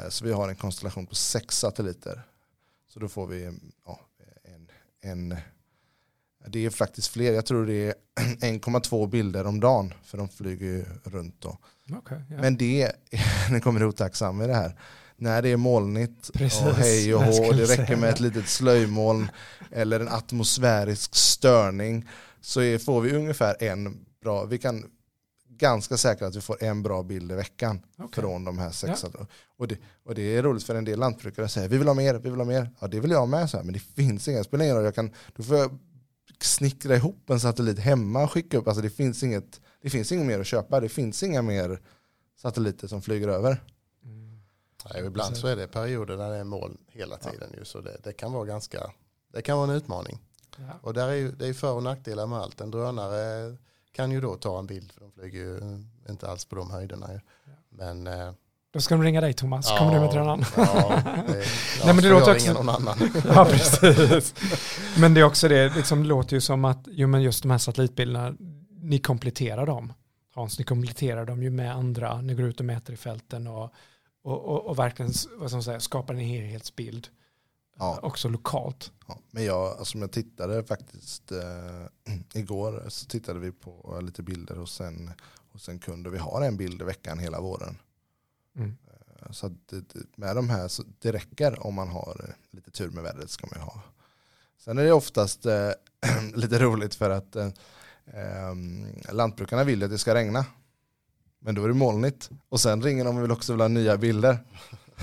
Så 0.09 0.24
vi 0.24 0.33
har 0.33 0.48
en 0.48 0.57
konstellation 0.57 1.07
på 1.07 1.14
sex 1.14 1.59
satelliter. 1.59 2.22
Så 2.88 3.00
då 3.00 3.09
får 3.09 3.26
vi 3.26 3.59
ja, 3.87 4.00
en, 4.42 4.70
en, 5.00 5.37
det 6.46 6.66
är 6.66 6.70
faktiskt 6.70 7.09
fler, 7.09 7.33
jag 7.33 7.46
tror 7.46 7.66
det 7.66 7.74
är 7.74 7.94
1,2 8.20 9.07
bilder 9.07 9.46
om 9.46 9.61
dagen 9.61 9.94
för 10.05 10.18
de 10.18 10.29
flyger 10.29 10.66
ju 10.66 10.85
runt 11.05 11.40
då. 11.40 11.59
Okay, 11.98 12.18
yeah. 12.31 12.42
Men 12.42 12.57
det, 12.57 12.92
nu 13.50 13.61
kommer 13.61 13.81
det 13.81 13.87
otacksam 13.87 14.37
med 14.37 14.48
det 14.48 14.55
här, 14.55 14.79
när 15.21 15.43
det 15.43 15.49
är 15.49 15.57
molnigt 15.57 16.33
Precis, 16.33 16.63
och 16.63 16.75
hej 16.75 17.15
och 17.15 17.23
hå 17.23 17.53
det 17.53 17.65
räcker 17.65 17.97
med 17.97 18.11
ett 18.11 18.21
litet 18.21 18.49
slöjmoln 18.49 19.29
eller 19.71 20.01
en 20.01 20.09
atmosfärisk 20.09 21.15
störning 21.15 22.09
så 22.41 22.79
får 22.79 23.01
vi 23.01 23.17
ungefär 23.17 23.57
en 23.63 24.07
bra, 24.23 24.45
vi 24.45 24.59
kan 24.59 24.85
ganska 25.61 25.97
säkra 25.97 26.27
att 26.27 26.37
vi 26.37 26.41
får 26.41 26.63
en 26.63 26.83
bra 26.83 27.03
bild 27.03 27.33
i 27.33 27.35
veckan 27.35 27.81
okay. 27.99 28.23
från 28.23 28.45
de 28.45 28.59
här 28.59 28.71
sex. 28.71 29.05
Ja. 29.15 29.27
Och, 29.57 29.69
det, 29.69 29.79
och 30.05 30.15
det 30.15 30.37
är 30.37 30.43
roligt 30.43 30.65
för 30.65 30.75
en 30.75 30.85
del 30.85 30.99
lantbrukare 30.99 31.49
säga 31.49 31.69
vi 31.69 31.79
vill 31.79 31.87
ha 31.87 31.95
mer, 31.95 32.15
vi 32.15 32.31
vill 32.31 32.41
ha 32.41 32.45
mer. 32.45 32.71
Ja 32.81 32.87
det 32.87 33.01
vill 33.01 33.11
jag 33.11 33.29
med, 33.29 33.51
så 33.51 33.57
här, 33.57 33.65
men 33.65 33.73
det 33.73 33.81
finns 33.81 34.29
inga, 34.29 34.45
spelar 34.45 34.65
ingen 34.65 34.77
roll, 34.77 34.85
jag 34.85 34.95
kan, 34.95 35.11
då 35.37 35.43
får 35.43 35.57
jag 35.57 35.79
snickra 36.41 36.97
ihop 36.97 37.31
en 37.31 37.41
satellit 37.41 37.79
hemma 37.79 38.23
och 38.23 38.33
skicka 38.33 38.59
upp, 38.59 38.69
alltså 38.69 38.83
det 38.83 38.91
finns 38.91 39.23
inget, 39.23 39.61
det 39.83 39.91
finns 39.91 40.13
inget 40.13 40.27
mer 40.27 40.41
att 40.41 40.47
köpa, 40.47 40.81
det 40.81 40.89
finns 40.89 41.23
inga 41.23 41.43
mer 41.43 41.81
satelliter 42.37 42.89
som 42.89 43.03
flyger 43.03 43.29
över. 43.29 43.63
Ja, 44.85 44.99
ibland 44.99 45.37
så 45.37 45.47
är 45.47 45.57
det 45.57 45.66
perioder 45.66 46.16
där 46.16 46.31
det 46.31 46.37
är 46.37 46.45
moln 46.45 46.79
hela 46.88 47.16
tiden. 47.16 47.55
Ju, 47.59 47.64
så 47.64 47.81
det, 47.81 47.97
det, 48.03 48.12
kan 48.12 48.33
vara 48.33 48.45
ganska, 48.45 48.90
det 49.33 49.43
kan 49.43 49.59
vara 49.59 49.71
en 49.71 49.77
utmaning. 49.77 50.21
Ja. 50.57 50.73
Och 50.83 50.95
där 50.95 51.09
är 51.09 51.14
ju, 51.14 51.33
det 51.33 51.47
är 51.47 51.55
för 51.55 51.73
och 51.73 51.83
nackdelar 51.83 52.27
med 52.27 52.38
allt. 52.38 52.61
En 52.61 52.71
drönare 52.71 53.57
kan 53.93 54.11
ju 54.11 54.21
då 54.21 54.35
ta 54.35 54.59
en 54.59 54.66
bild 54.66 54.93
för 54.93 55.01
de 55.01 55.12
flyger 55.12 55.38
ju 55.38 55.85
inte 56.09 56.29
alls 56.29 56.45
på 56.45 56.57
de 56.57 56.71
höjderna. 56.71 57.09
Ja. 57.12 57.21
Men 57.69 58.07
eh, 58.07 58.33
då 58.73 58.81
ska 58.81 58.95
de 58.95 59.03
ringa 59.03 59.21
dig 59.21 59.33
Thomas, 59.33 59.71
ja, 59.71 59.79
kommer 59.79 59.95
du 59.95 60.01
med 60.01 60.11
drönaren? 60.11 60.45
Ja, 60.57 61.03
det, 61.27 61.33
Nej, 61.85 61.95
men 61.95 61.97
det 61.97 62.11
låter 62.11 62.33
också... 62.33 62.53
någon 62.53 62.69
annan. 62.69 62.99
ja, 63.35 63.45
precis. 63.45 64.35
Men 64.99 65.14
det 65.14 65.21
är 65.21 65.25
också 65.25 65.49
det, 65.49 65.77
liksom, 65.77 66.05
låter 66.05 66.35
ju 66.35 66.40
som 66.40 66.64
att 66.64 66.88
jo, 66.90 67.09
men 67.09 67.23
just 67.23 67.43
de 67.43 67.51
här 67.51 67.59
satellitbilderna, 67.59 68.35
ni 68.83 68.99
kompletterar 68.99 69.66
dem. 69.66 69.93
Hans, 70.35 70.59
ni 70.59 70.64
kompletterar 70.64 71.25
dem 71.25 71.43
ju 71.43 71.51
med 71.51 71.73
andra, 71.73 72.21
ni 72.21 72.35
går 72.35 72.45
ut 72.45 72.61
och 72.61 72.66
mäter 72.66 72.93
i 72.93 72.97
fälten 72.97 73.47
och 73.47 73.73
och, 74.23 74.45
och, 74.45 74.67
och 74.67 74.79
verkligen 74.79 75.13
vad 75.37 75.51
ska 75.51 75.63
säga, 75.63 75.81
skapar 75.81 76.15
en 76.15 76.21
helhetsbild 76.21 77.09
ja. 77.81 77.99
också 78.03 78.29
lokalt. 78.29 78.93
Ja, 79.09 79.19
men 79.31 79.45
jag, 79.45 79.79
alltså 79.79 79.99
jag 79.99 80.13
tittade 80.13 80.65
faktiskt 80.65 81.33
eh, 81.33 82.15
igår 82.41 82.85
så 82.89 83.07
tittade 83.07 83.41
vi 83.41 83.53
på 83.53 84.01
lite 84.03 84.23
bilder 84.23 84.59
och 84.59 84.69
sen, 84.69 85.11
och 85.53 85.61
sen 85.61 85.79
kunde 85.79 86.11
vi 86.11 86.19
ha 86.19 86.45
en 86.45 86.57
bild 86.57 86.83
i 86.83 86.85
veckan 86.85 87.19
hela 87.19 87.41
våren. 87.41 87.79
Mm. 88.57 88.77
Eh, 88.87 89.31
så 89.31 89.49
det, 89.49 89.95
med 90.17 90.37
de 90.37 90.51
här, 90.51 90.69
så 90.69 90.83
det 90.99 91.13
räcker 91.13 91.67
om 91.67 91.75
man 91.75 91.89
har 91.89 92.25
eh, 92.29 92.35
lite 92.51 92.71
tur 92.71 92.91
med 92.91 93.03
vädret 93.03 93.31
ska 93.31 93.47
man 93.47 93.61
ha. 93.61 93.83
Sen 94.59 94.79
är 94.79 94.85
det 94.85 94.93
oftast 94.93 95.47
eh, 95.47 95.71
lite 96.35 96.59
roligt 96.59 96.95
för 96.95 97.11
att 97.11 97.37
eh, 97.37 97.49
eh, 98.07 98.55
lantbrukarna 99.13 99.65
vill 99.65 99.83
att 99.83 99.91
det 99.91 99.99
ska 99.99 100.15
regna. 100.15 100.47
Men 101.44 101.55
då 101.55 101.64
är 101.64 101.68
det 101.68 101.74
molnigt. 101.74 102.31
Och 102.48 102.61
sen 102.61 102.83
ringer 102.83 103.05
de 103.05 103.16
och 103.16 103.22
vill 103.22 103.31
också 103.31 103.53
vill 103.53 103.61
ha 103.61 103.68
nya 103.68 103.96
bilder. 103.96 104.38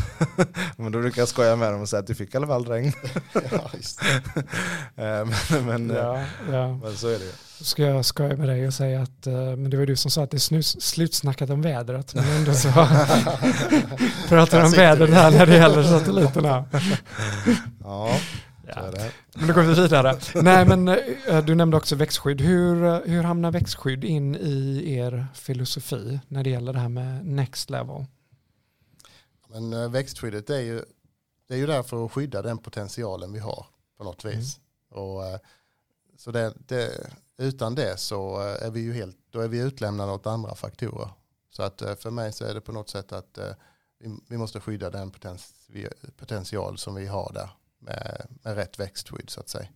men 0.77 0.91
då 0.91 0.99
brukar 0.99 1.21
jag 1.21 1.29
skoja 1.29 1.55
med 1.55 1.71
dem 1.73 1.81
och 1.81 1.89
säga 1.89 1.99
att 1.99 2.07
du 2.07 2.15
fick 2.15 2.33
i 2.33 2.37
alla 2.37 2.47
fall 2.47 2.65
regn. 2.65 2.93
Ja. 3.51 3.71
Eh, 4.95 5.25
men, 5.49 5.65
men, 5.65 5.91
eh, 5.91 5.97
Ja, 5.97 6.23
ja. 6.51 6.77
men 6.83 6.95
så 6.97 7.07
är 7.07 7.19
det 7.19 7.25
ju. 7.25 7.31
Då 7.59 7.65
ska 7.65 7.83
jag 7.83 8.05
skoja 8.05 8.35
med 8.37 8.47
dig 8.49 8.67
och 8.67 8.73
säga 8.73 9.01
att, 9.01 9.27
eh, 9.27 9.33
men 9.33 9.69
det 9.69 9.77
var 9.77 9.85
du 9.85 9.95
som 9.95 10.11
sa 10.11 10.23
att 10.23 10.31
det 10.31 10.37
är 10.37 10.39
snus, 10.39 10.81
slutsnackat 10.81 11.49
om 11.49 11.61
vädret, 11.61 12.13
men 12.15 12.25
ändå 12.25 12.53
så 12.53 12.69
pratar 14.27 14.65
om 14.65 14.71
vädret 14.71 15.09
här 15.09 15.31
när 15.31 15.45
det 15.45 15.55
gäller 15.55 15.83
satelliterna. 15.83 16.65
Ja, 17.83 18.19
Ja. 18.75 19.09
Men 19.33 19.47
då 19.47 19.53
går 19.53 19.61
vi 19.61 19.73
vidare. 19.73 20.19
Nej, 20.35 20.65
men 20.65 20.87
eh, 20.87 21.45
du 21.45 21.55
nämnde 21.55 21.77
också 21.77 21.95
växtskydd. 21.95 22.41
Hur, 22.41 22.83
eh, 22.83 22.99
hur 23.05 23.23
hamnar 23.23 23.51
växtskydd 23.51 24.03
in 24.03 24.35
i 24.35 24.93
er 24.93 25.27
filosofi 25.33 26.19
när 26.27 26.43
det 26.43 26.49
gäller 26.49 26.73
det 26.73 26.79
här 26.79 26.89
med 26.89 27.25
next 27.25 27.69
level? 27.69 28.05
Men 29.47 29.73
eh, 29.73 29.89
växtskyddet 29.89 30.49
är 30.49 30.59
ju, 30.59 30.81
det 31.47 31.53
är 31.53 31.57
ju 31.57 31.67
där 31.67 31.83
för 31.83 32.05
att 32.05 32.11
skydda 32.11 32.41
den 32.41 32.57
potentialen 32.57 33.33
vi 33.33 33.39
har 33.39 33.65
på 33.97 34.03
något 34.03 34.25
vis. 34.25 34.59
Och, 34.89 35.25
eh, 35.25 35.39
så 36.17 36.31
det, 36.31 36.53
det, 36.67 37.09
utan 37.37 37.75
det 37.75 37.97
så 37.97 38.39
är 38.39 38.71
vi 38.71 38.79
ju 38.79 38.93
helt, 38.93 39.17
då 39.29 39.39
är 39.39 39.47
vi 39.47 39.59
utlämnade 39.59 40.11
åt 40.11 40.27
andra 40.27 40.55
faktorer. 40.55 41.09
Så 41.49 41.63
att 41.63 41.81
för 41.99 42.11
mig 42.11 42.33
så 42.33 42.45
är 42.45 42.53
det 42.53 42.61
på 42.61 42.71
något 42.71 42.89
sätt 42.89 43.11
att 43.11 43.39
vi, 44.27 44.37
måste 44.37 44.59
skydda 44.59 44.89
den 44.89 45.11
potential 46.17 46.77
som 46.77 46.95
vi 46.95 47.07
har 47.07 47.31
där 47.33 47.49
med, 47.87 48.27
med 48.43 48.55
rätt 48.55 48.79
växtskydd 48.79 49.29
så 49.29 49.39
att 49.39 49.49
säga. 49.49 49.67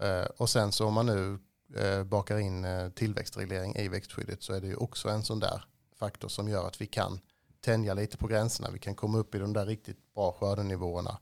Eh, 0.00 0.24
Och 0.36 0.50
sen 0.50 0.72
så 0.72 0.86
om 0.86 0.94
man 0.94 1.06
nu 1.06 1.38
eh, 1.76 2.04
bakar 2.04 2.38
in 2.38 2.64
eh, 2.64 2.88
tillväxtreglering 2.88 3.74
i 3.76 3.88
växtskyddet 3.88 4.42
så 4.42 4.52
är 4.52 4.60
det 4.60 4.66
ju 4.66 4.76
också 4.76 5.08
en 5.08 5.22
sån 5.22 5.40
där 5.40 5.64
faktor 5.98 6.28
som 6.28 6.48
gör 6.48 6.66
att 6.66 6.80
vi 6.80 6.86
kan 6.86 7.20
tänja 7.60 7.94
lite 7.94 8.16
på 8.16 8.26
gränserna. 8.26 8.70
Vi 8.70 8.78
kan 8.78 8.94
komma 8.94 9.18
upp 9.18 9.34
i 9.34 9.38
de 9.38 9.52
där 9.52 9.66
riktigt 9.66 10.14
bra 10.14 10.32
skördenivåerna 10.32 11.18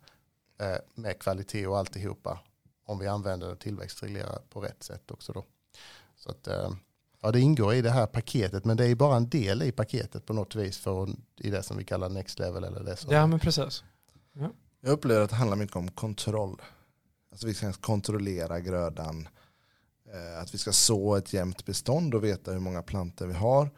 eh, 0.61 0.77
med 0.95 1.19
kvalitet 1.19 1.67
och 1.67 1.79
alltihopa 1.79 2.41
om 2.85 2.99
vi 2.99 3.07
använder 3.07 3.55
tillväxtreglera 3.55 4.39
på 4.51 4.61
rätt 4.61 4.83
sätt 4.83 5.11
också 5.11 5.33
då. 5.33 5.45
Så 6.17 6.31
att, 6.31 6.47
eh, 6.49 6.71
ja, 7.21 7.31
det 7.33 7.41
ingår 7.41 7.75
i 7.75 7.83
det 7.83 7.91
här 7.91 8.07
paketet 8.07 8.65
men 8.65 8.77
det 8.77 8.87
är 8.87 8.95
bara 8.95 9.17
en 9.17 9.29
del 9.29 9.63
i 9.63 9.73
paketet 9.73 10.27
på 10.27 10.33
något 10.33 10.55
vis 10.55 10.79
för, 10.79 11.09
i 11.37 11.51
det 11.51 11.63
som 11.63 11.77
vi 11.77 11.85
kallar 11.85 12.09
next 12.09 12.39
level 12.39 12.65
eller 12.65 12.83
det 12.85 12.97
som 12.97 13.13
Ja, 13.15 13.27
men 13.27 13.39
precis. 13.41 13.85
Jag 14.81 14.93
upplever 14.93 15.21
att 15.21 15.31
det 15.31 15.37
handlar 15.37 15.57
mycket 15.57 15.77
om 15.77 15.91
kontroll. 15.91 16.63
Alltså 17.31 17.47
vi 17.47 17.55
ska 17.55 17.73
kontrollera 17.73 18.61
grödan. 18.61 19.29
Eh, 20.13 20.43
att 20.43 20.55
vi 20.55 20.59
ska 20.59 20.73
så 20.73 21.17
ett 21.17 21.33
jämnt 21.33 21.65
bestånd 21.65 22.15
och 22.15 22.25
veta 22.25 22.53
hur 22.53 22.61
många 22.61 22.83
plantor 22.83 23.27
vi 23.27 23.35
har. 23.35 23.71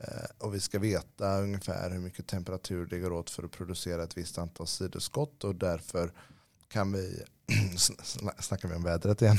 Eh, 0.00 0.30
och 0.38 0.54
vi 0.54 0.60
ska 0.60 0.78
veta 0.78 1.38
ungefär 1.38 1.90
hur 1.90 1.98
mycket 1.98 2.26
temperatur 2.26 2.86
det 2.86 2.98
går 2.98 3.12
åt 3.12 3.30
för 3.30 3.42
att 3.42 3.50
producera 3.50 4.02
ett 4.02 4.16
visst 4.16 4.38
antal 4.38 4.66
sidoskott. 4.66 5.44
Och 5.44 5.54
därför 5.54 6.12
kan 6.68 6.92
vi, 6.92 7.22
snackar 8.38 8.68
vi 8.68 8.74
om 8.74 8.82
vädret 8.82 9.22
igen, 9.22 9.36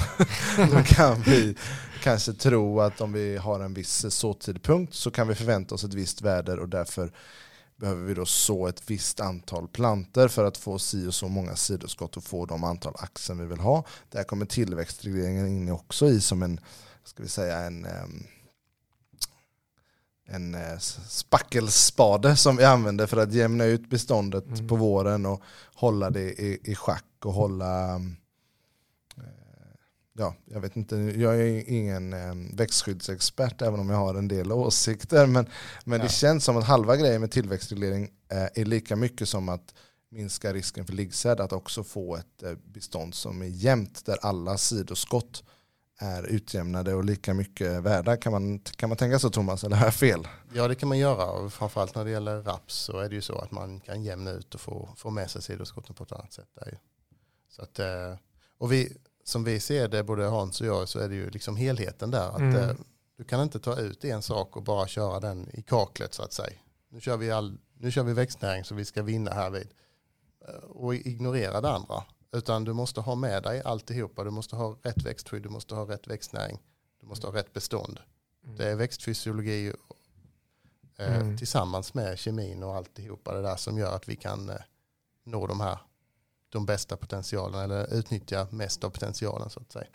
då 0.71 0.83
kan 0.85 1.21
vi 1.21 1.55
kanske 2.03 2.33
tro 2.33 2.79
att 2.81 3.01
om 3.01 3.13
vi 3.13 3.37
har 3.37 3.59
en 3.59 3.73
viss 3.73 4.03
eh, 4.03 4.09
såtidpunkt 4.09 4.93
så 4.93 5.11
kan 5.11 5.27
vi 5.27 5.35
förvänta 5.35 5.75
oss 5.75 5.83
ett 5.83 5.93
visst 5.93 6.21
väder 6.21 6.59
och 6.59 6.69
därför 6.69 7.11
behöver 7.81 8.03
vi 8.03 8.13
då 8.13 8.25
så 8.25 8.67
ett 8.67 8.89
visst 8.89 9.19
antal 9.19 9.67
planter 9.67 10.27
för 10.27 10.45
att 10.45 10.57
få 10.57 10.79
si 10.79 11.07
och 11.07 11.13
så 11.15 11.27
många 11.27 11.55
sidoskott 11.55 12.17
och 12.17 12.23
få 12.23 12.45
de 12.45 12.63
antal 12.63 12.93
axen 12.97 13.37
vi 13.37 13.45
vill 13.45 13.59
ha. 13.59 13.83
Där 14.09 14.23
kommer 14.23 14.45
tillväxtregleringen 14.45 15.47
in 15.47 15.71
också 15.71 16.07
i 16.07 16.21
som 16.21 16.43
en, 16.43 16.59
ska 17.03 17.23
vi 17.23 17.29
säga 17.29 17.57
en, 17.59 17.85
ehm, 17.85 18.23
en 20.25 20.55
eh, 20.55 20.77
spackelspade 21.09 22.35
som 22.35 22.57
vi 22.57 22.63
använder 22.63 23.07
för 23.07 23.17
att 23.17 23.33
jämna 23.33 23.65
ut 23.65 23.89
beståndet 23.89 24.45
Mm. 24.45 24.67
på 24.67 24.75
våren 24.75 25.25
och 25.25 25.41
hålla 25.75 26.09
det 26.09 26.41
i, 26.41 26.59
i 26.63 26.75
schack 26.75 27.05
och 27.25 27.33
hålla 27.33 27.95
eh, 27.95 27.99
Ja, 30.13 30.35
jag 30.45 30.59
vet 30.61 30.75
inte, 30.75 30.95
jag 30.95 31.35
är 31.41 31.69
ingen 31.69 32.13
eh, 32.13 32.33
växtskyddsexpert 32.53 33.61
även 33.61 33.79
om 33.79 33.89
jag 33.89 33.97
har 33.97 34.15
en 34.15 34.27
del 34.27 34.51
åsikter. 34.51 35.27
Men, 35.27 35.49
men 35.85 35.99
Ja. 35.99 36.03
det 36.05 36.11
känns 36.11 36.45
som 36.45 36.57
att 36.57 36.63
halva 36.67 36.95
grejen 36.97 37.21
med 37.21 37.31
tillväxtreglering 37.31 38.03
eh, 38.31 38.61
är 38.61 38.65
lika 38.65 38.95
mycket 38.95 39.29
som 39.29 39.49
att 39.49 39.73
minska 40.09 40.53
risken 40.53 40.85
för 40.85 40.93
liggsäd. 40.93 41.39
Att 41.39 41.53
också 41.53 41.83
få 41.83 42.15
ett 42.15 42.43
eh, 42.43 42.53
bestånd 42.65 43.15
som 43.15 43.41
är 43.41 43.45
jämnt 43.45 44.05
där 44.05 44.17
alla 44.21 44.57
sidoskott 44.57 45.43
är 45.99 46.23
utjämnade 46.23 46.93
och 46.93 47.03
lika 47.03 47.33
mycket 47.33 47.83
värda. 47.83 48.17
Kan 48.17 48.31
man, 48.31 48.59
kan 48.59 48.89
man 48.89 48.97
tänka 48.97 49.19
så 49.19 49.29
Thomas, 49.29 49.63
eller 49.63 49.75
har 49.75 49.85
jag 49.85 49.93
fel? 49.95 50.27
Ja 50.53 50.67
det 50.67 50.75
kan 50.75 50.89
man 50.89 50.97
göra 50.97 51.49
framförallt 51.49 51.95
när 51.95 52.05
det 52.05 52.11
gäller 52.11 52.41
raps 52.41 52.75
så 52.75 52.97
är 52.99 53.09
det 53.09 53.15
ju 53.15 53.21
så 53.21 53.37
att 53.37 53.51
man 53.51 53.79
kan 53.79 54.03
jämna 54.03 54.31
ut 54.31 54.55
och 54.55 54.61
få, 54.61 54.89
få 54.97 55.09
med 55.09 55.31
sig 55.31 55.41
sidoskotten 55.41 55.95
på 55.95 56.03
ett 56.03 56.11
annat 56.11 56.33
sätt. 56.33 56.47
Där 56.55 56.65
ju. 56.71 56.77
Så 57.49 57.61
att, 57.61 57.79
och 58.57 58.71
vi, 58.71 58.97
som 59.31 59.43
vi 59.43 59.59
ser 59.59 59.87
det, 59.87 60.03
både 60.03 60.25
Hans 60.25 60.61
och 60.61 60.67
jag, 60.67 60.89
så 60.89 60.99
är 60.99 61.09
det 61.09 61.15
ju 61.15 61.29
liksom 61.29 61.55
helheten 61.55 62.11
där. 62.11 62.29
Att, 62.29 62.39
Mm. 62.39 62.55
eh, 62.55 62.75
Du 63.17 63.23
kan 63.25 63.41
inte 63.41 63.59
ta 63.59 63.79
ut 63.79 64.03
en 64.05 64.21
sak 64.21 64.55
och 64.57 64.63
bara 64.63 64.87
köra 64.87 65.19
den 65.19 65.49
i 65.53 65.61
kaklet 65.61 66.13
så 66.13 66.23
att 66.23 66.33
säga. 66.33 66.57
Nu 66.89 67.01
kör 67.01 67.17
vi, 67.17 67.31
all, 67.31 67.57
nu 67.73 67.91
kör 67.91 68.03
vi 68.03 68.13
växtnäring 68.13 68.63
så 68.63 68.75
vi 68.75 68.85
ska 68.85 69.03
vinna 69.03 69.31
här 69.31 69.49
vid. 69.49 69.67
Eh, 70.47 70.53
Och 70.55 70.95
ignorera 70.95 71.61
det 71.61 71.69
andra. 71.71 72.03
Utan 72.31 72.63
du 72.63 72.73
måste 72.73 73.01
ha 73.01 73.15
med 73.15 73.43
dig 73.43 73.61
alltihopa. 73.61 74.23
Du 74.23 74.29
måste 74.31 74.55
ha 74.55 74.77
rätt 74.83 75.03
växtskydd, 75.05 75.43
du 75.43 75.49
måste 75.49 75.75
ha 75.75 75.83
rätt 75.89 76.07
växtnäring, 76.07 76.59
du 77.01 77.07
måste 77.07 77.27
ha 77.27 77.33
rätt 77.35 77.53
bestånd. 77.53 77.99
Det 78.57 78.65
är 78.69 78.75
växtfysiologi 78.75 79.73
eh, 80.97 81.15
Mm. 81.21 81.37
tillsammans 81.37 81.93
med 81.93 82.19
kemin 82.19 82.63
och 82.63 82.75
alltihopa 82.75 83.33
det 83.33 83.41
där 83.41 83.55
som 83.55 83.77
gör 83.77 83.95
att 83.95 84.09
vi 84.09 84.15
kan 84.15 84.49
eh, 84.49 84.55
nå 85.25 85.47
de 85.47 85.59
här 85.59 85.77
de 86.51 86.65
bästa 86.65 86.97
potentialen 86.97 87.61
eller 87.61 87.93
utnyttja 87.93 88.47
mest 88.51 88.83
av 88.83 88.89
potentialen 88.89 89.49
så 89.49 89.59
att 89.59 89.71
säga. 89.71 89.87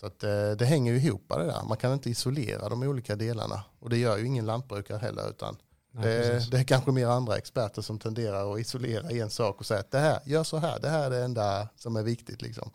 Så 0.00 0.06
att 0.06 0.22
eh, 0.24 0.50
det 0.50 0.64
hänger 0.64 0.92
ju 0.92 0.98
ihop 0.98 1.24
det 1.28 1.46
där. 1.46 1.62
Man 1.68 1.76
kan 1.76 1.92
inte 1.92 2.10
isolera 2.10 2.68
de 2.68 2.82
olika 2.82 3.16
delarna 3.16 3.64
och 3.78 3.90
det 3.90 3.98
gör 3.98 4.18
ju 4.18 4.26
ingen 4.26 4.46
lantbrukare 4.46 4.98
heller 4.98 5.30
utan 5.30 5.56
Nej, 5.92 6.04
det, 6.04 6.50
det 6.50 6.58
är 6.58 6.64
kanske 6.64 6.92
mer 6.92 7.06
andra 7.06 7.36
experter 7.36 7.82
som 7.82 7.98
tenderar 7.98 8.54
att 8.54 8.60
isolera 8.60 9.10
en 9.10 9.30
sak 9.30 9.60
och 9.60 9.66
säga 9.66 9.80
att 9.80 9.90
det 9.90 9.98
här, 9.98 10.20
gör 10.24 10.44
så 10.44 10.56
här, 10.56 10.80
det 10.80 10.88
här 10.88 11.06
är 11.06 11.10
det 11.10 11.24
enda 11.24 11.68
som 11.76 11.96
är 11.96 12.02
viktigt 12.02 12.42
liksom. 12.42 12.70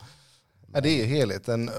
Ja, 0.73 0.81
det 0.81 1.01
är 1.01 1.05
helheten. 1.05 1.71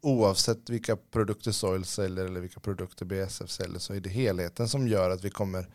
Oavsett 0.00 0.70
vilka 0.70 0.96
produkter 0.96 1.52
Soil 1.52 1.84
säljer 1.84 2.24
eller 2.24 2.40
vilka 2.40 2.60
produkter 2.60 3.04
BSF 3.04 3.50
säljer 3.50 3.78
så 3.78 3.94
är 3.94 4.00
det 4.00 4.10
helheten 4.10 4.68
som 4.68 4.88
gör 4.88 5.10
att 5.10 5.24
vi 5.24 5.30
kommer, 5.30 5.68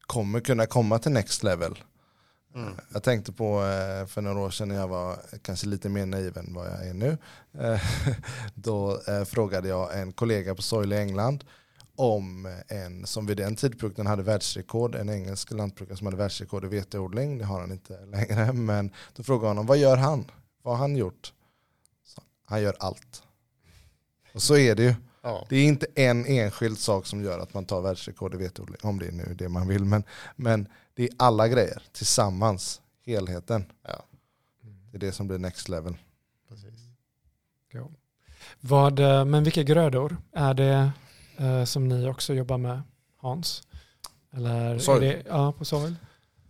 kommer 0.00 0.40
kunna 0.40 0.66
komma 0.66 0.98
till 0.98 1.12
next 1.12 1.42
level. 1.42 1.78
Mm. 2.54 2.74
Jag 2.92 3.02
tänkte 3.02 3.32
på 3.32 3.62
eh, 3.62 4.06
för 4.06 4.20
några 4.20 4.40
år 4.40 4.50
sedan 4.50 4.68
när 4.68 4.76
jag 4.76 4.88
var 4.88 5.18
kanske 5.42 5.66
lite 5.66 5.88
mer 5.88 6.06
naiv 6.06 6.38
än 6.38 6.54
vad 6.54 6.66
jag 6.66 6.86
är 6.86 6.94
nu. 6.94 7.18
Eh, 7.58 7.80
då 8.54 9.00
eh, 9.08 9.24
frågade 9.24 9.68
jag 9.68 10.00
en 10.00 10.12
kollega 10.12 10.54
på 10.54 10.62
Soil 10.62 10.92
i 10.92 10.96
England 10.96 11.44
om 11.96 12.56
en 12.68 13.06
som 13.06 13.26
vid 13.26 13.36
den 13.36 13.56
tidpunkten 13.56 14.06
hade 14.06 14.22
världsrekord, 14.22 14.94
en 14.94 15.08
engelsk 15.08 15.50
lantbrukare 15.50 15.96
som 15.96 16.06
hade 16.06 16.16
världsrekord 16.16 16.64
i 16.64 16.68
veteodling. 16.68 17.38
Det 17.38 17.44
har 17.44 17.60
han 17.60 17.72
inte 17.72 18.06
längre. 18.06 18.52
Men 18.52 18.90
då 19.16 19.22
frågade 19.22 19.44
jag 19.44 19.50
honom, 19.50 19.66
vad 19.66 19.78
gör 19.78 19.96
han? 19.96 20.30
Vad 20.62 20.74
har 20.74 20.78
han 20.78 20.96
gjort? 20.96 21.32
Så, 22.04 22.22
han 22.44 22.62
gör 22.62 22.76
allt. 22.78 23.22
Och 24.34 24.42
så 24.42 24.56
är 24.56 24.74
det 24.74 24.82
ju. 24.82 24.94
Ja. 25.22 25.46
Det 25.48 25.56
är 25.56 25.64
inte 25.64 25.86
en 25.94 26.26
enskild 26.26 26.78
sak 26.78 27.06
som 27.06 27.24
gör 27.24 27.38
att 27.38 27.54
man 27.54 27.64
tar 27.64 27.80
världsrekord 27.80 28.34
i 28.34 28.36
veteodling, 28.36 28.78
om 28.82 28.98
det 28.98 29.06
är 29.06 29.12
nu 29.12 29.34
det 29.38 29.48
man 29.48 29.68
vill. 29.68 29.84
Men, 29.84 30.04
men 30.36 30.68
det 30.94 31.02
är 31.02 31.10
alla 31.16 31.48
grejer 31.48 31.82
tillsammans, 31.92 32.80
helheten. 33.06 33.64
Ja. 33.82 34.04
Det 34.90 34.96
är 34.96 35.00
det 35.00 35.12
som 35.12 35.28
blir 35.28 35.38
next 35.38 35.68
level. 35.68 35.96
Precis. 36.48 36.80
Jo. 37.72 37.92
Vad, 38.60 39.00
eh, 39.00 39.24
men 39.24 39.44
vilka 39.44 39.62
grödor 39.62 40.16
är 40.32 40.54
det 40.54 40.90
eh, 41.36 41.64
som 41.64 41.88
ni 41.88 42.08
också 42.08 42.34
jobbar 42.34 42.58
med, 42.58 42.82
Hans? 43.16 43.62
Eller 44.32 44.78
Soil. 44.78 45.02
Är 45.02 45.06
det, 45.16 45.22
ja, 45.28 45.52
på 45.52 45.64
soil? 45.64 45.94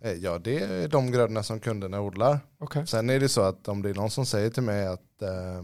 Eh, 0.01 0.11
Ja, 0.13 0.39
det 0.39 0.59
är 0.59 0.87
de 0.87 1.11
grödorna 1.11 1.43
som 1.43 1.59
kunderna 1.59 2.01
odlar. 2.01 2.39
Okej. 2.57 2.87
Sen 2.87 3.09
är 3.09 3.19
det 3.19 3.29
så 3.29 3.41
att 3.41 3.67
om 3.67 3.81
det 3.81 3.89
är 3.89 3.93
någon 3.93 4.09
som 4.09 4.25
säger 4.25 4.49
till 4.49 4.63
mig 4.63 4.87
att 4.87 5.21
eh, 5.21 5.63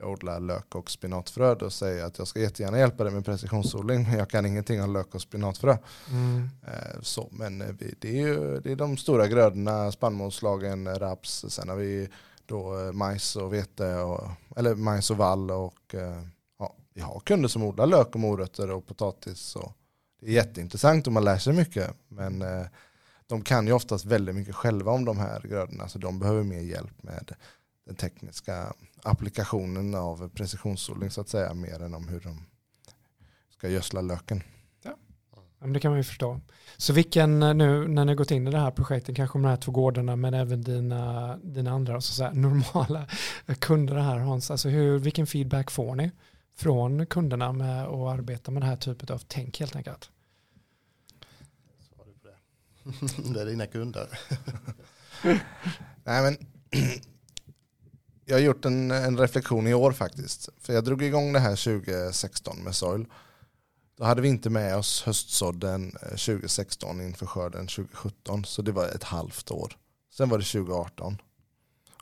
jag 0.00 0.10
odlar 0.10 0.40
lök 0.40 0.74
och 0.74 0.90
spinatfrö, 0.90 1.54
då 1.54 1.70
säger 1.70 1.98
jag 1.98 2.06
att 2.06 2.18
jag 2.18 2.28
ska 2.28 2.40
jättegärna 2.40 2.78
hjälpa 2.78 3.04
dig 3.04 3.12
med 3.12 3.24
precisionsodling, 3.24 4.02
men 4.02 4.18
jag 4.18 4.30
kan 4.30 4.46
ingenting 4.46 4.82
om 4.82 4.92
lök 4.92 5.14
och 5.14 5.22
spinatfrö. 5.22 5.76
Mm. 6.10 6.48
Eh, 6.66 7.00
Så, 7.02 7.28
men 7.32 7.62
eh, 7.62 7.68
vi, 7.78 7.94
det, 7.98 8.08
är 8.08 8.26
ju, 8.26 8.60
det 8.60 8.72
är 8.72 8.76
de 8.76 8.96
stora 8.96 9.26
grödorna, 9.26 9.92
spannmålsslagen, 9.92 10.98
raps, 10.98 11.44
sen 11.48 11.68
har 11.68 11.76
vi 11.76 12.08
då 12.46 12.80
eh, 12.80 12.92
majs 12.92 13.36
och 13.36 13.52
vete, 13.52 13.96
och, 13.96 14.28
eller 14.56 14.74
majs 14.74 15.10
och 15.10 15.16
vall 15.16 15.50
och 15.50 15.94
ja, 16.58 16.76
vi 16.94 17.00
har 17.00 17.20
kunder 17.20 17.48
som 17.48 17.62
odlar 17.62 17.86
lök 17.86 18.14
och 18.14 18.20
morötter 18.20 18.70
och 18.70 18.86
potatis. 18.86 19.56
Och 19.56 19.72
det 20.20 20.26
är 20.26 20.32
jätteintressant 20.32 21.06
och 21.06 21.12
man 21.12 21.24
lär 21.24 21.38
sig 21.38 21.52
mycket, 21.52 21.90
men 22.08 22.44
de 23.26 23.42
kan 23.42 23.66
ju 23.66 23.72
oftast 23.72 24.04
väldigt 24.04 24.34
mycket 24.34 24.54
själva 24.54 24.92
om 24.92 25.04
de 25.04 25.18
här 25.18 25.40
grödorna, 25.40 25.88
så 25.88 25.98
de 25.98 26.18
behöver 26.18 26.42
mer 26.42 26.60
hjälp 26.60 27.02
med 27.02 27.34
den 27.86 27.96
tekniska 27.96 28.72
applikationen 29.02 29.94
av 29.94 30.28
precisionsodling 30.28 31.10
så 31.10 31.20
att 31.20 31.28
säga, 31.28 31.54
mer 31.54 31.82
än 31.82 31.94
om 31.94 32.08
hur 32.08 32.20
de 32.20 32.46
ska 33.50 33.68
gödsla 33.68 34.00
löken. 34.00 34.42
men 35.58 35.72
det 35.72 35.80
kan 35.80 35.90
man 35.90 35.98
ju 35.98 36.04
förstå. 36.04 36.40
Så 36.76 36.92
vilken, 36.92 37.42
eh, 37.42 37.54
nu 37.54 37.88
när 37.88 38.04
ni 38.04 38.10
har 38.10 38.16
gått 38.16 38.30
in 38.30 38.48
i 38.48 38.50
det 38.50 38.58
här 38.58 38.70
projektet, 38.70 39.16
kanske 39.16 39.38
de 39.38 39.44
här 39.44 39.56
två 39.56 39.72
gårdarna, 39.72 40.16
men 40.16 40.34
även 40.34 40.62
dina, 40.62 41.36
dina 41.36 41.70
andra 41.70 42.00
så 42.00 42.24
här, 42.24 42.32
normala 42.34 43.06
kunder 43.58 43.96
här 43.96 44.18
Hans, 44.18 44.50
alltså 44.50 44.68
hur, 44.68 44.98
vilken 44.98 45.26
feedback 45.26 45.70
får 45.70 45.94
ni 45.94 46.10
från 46.56 47.06
kunderna 47.06 47.52
med 47.52 47.84
att 47.84 48.18
arbeta 48.18 48.50
med 48.50 48.62
det 48.62 48.66
här 48.66 48.76
typet 48.76 49.10
av 49.10 49.22
tänk 49.26 49.60
helt 49.60 49.76
enkelt? 49.76 50.10
det 53.34 53.40
är 53.40 53.46
dina 53.46 53.66
kunder. 53.66 54.08
Nej, 56.04 56.22
men 56.22 56.36
jag 58.30 58.36
har 58.36 58.42
gjort 58.42 58.64
en, 58.64 58.90
en, 58.90 59.18
reflektion 59.18 59.66
i 59.66 59.74
år 59.74 59.92
faktiskt. 59.92 60.48
För 60.60 60.72
jag 60.72 60.84
drog 60.84 61.02
igång 61.02 61.32
det 61.32 61.38
här 61.38 61.56
2016 61.56 62.58
med 62.64 62.74
Soil. 62.74 63.06
Då 63.96 64.04
hade 64.04 64.22
vi 64.22 64.28
inte 64.28 64.50
med 64.50 64.76
oss 64.76 65.02
höstsådden 65.02 65.92
2016 65.92 67.00
inför 67.00 67.26
skörden 67.26 67.66
2017. 67.66 68.44
Så 68.44 68.62
det 68.62 68.72
var 68.72 68.88
ett 68.88 69.04
halvt 69.04 69.50
år. 69.50 69.76
Sen 70.12 70.28
var 70.28 70.38
det 70.38 70.44
2018. 70.44 71.18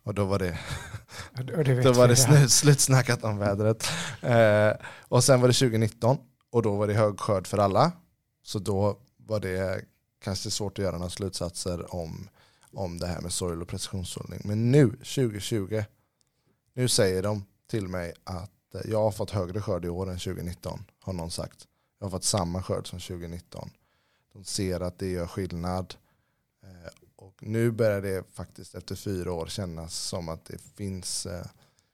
Och 0.03 0.15
då 0.15 0.25
var 0.25 0.39
det, 0.39 0.59
då 1.83 1.93
var 1.93 2.09
det 2.09 2.17
snu, 2.17 2.49
slutsnackat 2.49 3.25
om 3.25 3.39
vädret. 3.39 3.89
Eh, 4.23 4.73
och 5.09 5.25
sen 5.25 5.41
var 5.41 5.49
det 5.49 5.55
2019 5.55 6.19
och 6.51 6.63
då 6.63 6.77
var 6.77 6.87
det 6.87 6.95
hög 6.95 7.21
skörd 7.21 7.47
för 7.47 7.59
alla. 7.59 7.93
Så 8.43 8.59
då 8.59 8.99
var 9.17 9.41
det 9.41 9.85
kanske 10.25 10.51
svårt 10.51 10.79
att 10.79 10.85
göra 10.85 10.99
några 10.99 11.11
slutsatser 11.11 11.95
om, 11.95 12.29
om 12.73 12.99
det 12.99 13.07
här 13.07 13.21
med 13.21 13.33
sorg 13.33 13.63
och 13.63 13.69
precisionssållning. 13.69 14.41
Men 14.45 14.73
nu, 14.73 14.91
2020, 14.91 15.83
nu 16.79 16.89
säger 16.89 17.23
de 17.23 17.45
till 17.71 17.89
mig 17.89 18.13
att 18.25 18.75
eh, 18.75 18.81
jag 18.91 19.03
har 19.03 19.11
fått 19.11 19.31
högre 19.31 19.61
skörd 19.61 19.85
i 19.85 19.89
år 19.89 20.11
än 20.11 20.19
2019, 20.19 20.85
har 21.01 21.13
någon 21.13 21.31
sagt. 21.31 21.67
Jag 21.99 22.07
har 22.07 22.11
fått 22.11 22.25
samma 22.25 22.63
skörd 22.63 22.89
som 22.89 23.01
2019. 23.01 23.71
De 24.33 24.45
ser 24.45 24.81
att 24.81 24.99
det 24.99 25.11
gör 25.11 25.27
skillnad. 25.27 25.95
Eh, 26.63 26.93
och 27.17 27.35
nu 27.41 27.71
börjar 27.71 28.03
det 28.03 28.25
faktiskt 28.33 28.75
efter 28.75 28.95
fyra 28.95 29.33
år 29.33 29.47
kännas 29.47 29.95
som 29.95 30.29
att 30.29 30.45
det 30.45 30.59
finns 30.77 31.27
eh, 31.27 31.47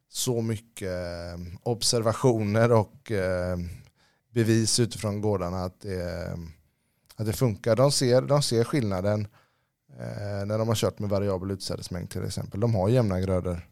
så 0.08 0.42
mycket 0.42 0.92
observationer 1.62 2.72
och 2.72 3.12
bevis 4.30 4.80
utifrån 4.80 5.20
gårdarna 5.20 5.64
att 5.64 5.80
det 5.80 6.38
att 7.16 7.26
det 7.26 7.32
funkar. 7.32 7.76
De 7.76 7.92
ser, 7.92 8.22
de 8.22 8.42
ser 8.42 8.64
skillnaden 8.64 9.28
när 10.46 10.58
de 10.58 10.68
har 10.68 10.74
kört 10.74 10.98
med 10.98 11.10
variabel 11.10 11.50
utsädesmängd 11.50 12.10
till 12.10 12.24
exempel. 12.24 12.60
De 12.60 12.74
har 12.74 12.88
jämna 12.88 13.20
grödor. 13.20 13.68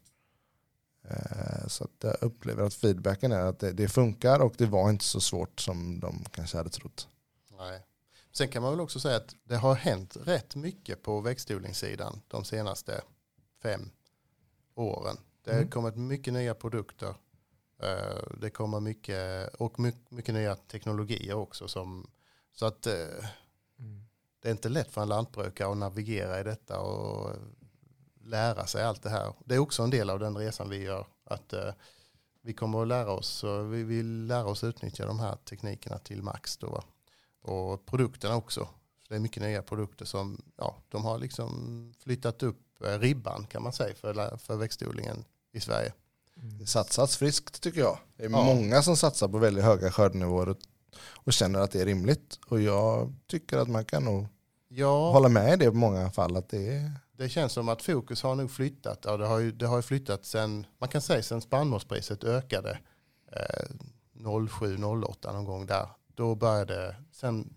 Eh, 1.09 1.67
så 1.67 1.83
att 1.83 1.91
jag 1.99 2.23
upplever 2.23 2.63
att 2.63 2.73
feedbacken 2.73 3.31
är 3.31 3.45
att 3.45 3.59
det, 3.59 3.71
det, 3.71 3.87
funkar 3.87 4.39
och 4.39 4.53
det 4.57 4.65
var 4.65 4.89
inte 4.89 5.05
så 5.05 5.21
svårt 5.21 5.61
som 5.61 5.99
de 5.99 6.25
kanske 6.31 6.57
hade 6.57 6.69
trott. 6.69 7.07
Nej. 7.57 7.85
Sen 8.31 8.47
kan 8.47 8.61
man 8.61 8.71
väl 8.71 8.81
också 8.81 8.99
säga 8.99 9.15
att 9.17 9.35
det 9.43 9.55
har 9.55 9.75
hänt 9.75 10.17
rätt 10.23 10.55
mycket 10.55 11.03
på 11.03 11.21
växtodlingssidan 11.21 12.21
de 12.27 12.45
senaste 12.45 13.01
fem 13.61 13.89
åren. 14.75 15.17
Det 15.43 15.51
har 15.51 15.57
mm. 15.57 15.69
kommit 15.69 15.95
mycket 15.95 16.33
nya 16.33 16.53
produkter. 16.53 17.15
Eh, 17.83 18.37
det 18.41 18.49
kommer 18.49 18.79
mycket 18.79 19.55
och 19.55 19.79
mycket, 19.79 20.11
mycket 20.11 20.33
nya 20.33 20.55
teknologier 20.55 21.33
också 21.33 21.67
som 21.67 22.07
så 22.53 22.65
att 22.65 22.87
eh, 22.87 23.25
mm. 23.79 24.05
det 24.39 24.47
är 24.47 24.51
inte 24.51 24.69
lätt 24.69 24.91
för 24.91 25.01
en 25.01 25.09
lantbrukare 25.09 25.71
att 25.71 25.77
navigera 25.77 26.39
i 26.39 26.43
detta 26.43 26.79
och 26.79 27.35
lära 28.23 28.67
sig 28.67 28.83
allt 28.83 29.03
det 29.03 29.09
här. 29.09 29.33
Det 29.45 29.55
är 29.55 29.59
också 29.59 29.83
en 29.83 29.89
del 29.89 30.09
av 30.09 30.19
den 30.19 30.37
resan 30.37 30.69
vi 30.69 30.83
gör. 30.83 31.07
Att 31.25 31.53
eh, 31.53 31.73
vi 32.41 32.53
kommer 32.53 32.81
att 32.81 32.87
lära 32.87 33.11
oss, 33.11 33.43
och 33.43 33.73
vi 33.73 33.83
vill 33.83 34.25
lära 34.27 34.45
oss 34.45 34.63
utnyttja 34.63 35.05
de 35.05 35.19
här 35.19 35.35
teknikerna 35.35 35.97
till 35.97 36.23
max. 36.23 36.57
Då, 36.57 36.83
och 37.41 37.85
produkterna 37.85 38.35
också. 38.35 38.67
Det 39.09 39.15
är 39.15 39.19
mycket 39.19 39.43
nya 39.43 39.61
produkter 39.61 40.05
som 40.05 40.41
ja, 40.57 40.75
de 40.89 41.05
har 41.05 41.17
liksom 41.17 41.93
flyttat 41.99 42.43
upp 42.43 42.81
eh, 42.85 42.99
ribban 42.99 43.45
kan 43.45 43.63
man 43.63 43.73
säga 43.73 43.95
för, 43.95 44.37
för 44.37 44.55
växtodlingen 44.55 45.25
i 45.51 45.59
Sverige. 45.59 45.93
Mm. 46.37 46.57
Det 46.57 46.65
satsas 46.65 47.17
friskt 47.17 47.61
tycker 47.61 47.79
jag. 47.79 47.97
Det 48.15 48.25
är 48.25 48.29
ja. 48.29 48.43
många 48.43 48.81
som 48.81 48.97
satsar 48.97 49.27
på 49.27 49.37
väldigt 49.37 49.63
höga 49.63 49.91
skördenivåer 49.91 50.55
och 50.99 51.33
känner 51.33 51.59
att 51.59 51.71
det 51.71 51.81
är 51.81 51.85
rimligt. 51.85 52.39
Och 52.47 52.61
jag 52.61 53.13
tycker 53.27 53.57
att 53.57 53.67
man 53.67 53.85
kan 53.85 54.03
nog 54.03 54.27
ja. 54.67 55.11
hålla 55.11 55.29
med 55.29 55.53
i 55.53 55.57
det 55.57 55.65
i 55.65 55.71
många 55.71 56.11
fall. 56.11 56.37
Att 56.37 56.49
det, 56.49 56.67
är... 56.67 56.91
det 57.17 57.29
känns 57.29 57.53
som 57.53 57.69
att 57.69 57.81
fokus 57.81 58.23
har 58.23 58.35
nog 58.35 58.51
flyttat. 58.51 58.99
Ja, 59.05 59.17
det, 59.17 59.25
har 59.25 59.39
ju, 59.39 59.51
det 59.51 59.67
har 59.67 59.75
ju 59.75 59.81
flyttat 59.81 60.25
sen, 60.25 60.67
man 60.77 60.89
kan 60.89 61.01
säga 61.01 61.23
sen 61.23 61.41
spannmålspriset 61.41 62.23
ökade 62.23 62.79
eh, 63.31 63.69
07-08 64.13 65.33
någon 65.33 65.45
gång 65.45 65.65
där. 65.65 65.89
Då 66.07 66.35
började, 66.35 66.95
sen 67.11 67.53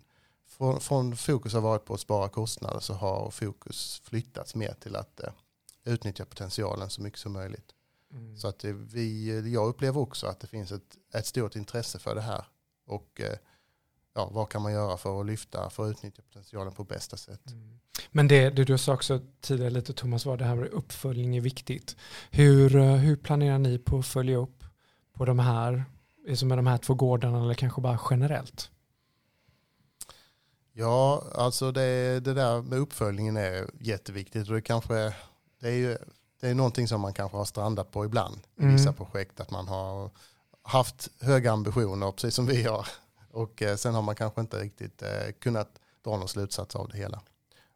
från, 0.47 0.81
från, 0.81 1.17
fokus 1.17 1.53
har 1.53 1.61
varit 1.61 1.85
på 1.85 1.95
att 1.95 2.01
spara 2.01 2.29
kostnader 2.29 2.81
så 2.81 2.95
har 2.95 3.31
fokus 3.31 4.01
flyttats 4.05 4.55
mer 4.55 4.75
till 4.81 4.97
att 4.97 5.21
eh, 5.21 5.33
utnyttja 5.85 6.25
potentialen 6.25 6.91
så 6.91 7.03
mycket 7.03 7.19
som 7.21 7.33
möjligt. 7.33 7.73
Mm. 8.13 8.37
Så 8.37 8.49
att 8.49 8.59
det, 8.59 8.73
vi, 8.73 9.53
jag 9.53 9.69
upplever 9.69 10.01
också 10.01 10.27
att 10.27 10.41
det 10.41 10.47
finns 10.47 10.73
ett, 10.73 10.97
ett 11.15 11.27
stort 11.27 11.57
intresse 11.57 11.99
för 11.99 12.15
det 12.15 12.21
här. 12.21 12.45
Och 12.87 13.21
eh, 13.21 13.39
ja, 14.15 14.29
vad 14.33 14.49
kan 14.49 14.63
man 14.63 14.73
göra 14.73 14.97
för 14.97 15.21
att 15.21 15.27
lyfta, 15.27 15.71
för 15.71 15.85
att 15.85 15.91
utnyttja 15.91 16.23
potentialen 16.23 16.73
på 16.73 16.85
bästa 16.85 17.17
sätt. 17.17 17.51
Mm. 17.51 17.79
Men 18.11 18.28
det, 18.28 18.51
det, 18.51 18.64
du 18.64 18.78
sa 18.78 18.94
också 18.94 19.20
tidigare 19.40 19.70
lite 19.70 19.92
Thomas 19.92 20.26
var 20.26 20.36
det 20.36 20.44
här 20.44 20.55
med 20.55 20.68
uppföljning 20.68 21.36
är 21.36 21.40
viktigt. 21.40 21.97
Hur, 22.30 22.76
eh, 22.76 22.94
hur 22.94 23.16
planerar 23.16 23.59
ni 23.59 23.78
på 23.78 23.99
att 23.99 24.07
följa 24.07 24.36
upp 24.36 24.64
på 25.12 25.24
de 25.24 25.38
här, 25.38 25.84
som 26.34 26.53
är 26.53 26.57
de 26.57 26.66
här 26.66 26.78
två 26.78 26.94
gårdarna 26.94 27.42
eller 27.42 27.55
kanske 27.55 27.80
bara 27.80 28.01
generellt? 28.11 28.70
Ja, 30.72 31.24
alltså 31.34 31.72
det, 31.72 32.20
det 32.20 32.34
där 32.34 32.62
med 32.62 32.78
uppföljningen 32.78 33.36
är 33.36 33.70
jätteviktigt 33.80 34.49
och 34.49 34.55
det 34.55 34.61
kanske 34.61 35.14
det 35.61 35.68
är 35.68 35.76
ju 35.76 35.97
det 36.40 36.49
är 36.49 36.55
någonting 36.55 36.88
som 36.88 37.01
man 37.01 37.12
kanske 37.12 37.36
har 37.36 37.44
strandat 37.44 37.90
på 37.90 38.05
ibland 38.05 38.36
i 38.59 38.62
mm. 38.62 38.76
vissa 38.76 38.92
projekt 38.92 39.40
att 39.40 39.51
man 39.51 39.68
har 39.68 40.11
haft 40.62 41.11
höga 41.20 41.53
ambitioner, 41.53 42.12
precis 42.12 42.34
som 42.34 42.47
vi 42.47 42.62
har. 42.62 42.88
Och 43.30 43.62
eh, 43.62 43.76
sen 43.76 43.94
har 43.94 44.03
man 44.03 44.14
kanske 44.14 44.40
inte 44.40 44.61
riktigt 44.61 45.03
eh, 45.03 45.32
kunnat 45.40 45.80
dra 46.05 46.16
någon 46.16 46.28
slutsats 46.28 46.76
av 46.76 46.88
det 46.88 46.99
hela. 46.99 47.22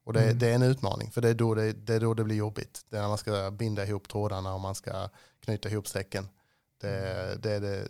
Och 0.04 0.12
det, 0.12 0.22
mm. 0.22 0.38
det 0.38 0.48
är 0.48 0.54
en 0.54 0.62
utmaning, 0.62 1.10
för 1.10 1.20
det 1.20 1.28
är, 1.28 1.34
då 1.34 1.54
det, 1.54 1.72
det 1.72 1.94
är 1.94 2.00
då 2.00 2.14
det 2.14 2.24
blir 2.24 2.36
jobbigt. 2.36 2.84
Det 2.88 2.96
är 2.96 3.00
när 3.00 3.08
man 3.08 3.18
ska 3.18 3.50
binda 3.50 3.86
ihop 3.86 4.08
trådarna 4.08 4.54
och 4.54 4.60
man 4.60 4.74
ska 4.74 5.08
knyta 5.40 5.68
ihop 5.68 5.88
säcken. 5.88 6.28
Det, 6.80 6.98
mm. 6.98 7.40
det, 7.40 7.58
det, 7.58 7.88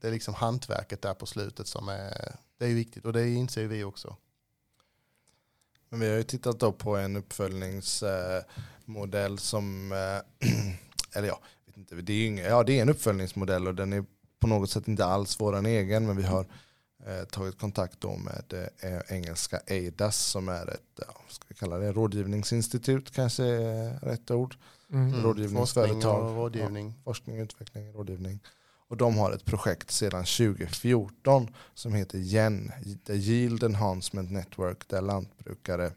det 0.00 0.08
är 0.08 0.12
liksom 0.12 0.34
hantverket 0.34 1.02
där 1.02 1.14
på 1.14 1.26
slutet 1.26 1.66
som 1.66 1.88
är, 1.88 2.36
det 2.58 2.64
är 2.64 2.74
viktigt 2.74 3.04
och 3.04 3.12
det 3.12 3.30
inser 3.30 3.66
vi 3.66 3.84
också. 3.84 4.16
Men 5.88 6.00
vi 6.00 6.08
har 6.08 6.16
ju 6.16 6.22
tittat 6.22 6.78
på 6.78 6.96
en 6.96 7.16
uppföljningsmodell 7.16 9.38
som, 9.38 9.92
eller 11.14 11.28
ja, 11.28 11.40
vet 11.66 11.76
inte, 11.76 11.94
det 11.94 12.12
är, 12.12 12.26
inga, 12.26 12.42
ja, 12.42 12.62
det 12.62 12.78
är 12.78 12.82
en 12.82 12.88
uppföljningsmodell 12.88 13.66
och 13.66 13.74
den 13.74 13.92
är 13.92 14.04
på 14.40 14.46
något 14.46 14.70
sätt 14.70 14.88
inte 14.88 15.04
alls 15.04 15.40
vår 15.40 15.66
egen 15.66 16.06
men 16.06 16.16
vi 16.16 16.22
har 16.22 16.40
eh, 16.40 16.46
tagit 17.30 17.58
kontakt 17.58 18.00
då 18.00 18.16
med 18.16 18.68
eh, 18.80 19.16
engelska 19.16 19.60
ADAS 19.70 20.16
som 20.16 20.48
är 20.48 20.70
ett 20.70 21.00
ska 21.28 21.44
vi 21.48 21.54
kalla 21.54 21.78
det, 21.78 21.92
rådgivningsinstitut 21.92 23.10
kanske 23.10 23.44
är 23.44 23.98
rätt 24.00 24.30
ord. 24.30 24.56
Mm. 24.92 25.22
Rådgivningsföretag. 25.22 26.00
Forskning 26.02 26.28
och 26.28 26.36
rådgivning. 26.36 26.86
Ja, 26.96 27.02
forskning, 27.04 27.38
utveckling, 27.38 27.92
rådgivning. 27.92 28.40
Och 28.88 28.96
de 28.96 29.18
har 29.18 29.32
ett 29.32 29.44
projekt 29.44 29.90
sedan 29.90 30.24
2014 30.24 31.54
som 31.74 31.94
heter 31.94 32.18
GEN, 32.18 32.72
The 33.06 33.14
Yield 33.14 33.62
Enhancement 33.62 34.30
Network, 34.30 34.88
där 34.88 35.00
lantbrukare 35.02 35.92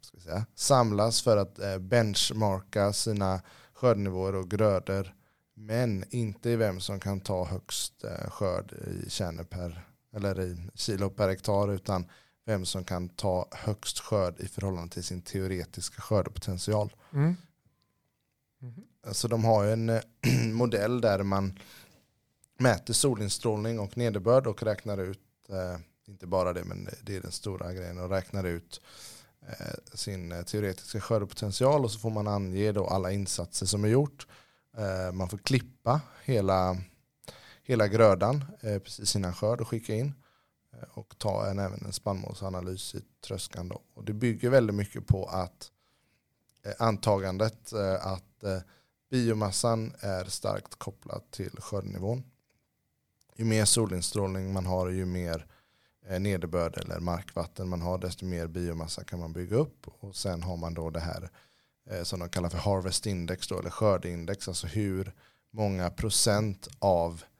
ska 0.00 0.20
säga, 0.20 0.46
samlas 0.54 1.22
för 1.22 1.36
att 1.36 1.58
eh, 1.58 1.78
benchmarka 1.78 2.92
sina 2.92 3.40
skördenivåer 3.72 4.34
och 4.34 4.50
grödor 4.50 5.14
men 5.54 6.04
inte 6.10 6.50
i 6.50 6.56
vem 6.56 6.80
som 6.80 7.00
kan 7.00 7.20
ta 7.20 7.44
högst 7.44 8.04
eh, 8.04 8.30
skörd 8.30 8.72
i 8.72 9.10
kärnor 9.10 9.44
per, 9.44 9.86
eller 10.16 10.40
i 10.40 10.56
kilo 10.74 11.10
per 11.10 11.28
hektar 11.28 11.72
utan 11.72 12.06
vem 12.44 12.64
som 12.64 12.84
kan 12.84 13.08
ta 13.08 13.48
högst 13.52 13.98
skörd 13.98 14.40
i 14.40 14.48
förhållande 14.48 14.94
till 14.94 15.04
sin 15.04 15.22
teoretiska 15.22 16.02
skördepotential. 16.02 16.94
Mm. 17.12 17.36
Mm. 18.62 18.74
Så 19.12 19.28
de 19.28 19.44
har 19.44 19.64
en 19.66 19.88
eh, 19.88 20.00
modell 20.52 21.00
där 21.00 21.22
man 21.22 21.58
mäter 22.58 22.94
solinstrålning 22.94 23.78
och 23.78 23.96
nederbörd 23.96 24.46
och 24.46 24.62
räknar 24.62 24.98
ut, 24.98 25.20
eh, 25.48 25.80
inte 26.08 26.26
bara 26.26 26.52
det 26.52 26.64
men 26.64 26.88
det 27.02 27.16
är 27.16 27.20
den 27.20 27.32
stora 27.32 27.72
grejen, 27.72 27.98
och 27.98 28.10
räknar 28.10 28.44
ut 28.44 28.80
sin 29.94 30.44
teoretiska 30.46 31.00
skördepotential 31.00 31.84
och 31.84 31.90
så 31.90 31.98
får 31.98 32.10
man 32.10 32.28
ange 32.28 32.72
då 32.72 32.86
alla 32.86 33.12
insatser 33.12 33.66
som 33.66 33.84
är 33.84 33.88
gjort 33.88 34.26
Eh, 34.78 35.12
man 35.12 35.28
får 35.28 35.38
klippa 35.38 36.00
hela, 36.24 36.76
hela 37.66 37.88
grödan 37.88 38.44
eh, 38.60 38.78
precis 38.78 39.16
innan 39.16 39.34
skörd 39.34 39.60
och 39.60 39.68
skicka 39.68 39.94
in. 39.94 40.14
Eh, 40.72 40.88
och 40.98 41.18
ta 41.18 41.46
en, 41.46 41.58
även 41.58 41.84
en 41.84 41.92
spannmålsanalys 41.92 42.94
i 42.94 43.02
tröskan. 43.26 43.68
Då. 43.68 43.82
Och 43.94 44.04
det 44.04 44.12
bygger 44.12 44.50
väldigt 44.50 44.76
mycket 44.76 45.06
på 45.06 45.26
att 45.26 45.70
eh, 46.64 46.72
antagandet 46.78 47.72
eh, 47.72 48.06
att 48.06 48.44
eh, 48.44 48.58
biomassan 49.10 49.92
är 50.00 50.24
starkt 50.24 50.74
kopplad 50.74 51.30
till 51.30 51.56
skördenivån. 51.58 52.22
Ju 53.36 53.44
mer 53.44 53.64
solinstrålning 53.64 54.52
man 54.52 54.66
har 54.66 54.88
ju 54.88 55.06
mer 55.06 55.46
eh, 56.06 56.20
nederbörd 56.20 56.78
eller 56.78 57.00
markvatten 57.00 57.68
man 57.68 57.82
har 57.82 57.98
desto 57.98 58.24
mer 58.24 58.46
biomassa 58.46 59.04
kan 59.04 59.18
man 59.18 59.32
bygga 59.32 59.56
upp 59.56 59.86
och 60.00 60.16
sen 60.16 60.42
har 60.42 60.56
man 60.56 60.74
då 60.74 60.90
det 60.90 61.00
här 61.00 61.30
som 62.02 62.20
de 62.20 62.28
kallar 62.28 62.48
för 62.48 62.58
harvest 62.58 63.06
index 63.06 63.48
då, 63.48 63.58
eller 63.58 63.70
skördeindex, 63.70 64.48
alltså 64.48 64.66
hur 64.66 65.12
många 65.50 65.90
procent 65.90 66.68
av 66.78 67.12
eh, 67.12 67.35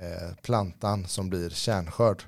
Eh, 0.00 0.34
plantan 0.42 1.06
som 1.06 1.30
blir 1.30 1.50
kärnskörd. 1.50 2.22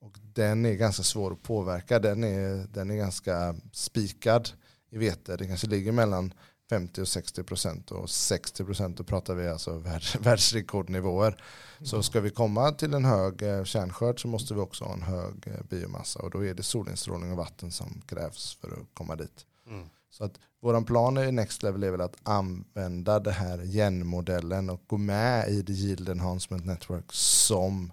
Och 0.00 0.18
den 0.22 0.66
är 0.66 0.74
ganska 0.74 1.02
svår 1.02 1.32
att 1.32 1.42
påverka, 1.42 1.98
den 1.98 2.24
är, 2.24 2.66
den 2.72 2.90
är 2.90 2.96
ganska 2.96 3.54
spikad 3.72 4.48
i 4.90 4.98
vete, 4.98 5.36
det 5.36 5.46
kanske 5.46 5.66
ligger 5.66 5.92
mellan 5.92 6.34
50 6.70 7.00
och 7.00 7.08
60 7.08 7.42
procent 7.42 7.90
och 7.90 8.10
60 8.10 8.64
procent 8.64 8.96
då 8.96 9.04
pratar 9.04 9.34
vi 9.34 9.48
alltså 9.48 9.78
världsrekordnivåer. 10.20 11.44
Så 11.82 12.02
ska 12.02 12.20
vi 12.20 12.30
komma 12.30 12.72
till 12.72 12.94
en 12.94 13.04
hög 13.04 13.42
eh, 13.42 13.64
kärnskörd 13.64 14.22
så 14.22 14.28
måste 14.28 14.54
vi 14.54 14.60
också 14.60 14.84
ha 14.84 14.92
en 14.92 15.02
hög 15.02 15.46
eh, 15.46 15.62
biomassa 15.68 16.22
och 16.22 16.30
då 16.30 16.44
är 16.44 16.54
det 16.54 16.62
solinstrålning 16.62 17.30
och 17.30 17.36
vatten 17.36 17.72
som 17.72 18.02
krävs 18.06 18.54
för 18.54 18.68
att 18.68 18.94
komma 18.94 19.16
dit. 19.16 19.46
Mm. 19.66 19.88
Så 20.12 20.24
att 20.24 20.40
vår 20.60 20.84
plan 20.84 21.18
i 21.18 21.32
Next 21.32 21.62
Level 21.62 21.82
är 21.82 21.90
väl 21.90 22.00
att 22.00 22.16
använda 22.22 23.20
det 23.20 23.30
här 23.30 23.62
gen-modellen 23.62 24.70
och 24.70 24.82
gå 24.86 24.96
med 24.96 25.48
i 25.48 25.64
the 25.64 25.72
Yield 25.72 26.08
Enhancement 26.08 26.64
Network 26.64 27.12
som, 27.12 27.92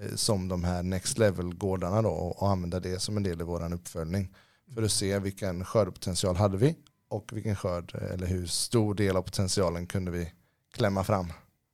eh, 0.00 0.14
som 0.14 0.48
de 0.48 0.64
här 0.64 0.82
Next 0.82 1.18
Level-gårdarna 1.18 2.02
då 2.02 2.10
och 2.10 2.48
använda 2.48 2.80
det 2.80 2.98
som 2.98 3.16
en 3.16 3.22
del 3.22 3.40
i 3.40 3.44
vår 3.44 3.74
uppföljning 3.74 4.34
för 4.74 4.82
att 4.82 4.92
se 4.92 5.18
vilken 5.18 5.64
skördepotential 5.64 6.36
hade 6.36 6.56
vi 6.56 6.76
och 7.08 7.32
vilken 7.32 7.56
skörd 7.56 7.94
eller 7.94 8.26
hur 8.26 8.46
stor 8.46 8.94
del 8.94 9.16
av 9.16 9.22
potentialen 9.22 9.86
kunde 9.86 10.10
vi 10.10 10.32
klämma 10.72 11.04
fram. 11.04 11.32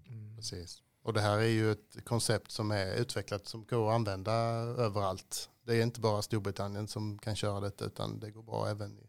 Mm. 0.08 0.36
Precis. 0.36 0.82
Och 1.02 1.12
det 1.12 1.20
här 1.20 1.38
är 1.38 1.48
ju 1.48 1.72
ett 1.72 2.04
koncept 2.04 2.50
som 2.50 2.70
är 2.70 2.94
utvecklat 2.94 3.46
som 3.46 3.64
går 3.64 3.88
att 3.88 3.94
använda 3.94 4.32
överallt. 4.32 5.50
Det 5.66 5.76
är 5.76 5.82
inte 5.82 6.00
bara 6.00 6.22
Storbritannien 6.22 6.88
som 6.88 7.18
kan 7.18 7.36
köra 7.36 7.60
detta 7.60 7.84
utan 7.84 8.20
det 8.20 8.30
går 8.30 8.42
bra 8.42 8.68
även 8.68 8.98
i 8.98 9.05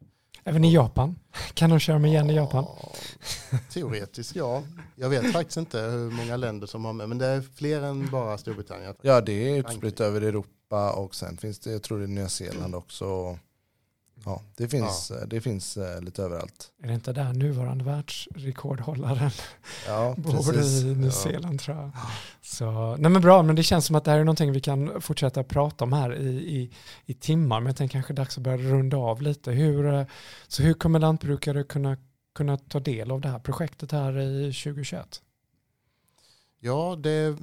Även 0.48 0.64
i 0.64 0.74
Japan? 0.74 1.16
Kan 1.54 1.70
de 1.70 1.80
köra 1.80 2.00
med 2.00 2.12
igen 2.12 2.30
i 2.30 2.36
Japan? 2.36 2.66
Teoretiskt 3.74 4.36
ja. 4.36 4.64
Jag 4.96 5.10
vet 5.10 5.34
faktiskt 5.34 5.58
inte 5.58 5.80
hur 5.80 6.12
många 6.12 6.38
länder 6.38 6.68
som 6.68 6.86
har 6.86 6.94
med, 6.94 7.10
men 7.10 7.18
det 7.18 7.26
är 7.26 7.42
fler 7.56 7.82
än 7.82 8.10
bara 8.12 8.38
Storbritannien. 8.38 8.96
Ja, 9.02 9.22
det 9.22 9.50
är 9.50 9.60
utspritt 9.60 10.00
över 10.00 10.22
Europa 10.22 10.92
och 10.92 11.16
sen 11.16 11.38
finns 11.38 11.60
det, 11.60 11.72
jag 11.72 11.84
tror 11.84 11.98
det 11.98 12.06
är 12.06 12.08
Nya 12.08 12.30
Zeeland 12.30 12.76
också. 12.76 13.40
Ja, 14.26 14.42
det 14.56 14.68
finns, 14.68 15.12
ja. 15.20 15.26
Det 15.26 15.42
finns 15.42 15.78
eh, 15.78 16.02
lite 16.02 16.24
överallt. 16.24 16.72
Är 16.84 16.88
det 16.88 16.94
inte 16.94 17.14
där 17.14 17.34
nuvarande 17.34 17.84
världsrekordhållaren 17.84 19.32
ja, 19.88 20.16
bor 20.18 20.56
i 20.56 20.96
Nya 20.96 21.12
Zeeland 21.12 21.60
tror 21.60 21.78
jag. 21.78 21.92
Så, 22.42 22.98
nej 22.98 23.12
men 23.12 23.22
bra, 23.22 23.44
men 23.44 23.56
det 23.56 23.64
känns 23.64 23.86
som 23.86 23.96
att 23.96 24.04
det 24.04 24.12
här 24.12 24.20
är 24.20 24.24
någonting 24.24 24.52
vi 24.52 24.62
kan 24.62 25.02
fortsätta 25.02 25.44
prata 25.44 25.86
om 25.86 25.94
här 25.94 26.16
i, 26.16 26.28
i, 26.28 26.72
i 27.06 27.14
timmar. 27.14 27.60
Men 27.60 27.68
jag 27.68 27.76
tänker 27.76 27.94
kanske 27.94 28.14
dags 28.14 28.38
att 28.38 28.44
börja 28.44 28.58
runda 28.58 28.98
av 28.98 29.22
lite. 29.22 29.52
Hur, 29.52 29.94
eh, 29.94 30.06
så 30.48 30.64
hur 30.64 30.74
kommer 30.74 31.00
lantbrukare 31.00 31.64
kunna, 31.64 31.98
kunna 32.36 32.58
ta 32.58 32.80
del 32.80 33.12
av 33.12 33.22
det 33.22 33.30
här 33.30 33.40
projektet 33.40 33.92
här 33.92 34.20
i 34.20 34.54
2021? 34.54 35.22
Ja, 36.60 36.96
det 37.00 37.38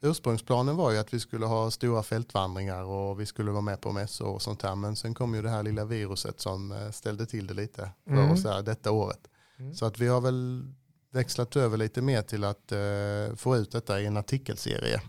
ursprungsplanen 0.00 0.76
var 0.76 0.90
ju 0.90 0.98
att 0.98 1.14
vi 1.14 1.20
skulle 1.20 1.46
ha 1.46 1.70
stora 1.70 2.02
fältvandringar 2.02 2.82
och 2.82 3.20
vi 3.20 3.26
skulle 3.26 3.50
vara 3.50 3.60
med 3.60 3.80
på 3.80 3.92
mässor 3.92 4.28
och 4.28 4.42
sånt 4.42 4.62
här. 4.62 4.74
Men 4.74 4.96
sen 4.96 5.14
kom 5.14 5.34
ju 5.34 5.42
det 5.42 5.50
här 5.50 5.62
lilla 5.62 5.84
viruset 5.84 6.40
som 6.40 6.72
eh, 6.72 6.90
ställde 6.90 7.26
till 7.26 7.46
det 7.46 7.54
lite 7.54 7.90
för 8.04 8.12
mm. 8.12 8.30
oss 8.30 8.44
här 8.44 8.62
detta 8.62 8.90
året. 8.90 9.28
Mm. 9.58 9.74
Så 9.74 9.86
att 9.86 9.98
vi 9.98 10.06
har 10.06 10.20
väl 10.20 10.64
växlat 11.10 11.56
över 11.56 11.76
lite 11.76 12.02
mer 12.02 12.22
till 12.22 12.44
att 12.44 12.72
uh, 12.72 13.36
få 13.36 13.56
ut 13.56 13.72
detta 13.72 14.00
i 14.00 14.06
en 14.06 14.16
artikelserie 14.16 15.00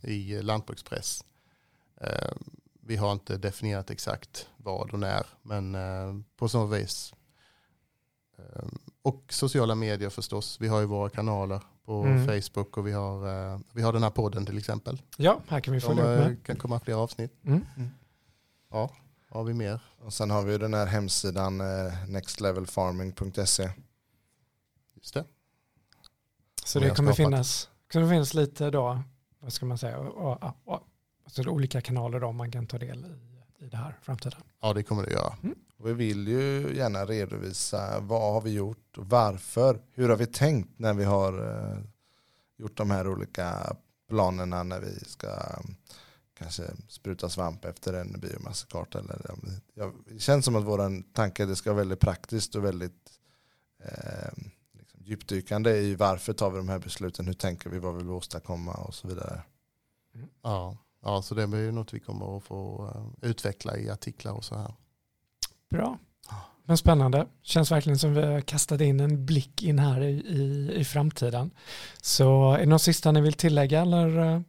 i 0.00 0.42
lantbrukspress. 0.42 1.24
Uh, 2.02 2.32
vi 2.80 2.96
har 2.96 3.12
inte 3.12 3.36
definierat 3.36 3.90
exakt 3.90 4.48
vad 4.56 4.90
och 4.90 4.98
när, 4.98 5.26
men 5.42 5.74
uh, 5.74 6.20
på 6.36 6.48
så 6.48 6.66
vis. 6.66 7.14
Och 9.02 9.24
sociala 9.28 9.74
medier 9.74 10.10
förstås. 10.10 10.60
Vi 10.60 10.68
har 10.68 10.80
ju 10.80 10.86
våra 10.86 11.08
kanaler 11.08 11.60
på 11.84 12.02
mm. 12.02 12.26
Facebook 12.26 12.76
och 12.76 12.86
vi 12.86 12.92
har, 12.92 13.26
uh, 13.52 13.60
vi 13.72 13.82
har 13.82 13.92
den 13.92 14.02
här 14.02 14.10
podden 14.10 14.46
till 14.46 14.58
exempel. 14.58 15.02
Ja, 15.16 15.40
här 15.48 15.60
kan 15.60 15.74
vi 15.74 15.80
följa 15.80 16.04
upp 16.04 16.28
med. 16.28 16.46
kan 16.46 16.56
komma 16.56 16.80
fler 16.80 16.94
avsnitt. 16.94 17.32
Mm. 17.44 17.66
Mm. 17.76 17.90
Ja, 18.70 18.90
har 19.28 19.44
vi 19.44 19.54
mer? 19.54 19.80
Och 19.98 20.12
sen 20.12 20.30
har 20.30 20.42
vi 20.42 20.58
den 20.58 20.74
här 20.74 20.86
hemsidan 20.86 21.60
uh, 21.60 22.08
nextlevelfarming.se. 22.08 23.70
Just 24.94 25.14
det. 25.14 25.24
Så 26.64 26.80
det 26.80 26.90
kommer 26.90 27.12
finnas, 27.12 27.68
kommer 27.92 28.08
finnas 28.08 28.34
lite 28.34 28.70
då, 28.70 29.02
vad 29.40 29.52
ska 29.52 29.66
man 29.66 29.78
säga, 29.78 29.98
och, 29.98 30.42
och, 30.42 30.56
och, 30.64 30.80
alltså 31.24 31.42
olika 31.42 31.80
kanaler 31.80 32.20
då 32.20 32.32
man 32.32 32.50
kan 32.50 32.66
ta 32.66 32.78
del 32.78 33.06
i, 33.60 33.64
i 33.64 33.68
det 33.68 33.76
här 33.76 33.98
framtiden. 34.02 34.40
Ja, 34.60 34.72
det 34.72 34.82
kommer 34.82 35.02
det 35.02 35.12
göra. 35.12 35.36
Och 35.82 35.88
Vi 35.88 35.92
vill 35.92 36.28
ju 36.28 36.76
gärna 36.76 37.04
redovisa 37.04 38.00
vad 38.00 38.32
har 38.32 38.40
vi 38.40 38.52
gjort, 38.52 38.96
varför, 38.96 39.82
hur 39.92 40.08
har 40.08 40.16
vi 40.16 40.26
tänkt 40.26 40.78
när 40.78 40.94
vi 40.94 41.04
har 41.04 41.32
eh, 41.48 41.78
gjort 42.56 42.76
de 42.76 42.90
här 42.90 43.08
olika 43.08 43.76
planerna 44.08 44.62
när 44.62 44.80
vi 44.80 44.98
ska 45.04 45.26
mm, 45.26 45.76
kanske 46.38 46.62
spruta 46.88 47.28
svamp 47.28 47.64
efter 47.64 47.92
en 47.92 48.20
biomassakarta. 48.20 48.98
Eller, 48.98 49.34
det 50.06 50.18
känns 50.18 50.44
som 50.44 50.56
att 50.56 50.64
vår 50.64 51.12
tanke 51.12 51.44
det 51.44 51.56
ska 51.56 51.70
vara 51.70 51.78
väldigt 51.78 52.00
praktiskt 52.00 52.54
och 52.54 52.64
väldigt 52.64 53.10
eh, 53.84 54.32
liksom 54.72 55.00
djupdykande 55.04 55.76
i 55.76 55.94
varför 55.94 56.32
tar 56.32 56.50
vi 56.50 56.56
de 56.56 56.68
här 56.68 56.78
besluten, 56.78 57.26
hur 57.26 57.34
tänker 57.34 57.70
vi, 57.70 57.78
vad 57.78 57.96
vill 57.96 58.06
vi 58.06 58.12
åstadkomma 58.12 58.72
och 58.72 58.94
så 58.94 59.08
vidare. 59.08 59.42
Mm. 60.14 60.28
Ja, 60.42 60.76
ja, 61.02 61.22
så 61.22 61.34
det 61.34 61.42
är 61.42 61.56
ju 61.56 61.72
något 61.72 61.94
vi 61.94 62.00
kommer 62.00 62.36
att 62.36 62.44
få 62.44 62.90
eh, 62.94 63.28
utveckla 63.30 63.76
i 63.76 63.90
artiklar 63.90 64.32
och 64.32 64.44
så 64.44 64.54
här. 64.54 64.74
Bra. 65.72 65.98
Men 66.64 66.76
spännande. 66.76 67.26
Känns 67.42 67.70
verkligen 67.70 67.98
som 67.98 68.14
vi 68.14 68.22
har 68.22 68.40
kastat 68.40 68.80
in 68.80 69.00
en 69.00 69.26
blick 69.26 69.62
in 69.62 69.78
här 69.78 70.00
i, 70.00 70.12
i, 70.12 70.72
i 70.74 70.84
framtiden. 70.84 71.50
Så 72.02 72.52
är 72.52 72.58
det 72.58 72.66
något 72.66 72.82
sista 72.82 73.12
ni 73.12 73.20
vill 73.20 73.32
tillägga 73.32 73.80
eller? 73.80 74.18
Eh, 74.18 74.40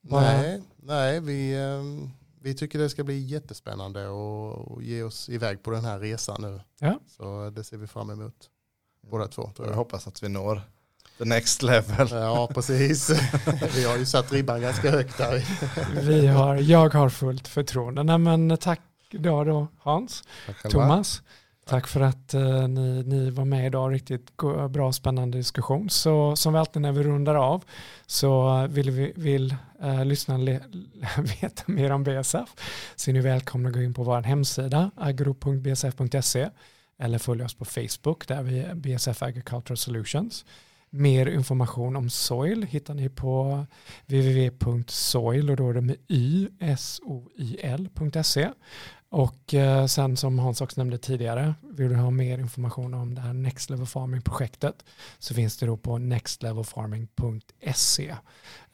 nej, 0.00 0.62
nej 0.82 1.20
vi, 1.20 1.56
ehm, 1.56 2.10
vi 2.40 2.54
tycker 2.54 2.78
det 2.78 2.90
ska 2.90 3.04
bli 3.04 3.18
jättespännande 3.18 4.08
och 4.08 4.82
ge 4.82 5.02
oss 5.02 5.28
iväg 5.28 5.62
på 5.62 5.70
den 5.70 5.84
här 5.84 5.98
resan 5.98 6.42
nu. 6.42 6.60
Ja. 6.78 7.00
Så 7.06 7.50
det 7.50 7.64
ser 7.64 7.76
vi 7.76 7.86
fram 7.86 8.10
emot. 8.10 8.50
Båda 9.10 9.26
två. 9.26 9.42
Tror 9.42 9.66
jag. 9.66 9.72
jag 9.72 9.76
hoppas 9.76 10.06
att 10.06 10.22
vi 10.22 10.28
når 10.28 10.62
the 11.18 11.24
next 11.24 11.62
level. 11.62 12.08
Ja, 12.10 12.50
precis. 12.54 13.10
vi 13.76 13.84
har 13.84 13.96
ju 13.96 14.06
satt 14.06 14.32
ribban 14.32 14.60
ganska 14.60 14.90
högt 14.90 15.18
där. 15.18 15.44
vi 16.00 16.26
har, 16.26 16.56
jag 16.56 16.94
har 16.94 17.08
fullt 17.08 17.48
förtroende. 17.48 18.02
Nej, 18.02 18.18
men 18.18 18.56
tack 18.56 18.80
idag 19.14 19.46
då 19.46 19.66
Hans, 19.78 20.22
Thomas. 20.70 21.22
Tack 21.66 21.86
för 21.86 22.00
att 22.00 22.34
uh, 22.34 22.68
ni, 22.68 23.02
ni 23.02 23.30
var 23.30 23.44
med 23.44 23.66
idag. 23.66 23.92
Riktigt 23.92 24.36
bra 24.70 24.92
spännande 24.92 25.38
diskussion. 25.38 25.90
Så 25.90 26.36
som 26.36 26.52
vi 26.52 26.58
alltid 26.58 26.82
när 26.82 26.92
vi 26.92 27.02
rundar 27.02 27.34
av 27.34 27.64
så 28.06 28.66
vill 28.66 28.90
vi 28.90 29.12
vill 29.16 29.56
uh, 29.84 30.04
lyssnarna 30.04 30.44
veta 31.40 31.62
mer 31.66 31.92
om 31.92 32.04
BSF 32.04 32.48
så 32.96 33.10
är 33.10 33.12
ni 33.12 33.20
välkomna 33.20 33.68
att 33.68 33.74
gå 33.74 33.82
in 33.82 33.94
på 33.94 34.02
vår 34.02 34.22
hemsida 34.22 34.90
agro.bsf.se 34.96 36.48
eller 36.98 37.18
följa 37.18 37.44
oss 37.44 37.54
på 37.54 37.64
Facebook 37.64 38.28
där 38.28 38.42
vi 38.42 38.58
är 38.58 38.74
BSF 38.74 39.22
Agricultural 39.22 39.76
Solutions. 39.76 40.44
Mer 40.90 41.26
information 41.26 41.96
om 41.96 42.10
Soil 42.10 42.62
hittar 42.62 42.94
ni 42.94 43.08
på 43.08 43.66
www.soil 44.06 45.50
och 45.50 45.56
då 45.56 45.70
är 45.70 45.74
det 45.74 45.80
med 45.80 45.96
y, 46.08 46.48
s 46.60 47.00
o 47.04 47.28
i 47.36 47.56
l.se 47.60 48.50
och 49.14 49.54
eh, 49.54 49.86
sen 49.86 50.16
som 50.16 50.38
Hans 50.38 50.60
också 50.60 50.80
nämnde 50.80 50.98
tidigare, 50.98 51.54
vill 51.62 51.88
du 51.88 51.96
ha 51.96 52.10
mer 52.10 52.38
information 52.38 52.94
om 52.94 53.14
det 53.14 53.20
här 53.20 53.32
Next 53.32 53.70
Level 53.70 53.86
Farming-projektet 53.86 54.84
så 55.18 55.34
finns 55.34 55.56
det 55.56 55.66
då 55.66 55.76
på 55.76 55.98
nextlevelfarming.se. 55.98 58.10
Uh, 58.10 58.16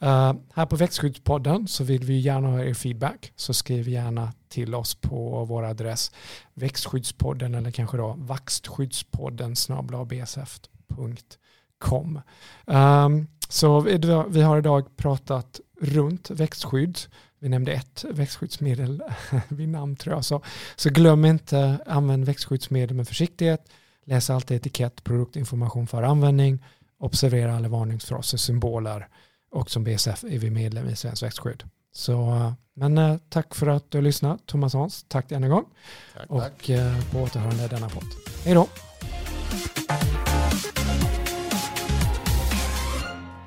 eh, 0.09 0.33
här 0.53 0.65
på 0.65 0.75
Växtskyddspodden 0.75 1.67
så 1.67 1.83
vill 1.83 2.03
vi 2.03 2.19
gärna 2.19 2.47
ha 2.47 2.63
er 2.63 2.73
feedback 2.73 3.31
så 3.35 3.53
skriv 3.53 3.89
gärna 3.89 4.33
till 4.49 4.75
oss 4.75 4.95
på 4.95 5.45
vår 5.45 5.63
adress 5.63 6.11
växtskyddspodden 6.53 7.55
eller 7.55 7.71
kanske 7.71 7.97
då 7.97 8.15
vaxtskyddspodden 8.17 9.55
snabbla.bsf.com. 9.55 12.21
Um, 12.65 12.75
ehm, 12.75 13.27
så 13.49 13.79
vi, 13.79 13.97
vi 14.27 14.41
har 14.41 14.57
idag 14.57 14.97
pratat 14.97 15.59
runt 15.81 16.29
växtskydd 16.29 16.99
vi 17.41 17.49
nämnde 17.49 17.71
ett 17.71 18.05
växtskyddsmedel 18.09 19.01
vid 19.47 19.69
namn 19.69 19.95
tror 19.95 20.15
jag. 20.15 20.25
Så, 20.25 20.41
så 20.75 20.89
glöm 20.89 21.25
inte, 21.25 21.79
använd 21.85 22.25
växtskyddsmedel 22.25 22.95
med 22.95 23.07
försiktighet. 23.07 23.69
Läs 24.05 24.29
alltid 24.29 24.57
etikett, 24.57 25.03
produktinformation 25.03 25.87
för 25.87 26.03
användning. 26.03 26.65
Observera 26.99 27.55
alla 27.55 27.67
varningsfraser, 27.67 28.37
symboler 28.37 29.07
och 29.51 29.71
som 29.71 29.83
BSF 29.83 30.23
är 30.23 30.39
vi 30.39 30.49
medlem 30.49 30.89
i 30.89 30.95
Svenskt 30.95 31.23
växtskydd. 31.23 31.63
Så, 31.91 32.53
men 32.73 32.97
eh, 32.97 33.17
tack 33.29 33.55
för 33.55 33.67
att 33.67 33.91
du 33.91 33.97
har 33.97 34.03
lyssnat. 34.03 34.45
Thomas 34.45 34.73
Hans, 34.73 35.05
tack 35.07 35.31
än 35.31 35.43
en 35.43 35.49
gång. 35.49 35.65
Tack, 36.13 36.29
och 36.29 36.41
tack. 36.41 36.69
Eh, 36.69 37.11
på 37.11 37.19
återhörande 37.19 37.67
denna 37.67 37.89
podd. 37.89 38.07
Hej 38.45 38.53
då. 38.53 38.67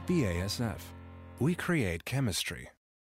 BASF. 0.07 0.93
We 1.39 1.55
create 1.55 2.11
chemistry. 2.11 2.74